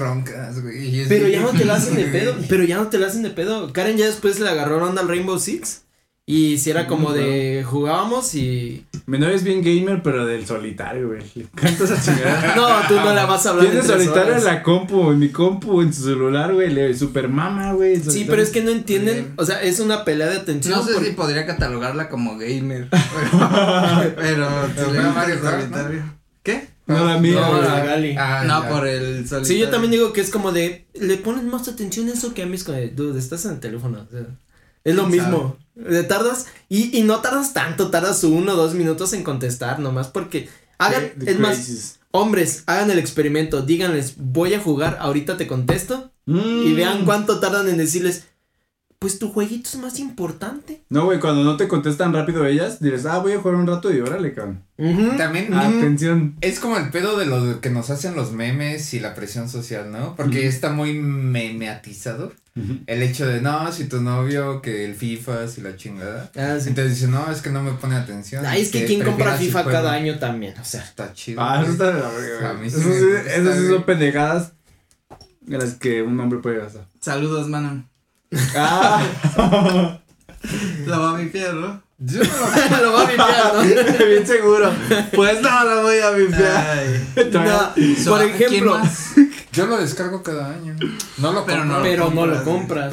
güey, 0.60 1.06
Pero 1.08 1.26
de- 1.26 1.30
ya 1.32 1.40
no 1.42 1.50
te 1.50 1.64
la 1.64 1.74
hacen 1.76 1.94
de 1.94 2.04
pedo, 2.06 2.34
pero 2.48 2.64
ya 2.64 2.76
no 2.76 2.88
te 2.88 2.98
la 2.98 3.06
hacen 3.06 3.22
de 3.22 3.30
pedo. 3.30 3.72
Karen 3.72 3.96
ya 3.96 4.06
después 4.06 4.40
le 4.40 4.48
agarró 4.48 4.84
onda 4.86 5.00
al 5.02 5.08
Rainbow 5.08 5.38
Six 5.38 5.82
y 6.30 6.58
si 6.58 6.70
era 6.70 6.86
como 6.86 7.12
de 7.12 7.64
jugábamos 7.66 8.36
y 8.36 8.84
Mi 9.06 9.18
novia 9.18 9.34
es 9.34 9.42
bien 9.42 9.62
gamer, 9.62 10.00
pero 10.00 10.26
del 10.26 10.46
solitario, 10.46 11.08
güey. 11.08 11.22
Le 11.34 11.42
encanta 11.42 11.82
esa 11.82 12.00
chingada. 12.00 12.54
no, 12.56 12.68
tú 12.86 12.94
no 12.94 13.12
la 13.12 13.26
vas 13.26 13.46
a 13.46 13.50
hablar 13.50 13.66
Tiene 13.66 13.82
solitario 13.82 14.36
en 14.36 14.44
la 14.44 14.62
compu, 14.62 15.10
en 15.10 15.18
mi 15.18 15.30
compu, 15.30 15.82
en 15.82 15.92
su 15.92 16.04
celular, 16.04 16.54
güey. 16.54 16.72
Le 16.72 16.94
super 16.96 17.28
mama, 17.28 17.72
güey. 17.72 17.96
Sí, 17.96 18.02
solitario. 18.04 18.30
pero 18.30 18.42
es 18.42 18.50
que 18.50 18.62
no 18.62 18.70
entienden, 18.70 19.32
o 19.38 19.44
sea, 19.44 19.60
es 19.60 19.80
una 19.80 20.04
pelea 20.04 20.28
de 20.28 20.36
atención. 20.36 20.78
No 20.78 20.84
sé 20.86 20.92
por- 20.94 21.04
si 21.04 21.10
podría 21.10 21.46
catalogarla 21.46 22.08
como 22.08 22.38
gamer. 22.38 22.88
Pero, 24.16 24.48
pero 24.76 24.92
le 24.92 25.00
Mario. 25.00 25.36
¿Qué? 26.44 26.68
No, 26.86 27.04
la 27.04 27.18
mía, 27.18 27.40
No, 27.40 27.60
la 27.60 27.84
Gali. 27.84 28.14
Ah, 28.16 28.44
no, 28.46 28.62
ya. 28.62 28.68
por 28.68 28.86
el 28.86 29.26
solitario. 29.28 29.44
Sí, 29.44 29.58
yo 29.58 29.68
también 29.68 29.90
digo 29.92 30.12
que 30.12 30.20
es 30.20 30.30
como 30.30 30.52
de, 30.52 30.86
le 30.94 31.16
ponen 31.16 31.48
más 31.48 31.66
atención 31.68 32.08
a 32.08 32.12
eso 32.12 32.34
que 32.34 32.42
a 32.42 32.46
mí 32.46 32.54
es 32.54 32.64
como 32.64 32.78
de, 32.78 32.88
dude, 32.88 33.18
estás 33.18 33.44
en 33.46 33.52
el 33.52 33.60
teléfono, 33.60 34.06
o 34.08 34.10
sea, 34.10 34.26
es 34.84 34.94
lo 34.94 35.08
¿Quién 35.08 35.22
mismo, 35.22 35.56
le 35.74 36.02
tardas, 36.04 36.46
y, 36.68 36.96
y 36.98 37.02
no 37.02 37.20
tardas 37.20 37.52
tanto, 37.52 37.90
tardas 37.90 38.22
uno 38.24 38.52
o 38.52 38.56
dos 38.56 38.74
minutos 38.74 39.12
en 39.12 39.22
contestar, 39.24 39.78
nomás 39.78 40.08
porque, 40.08 40.48
hagan, 40.78 41.12
es 41.26 41.38
más, 41.38 41.98
hombres, 42.10 42.64
hagan 42.66 42.90
el 42.90 42.98
experimento, 42.98 43.62
díganles, 43.62 44.14
voy 44.16 44.54
a 44.54 44.60
jugar, 44.60 44.98
ahorita 45.00 45.36
te 45.36 45.46
contesto, 45.46 46.10
y 46.26 46.32
Mm. 46.32 46.76
vean 46.76 47.04
cuánto 47.04 47.40
tardan 47.40 47.68
en 47.68 47.78
decirles, 47.78 48.24
pues 49.00 49.18
tu 49.18 49.32
jueguito 49.32 49.68
es 49.72 49.76
más 49.78 49.98
importante. 49.98 50.82
No, 50.90 51.06
güey, 51.06 51.18
cuando 51.20 51.42
no 51.42 51.56
te 51.56 51.66
contestan 51.68 52.12
rápido 52.12 52.44
ellas, 52.46 52.80
dices, 52.80 53.06
ah, 53.06 53.18
voy 53.18 53.32
a 53.32 53.38
jugar 53.40 53.56
un 53.56 53.66
rato 53.66 53.90
y 53.92 53.98
órale, 54.00 54.34
cabrón. 54.34 54.62
Ujú. 54.76 55.16
También 55.16 55.52
Atención. 55.54 56.36
es 56.42 56.60
como 56.60 56.76
el 56.76 56.90
pedo 56.90 57.18
de 57.18 57.24
lo 57.24 57.62
que 57.62 57.70
nos 57.70 57.88
hacen 57.88 58.14
los 58.14 58.32
memes 58.32 58.92
y 58.92 59.00
la 59.00 59.14
presión 59.14 59.48
social, 59.48 59.90
¿no? 59.90 60.14
Porque 60.16 60.46
está 60.46 60.70
muy 60.70 60.94
memeatizado. 60.94 62.32
El 62.86 63.02
hecho 63.02 63.26
de, 63.26 63.40
no, 63.40 63.72
si 63.72 63.84
tu 63.84 64.02
novio, 64.02 64.60
que 64.60 64.84
el 64.84 64.94
FIFA, 64.94 65.48
si 65.48 65.62
la 65.62 65.76
chingada. 65.76 66.30
Ah, 66.36 66.58
sí. 66.60 66.68
Entonces 66.68 66.96
dice, 67.00 67.08
no, 67.08 67.30
es 67.32 67.40
que 67.40 67.48
no 67.48 67.62
me 67.62 67.70
pone 67.72 67.96
atención. 67.96 68.44
Ay, 68.44 68.60
es 68.60 68.68
que 68.68 68.84
quién 68.84 68.98
prefiero 69.00 69.12
compra 69.16 69.36
FIFA 69.38 69.62
juego". 69.62 69.78
cada 69.78 69.92
año 69.94 70.18
también, 70.18 70.54
o 70.60 70.64
sea. 70.64 70.82
Está 70.82 71.14
chido. 71.14 71.40
Ah, 71.40 71.62
eso 71.62 71.72
está 71.72 71.90
de 71.92 72.00
la 72.00 72.08
verga, 72.10 72.50
A 72.50 72.52
güey. 72.52 72.64
mí 72.64 72.70
sí 72.70 72.76
Eso 72.80 72.88
me 72.90 72.94
sí, 72.96 73.00
gusta, 73.06 73.34
esas 73.34 73.58
sí 73.58 73.66
son 73.68 73.82
pendejadas 73.84 74.52
en 75.48 75.58
las 75.58 75.74
que 75.76 76.02
un 76.02 76.20
hombre 76.20 76.40
puede 76.40 76.58
gastar. 76.58 76.86
Saludos, 77.00 77.48
mano. 77.48 77.88
Ah, 78.56 79.02
La 80.86 80.98
va 80.98 81.10
a 81.10 81.14
vipiar, 81.16 81.54
¿no? 81.54 81.82
Yo 81.98 82.22
no- 82.22 82.28
lo 82.82 82.92
va 82.92 83.02
a 83.02 83.06
vipiar, 83.10 83.54
¿no? 83.54 83.62
bien 84.06 84.26
seguro. 84.26 84.72
Pues 85.14 85.42
no, 85.42 85.64
la 85.64 85.82
voy 85.82 85.98
a 85.98 86.10
vipiar. 86.10 86.56
Ay. 86.78 87.06
No, 87.32 87.72
So, 88.02 88.10
por 88.12 88.20
¿quién 88.32 88.42
ejemplo? 88.54 88.80
Yo 89.52 89.66
lo 89.66 89.76
descargo 89.78 90.22
cada 90.22 90.48
año. 90.54 90.76
No 91.18 91.32
lo 91.32 91.44
Pero 91.44 91.58
compro, 91.60 91.76
no 91.78 91.82
pero 91.82 92.10
no 92.10 92.26
lo 92.26 92.44
compras, 92.44 92.44
compras. 92.44 92.90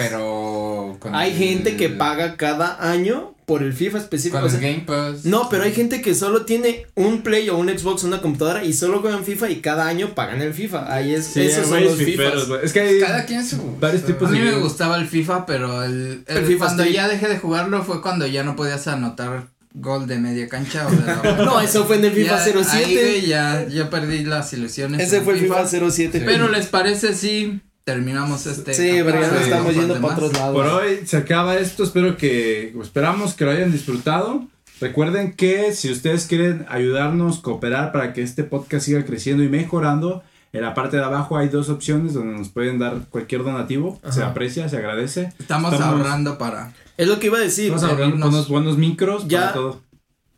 Pero 1.00 1.14
con 1.14 1.16
Hay 1.16 1.32
el- 1.32 1.38
gente 1.38 1.76
que 1.78 1.89
paga 1.89 2.36
cada 2.36 2.89
año 2.91 3.34
por 3.45 3.64
el 3.64 3.72
FIFA 3.74 4.00
específico. 4.00 4.41
con 4.41 4.50
o 4.52 4.54
el 4.54 4.60
Game 4.62 4.84
Pass. 4.86 5.24
no, 5.24 5.48
pero 5.50 5.64
hay 5.64 5.72
gente 5.74 6.02
que 6.02 6.14
solo 6.16 6.43
tiene 6.45 6.86
un 6.95 7.22
Play 7.22 7.48
o 7.50 7.58
un 7.58 7.70
Xbox 7.70 8.04
o 8.04 8.08
una 8.08 8.22
computadora 8.22 8.64
y 8.66 8.74
solo 8.74 9.00
juegan 9.00 9.24
FIFA 9.24 9.50
y 9.50 9.62
cada 9.62 9.88
año 9.88 10.14
pagan 10.16 10.41
el 10.41 10.54
FIFA. 10.54 10.93
Ahí 10.93 11.14
es, 11.14 11.26
Sí, 11.28 11.41
esos 11.41 11.68
son 11.68 11.84
los 11.84 11.95
fiferos, 11.95 12.43
FIFAs. 12.45 12.64
Es 12.64 12.74
que 12.74 12.80
hay 12.82 13.00
Cada 13.00 13.26
quien 13.26 13.45
su. 13.45 13.78
varios 13.80 14.02
su- 14.02 14.08
tipos 14.08 14.28
A 14.30 14.32
mí 14.34 14.39
me 14.39 14.52
gustaba 14.60 14.98
el 14.98 15.08
FIFA, 15.08 15.45
pero 15.45 15.82
el, 15.84 16.24
el- 16.28 16.38
El 16.38 16.45
FIFA 16.45 16.66
cuando 16.66 16.86
ya 16.86 17.08
dejé 17.08 17.30
de 17.30 17.38
jugarlo 17.39 17.84
fue 17.84 18.02
cuando 18.02 18.28
ya 18.28 18.43
no 18.43 18.56
podías 18.58 18.86
anotar 18.88 19.48
gol 19.80 20.08
de 20.08 20.18
media 20.18 20.50
cancha 20.50 20.88
o 20.88 20.91
de 20.91 21.06
la 21.06 21.22
No, 21.45 21.62
eso 21.62 21.86
fue 21.86 21.98
en 21.98 22.06
el 22.06 22.12
FIFA 22.12 22.38
Ya, 22.45 22.64
07. 22.64 23.06
ahí, 23.10 23.26
ya, 23.28 23.66
ya 23.70 23.89
perdí 23.89 24.24
las 24.26 24.52
ilusiones. 24.52 25.00
Ese 25.02 25.22
fue 25.22 25.36
el 25.36 25.39
FIFA 25.41 25.68
07. 25.68 26.22
Pero 26.26 26.50
les 26.50 26.66
parece 26.68 27.14
si 27.14 27.62
terminamos 27.88 28.46
este. 28.46 28.74
Sí, 28.74 29.00
pero 29.06 29.22
ya 29.22 29.30
capítulo 29.30 29.32
no 29.32 29.40
Sí. 29.40 29.44
estamos 29.50 29.76
yendo 29.76 30.02
para 30.02 30.14
otros 30.16 30.34
lados. 30.34 30.54
Por 30.56 30.66
hoy 30.68 31.00
se 31.06 31.16
acaba 31.16 31.56
esto. 31.58 31.86
Espero 31.86 32.18
que, 32.18 32.76
esperamos 32.82 33.34
que 33.34 33.46
lo 33.46 33.52
hayan 33.52 33.72
disfrutado. 33.72 34.46
Recuerden 34.82 35.32
que 35.34 35.72
si 35.74 35.90
ustedes 35.90 36.26
quieren 36.26 36.66
ayudarnos, 36.68 37.40
cooperar 37.40 37.94
para 37.94 38.12
que 38.12 38.22
este 38.22 38.44
podcast 38.44 38.86
siga 38.86 39.06
creciendo 39.06 39.42
y 39.42 39.48
mejorando, 39.48 40.22
en 40.52 40.62
la 40.64 40.74
parte 40.74 40.98
de 40.98 41.04
abajo 41.06 41.38
hay 41.38 41.48
dos 41.48 41.70
opciones 41.70 42.14
donde 42.14 42.38
nos 42.38 42.50
pueden 42.50 42.78
dar 42.78 43.08
cualquier 43.10 43.44
donativo. 43.46 44.02
Se 44.12 44.20
Ajá. 44.20 44.32
aprecia, 44.32 44.68
se 44.68 44.76
agradece. 44.76 45.32
Estamos, 45.40 45.72
Estamos- 45.74 45.96
ahorrando 46.02 46.38
para. 46.38 46.74
Es 46.98 47.08
lo 47.08 47.20
que 47.20 47.28
iba 47.28 47.38
a 47.38 47.42
decir. 47.42 47.70
Vamos 47.70 47.84
a 47.86 47.88
ahorrar 47.88 48.10
irnos. 48.10 48.28
unos 48.30 48.48
buenos 48.50 48.78
micros 48.78 49.28
Ya- 49.30 49.40
para 49.40 49.54
todo. 49.54 49.82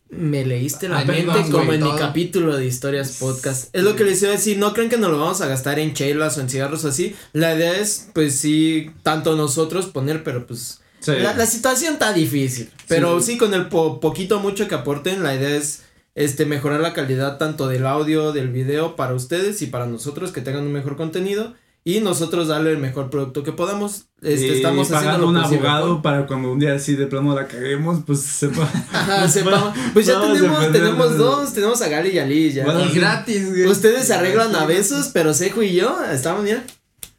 Me 0.09 0.43
leíste 0.43 0.89
la 0.89 1.05
mente 1.05 1.51
como 1.51 1.71
en 1.71 1.83
mi 1.83 1.95
capítulo 1.95 2.57
de 2.57 2.65
historias 2.65 3.17
podcast. 3.19 3.69
Es 3.75 3.83
lo 3.83 3.95
que 3.95 4.03
les 4.03 4.21
iba 4.23 4.31
a 4.31 4.35
decir, 4.35 4.57
no 4.57 4.73
creen 4.73 4.89
que 4.89 4.97
nos 4.97 5.11
lo 5.11 5.19
vamos 5.19 5.39
a 5.41 5.47
gastar 5.47 5.77
en 5.77 5.93
chelas 5.93 6.37
o 6.37 6.41
en 6.41 6.49
cigarros 6.49 6.83
o 6.83 6.87
así. 6.87 7.15
La 7.31 7.55
idea 7.55 7.77
es, 7.79 8.09
pues 8.13 8.35
sí, 8.35 8.89
tanto 9.03 9.35
nosotros 9.35 9.85
poner, 9.85 10.23
pero 10.23 10.47
pues 10.47 10.81
Sí. 10.99 11.11
la, 11.19 11.33
la 11.35 11.45
situación 11.45 11.93
está 11.93 12.11
difícil. 12.11 12.69
Pero 12.87 13.21
sí, 13.21 13.37
con 13.37 13.53
el 13.53 13.67
po- 13.67 13.99
poquito 13.99 14.39
mucho 14.39 14.67
que 14.67 14.75
aporten, 14.75 15.21
la 15.23 15.35
idea 15.35 15.55
es 15.55 15.83
este 16.15 16.45
mejorar 16.45 16.81
la 16.81 16.93
calidad 16.93 17.37
tanto 17.37 17.67
del 17.67 17.85
audio, 17.85 18.33
del 18.33 18.49
video 18.49 18.95
para 18.95 19.13
ustedes 19.13 19.61
y 19.61 19.67
para 19.67 19.85
nosotros 19.85 20.31
que 20.31 20.41
tengan 20.41 20.63
un 20.65 20.73
mejor 20.73 20.97
contenido 20.97 21.53
y 21.95 22.01
nosotros 22.01 22.47
darle 22.47 22.71
el 22.71 22.77
mejor 22.77 23.09
producto 23.09 23.43
que 23.43 23.51
podamos. 23.51 24.05
Este, 24.21 24.47
y 24.47 24.49
estamos 24.51 24.91
haciendo 24.91 25.27
un 25.27 25.35
posible 25.41 25.67
abogado 25.67 26.01
para 26.01 26.27
cuando 26.27 26.51
un 26.51 26.59
día 26.59 26.73
así 26.73 26.95
de 26.95 27.07
plano 27.07 27.33
la 27.33 27.47
caguemos, 27.47 28.03
pues 28.05 28.19
sepa. 28.21 28.69
Ajá. 28.91 29.27
Pues 29.93 30.05
ya 30.05 30.19
tenemos, 30.21 30.71
tenemos 30.71 31.17
dos, 31.17 31.53
tenemos 31.53 31.81
a 31.81 31.87
Gali 31.89 32.09
y 32.09 32.19
a 32.19 32.25
Liz 32.25 32.55
ya. 32.55 32.65
Bueno, 32.65 32.85
Y 32.85 32.89
gratis, 32.93 33.49
güey. 33.49 33.65
Ustedes 33.67 34.05
se 34.07 34.13
arreglan 34.13 34.55
a 34.55 34.65
besos, 34.65 35.09
pero 35.13 35.33
Sejo 35.33 35.63
y 35.63 35.73
yo 35.73 35.97
estamos, 36.11 36.43
mira. 36.43 36.63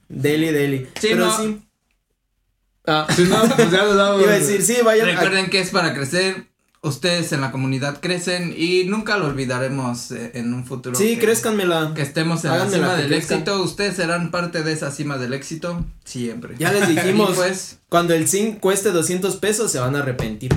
Deli, 0.09 0.51
deli. 0.51 0.87
Sí, 1.01 1.09
pero 1.13 1.27
no. 1.27 1.37
sí. 1.39 1.61
Ah, 2.87 3.07
Si 3.15 3.23
no, 3.25 3.37
pues 3.57 3.71
ya 3.71 3.85
lo 3.85 3.95
damos. 3.95 4.23
iba 4.23 4.33
a 4.33 4.39
decir, 4.39 4.63
sí, 4.63 4.77
vayan. 4.85 5.09
a- 5.09 5.13
Recuerden 5.13 5.49
que 5.51 5.61
es 5.61 5.71
para 5.71 5.95
crecer. 5.95 6.50
Ustedes 6.83 7.31
en 7.33 7.43
la 7.43 7.53
comunidad 7.53 8.01
crecen 8.01 8.55
y 8.57 8.85
nunca 8.85 9.19
lo 9.19 9.27
olvidaremos 9.27 10.13
eh, 10.13 10.31
en 10.35 10.55
un 10.55 10.65
futuro. 10.65 10.97
sí, 10.97 11.17
que, 11.17 11.27
crezcanmela. 11.27 11.93
Que 11.95 12.01
estemos 12.01 12.43
en 12.47 12.53
Háganmela 12.53 12.79
la 12.79 12.93
cima 12.93 12.97
del 13.03 13.09
crezca. 13.09 13.35
éxito. 13.35 13.63
Ustedes 13.63 13.97
serán 13.97 14.31
parte 14.31 14.63
de 14.63 14.73
esa 14.73 14.91
cima 14.91 15.19
del 15.19 15.35
éxito 15.35 15.85
siempre. 16.05 16.55
Ya 16.59 16.73
les 16.73 16.89
dijimos, 16.95 17.33
pues, 17.37 17.79
cuando 17.91 18.15
el 18.15 18.27
zinc 18.29 18.61
cueste 18.61 18.93
200 18.93 19.37
pesos 19.37 19.71
se 19.71 19.79
van 19.79 19.95
a 19.95 19.99
arrepentir. 19.99 20.55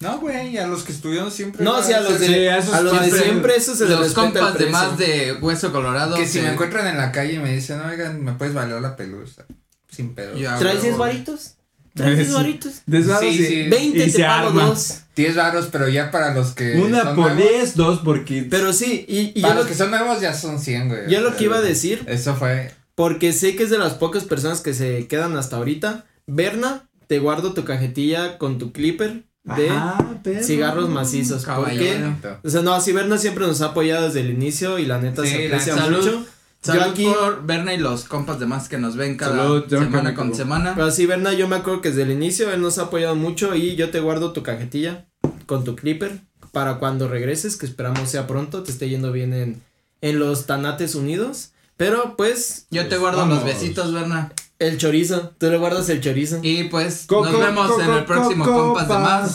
No, 0.00 0.18
güey, 0.18 0.56
a 0.58 0.66
los 0.66 0.82
que 0.82 0.90
estudiaron 0.92 1.30
siempre. 1.30 1.62
No, 1.64 1.80
sí, 1.84 1.92
a 1.92 2.00
los 2.00 2.18
de, 2.18 2.26
Sí, 2.26 2.34
a 2.48 2.56
esos 2.58 2.74
a 2.74 2.80
los 2.80 2.92
de 2.94 2.98
siempre- 3.04 3.22
siempre, 3.22 3.56
eso 3.56 3.76
se 3.76 3.86
los 3.86 4.12
compas 4.12 4.58
de 4.58 4.66
más 4.70 4.98
de 4.98 5.34
hueso 5.40 5.70
colorado. 5.70 6.16
Que 6.16 6.26
si 6.26 6.40
me 6.40 6.52
encuentran 6.52 6.86
en 6.88 6.96
la 6.96 7.12
calle 7.12 7.34
y 7.34 7.38
me 7.38 7.52
dicen, 7.54 7.80
oigan, 7.80 8.24
¿me 8.24 8.32
puedes 8.32 8.54
bailar 8.54 8.80
la 8.82 8.96
pelusa? 8.96 9.44
Sin 9.88 10.14
pedo. 10.14 10.32
¿Traes 10.32 10.60
huevo. 10.62 10.80
10 10.82 10.96
varitos? 10.98 11.54
¿Traes 11.94 12.16
10 12.16 12.28
Sí. 12.28 12.34
varitos? 12.34 12.72
Desvaro, 12.86 13.20
Sí, 13.20 13.36
sí. 13.36 13.46
sí. 13.46 13.68
20 13.68 13.98
Y 13.98 14.02
te 14.04 14.10
se 14.10 14.22
pago 14.24 14.48
arma. 14.48 14.64
dos. 14.66 15.00
10 15.16 15.36
varos, 15.36 15.68
pero 15.72 15.88
ya 15.88 16.10
para 16.10 16.34
los 16.34 16.52
que. 16.52 16.76
Una 16.80 17.02
son 17.02 17.16
por 17.16 17.32
nuevos, 17.34 17.50
10, 17.52 17.76
dos 17.76 17.98
por 18.00 18.24
15. 18.24 18.48
Pero 18.48 18.72
sí, 18.72 19.04
y, 19.08 19.32
y 19.38 19.42
Para 19.42 19.54
los 19.56 19.64
lo, 19.64 19.68
que 19.70 19.74
son 19.76 19.90
nuevos 19.90 20.20
ya 20.20 20.32
son 20.34 20.58
100, 20.60 20.88
güey. 20.88 21.10
yo 21.10 21.20
lo 21.20 21.36
que 21.36 21.44
iba 21.44 21.58
a 21.58 21.60
decir, 21.62 22.02
Eso 22.06 22.34
fue. 22.36 22.72
porque 22.94 23.32
sé 23.32 23.56
que 23.56 23.64
es 23.64 23.70
de 23.70 23.78
las 23.78 23.94
pocas 23.94 24.24
personas 24.24 24.60
que 24.60 24.72
se 24.74 25.06
quedan 25.08 25.36
hasta 25.36 25.56
ahorita. 25.56 26.06
Berna, 26.26 26.88
te 27.08 27.18
guardo 27.18 27.52
tu 27.54 27.64
cajetilla 27.64 28.38
con 28.38 28.58
tu 28.58 28.72
clipper 28.72 29.24
de 29.56 29.68
Ajá, 29.70 30.20
perro. 30.22 30.44
cigarros 30.44 30.88
macizos. 30.90 31.44
¿Por 31.44 31.68
qué? 31.70 31.94
Caballero. 31.94 32.16
O 32.44 32.48
sea, 32.48 32.62
no, 32.62 32.80
si 32.80 32.92
Berna 32.92 33.18
siempre 33.18 33.46
nos 33.46 33.60
ha 33.62 33.66
apoyado 33.66 34.06
desde 34.06 34.20
el 34.20 34.30
inicio 34.30 34.78
y 34.78 34.86
la 34.86 34.98
neta 34.98 35.22
Sí, 35.24 35.30
se 35.30 35.46
aprecia 35.46 35.74
mucho. 35.76 36.02
Salud 36.02 36.26
yo 36.62 36.82
aquí, 36.82 37.04
por 37.04 37.44
Berna 37.46 37.72
y 37.74 37.78
los 37.78 38.04
compas 38.04 38.38
de 38.38 38.46
más 38.46 38.68
que 38.68 38.76
nos 38.78 38.96
ven 38.96 39.16
cada 39.16 39.36
Salud, 39.36 39.64
semana 39.68 40.14
con 40.14 40.34
semana. 40.34 40.72
pero 40.74 40.90
sí, 40.90 41.06
Berna, 41.06 41.32
yo 41.32 41.48
me 41.48 41.56
acuerdo 41.56 41.80
que 41.80 41.88
desde 41.88 42.02
el 42.02 42.10
inicio 42.10 42.52
él 42.52 42.60
nos 42.60 42.78
ha 42.78 42.82
apoyado 42.84 43.14
mucho 43.16 43.54
y 43.54 43.76
yo 43.76 43.90
te 43.90 44.00
guardo 44.00 44.32
tu 44.32 44.42
cajetilla 44.42 45.06
con 45.46 45.64
tu 45.64 45.74
clipper 45.76 46.20
para 46.52 46.78
cuando 46.78 47.08
regreses, 47.08 47.56
que 47.56 47.64
esperamos 47.66 48.08
sea 48.10 48.26
pronto, 48.26 48.62
te 48.62 48.72
esté 48.72 48.88
yendo 48.88 49.10
bien 49.12 49.32
en, 49.32 49.62
en 50.00 50.18
los 50.18 50.46
Tanates 50.46 50.94
Unidos. 50.94 51.52
Pero 51.76 52.14
pues, 52.16 52.66
Yo 52.70 52.82
te 52.82 52.88
Pues 52.90 53.00
guardo 53.00 53.18
vamos. 53.20 53.36
los 53.36 53.44
besitos, 53.46 53.92
Berna. 53.94 54.32
el 54.58 54.76
chorizo, 54.76 55.32
tú 55.38 55.46
le 55.50 55.56
guardas 55.56 55.88
el 55.88 56.02
chorizo. 56.02 56.40
Y 56.42 56.64
pues 56.64 57.04
Co- 57.06 57.24
nos 57.24 57.38
vemos 57.40 57.70
en 57.80 57.90
el 57.90 58.04
próximo 58.04 58.44
co- 58.44 58.52
compas 58.52 58.86
de 58.88 58.94
más. 58.98 59.32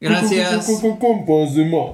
Gracias. 0.00 0.66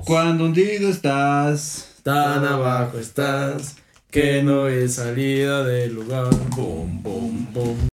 Cuando 0.07 0.45
hundido 0.45 0.89
estás. 0.89 1.89
Tan 2.03 2.45
abajo 2.45 2.99
estás, 2.99 3.75
que 4.11 4.43
no 4.43 4.69
he 4.69 4.89
salida 4.89 5.65
del 5.65 5.95
lugar. 5.95 6.31
Bom, 6.57 7.03
bom, 7.03 7.47
bom. 7.53 7.96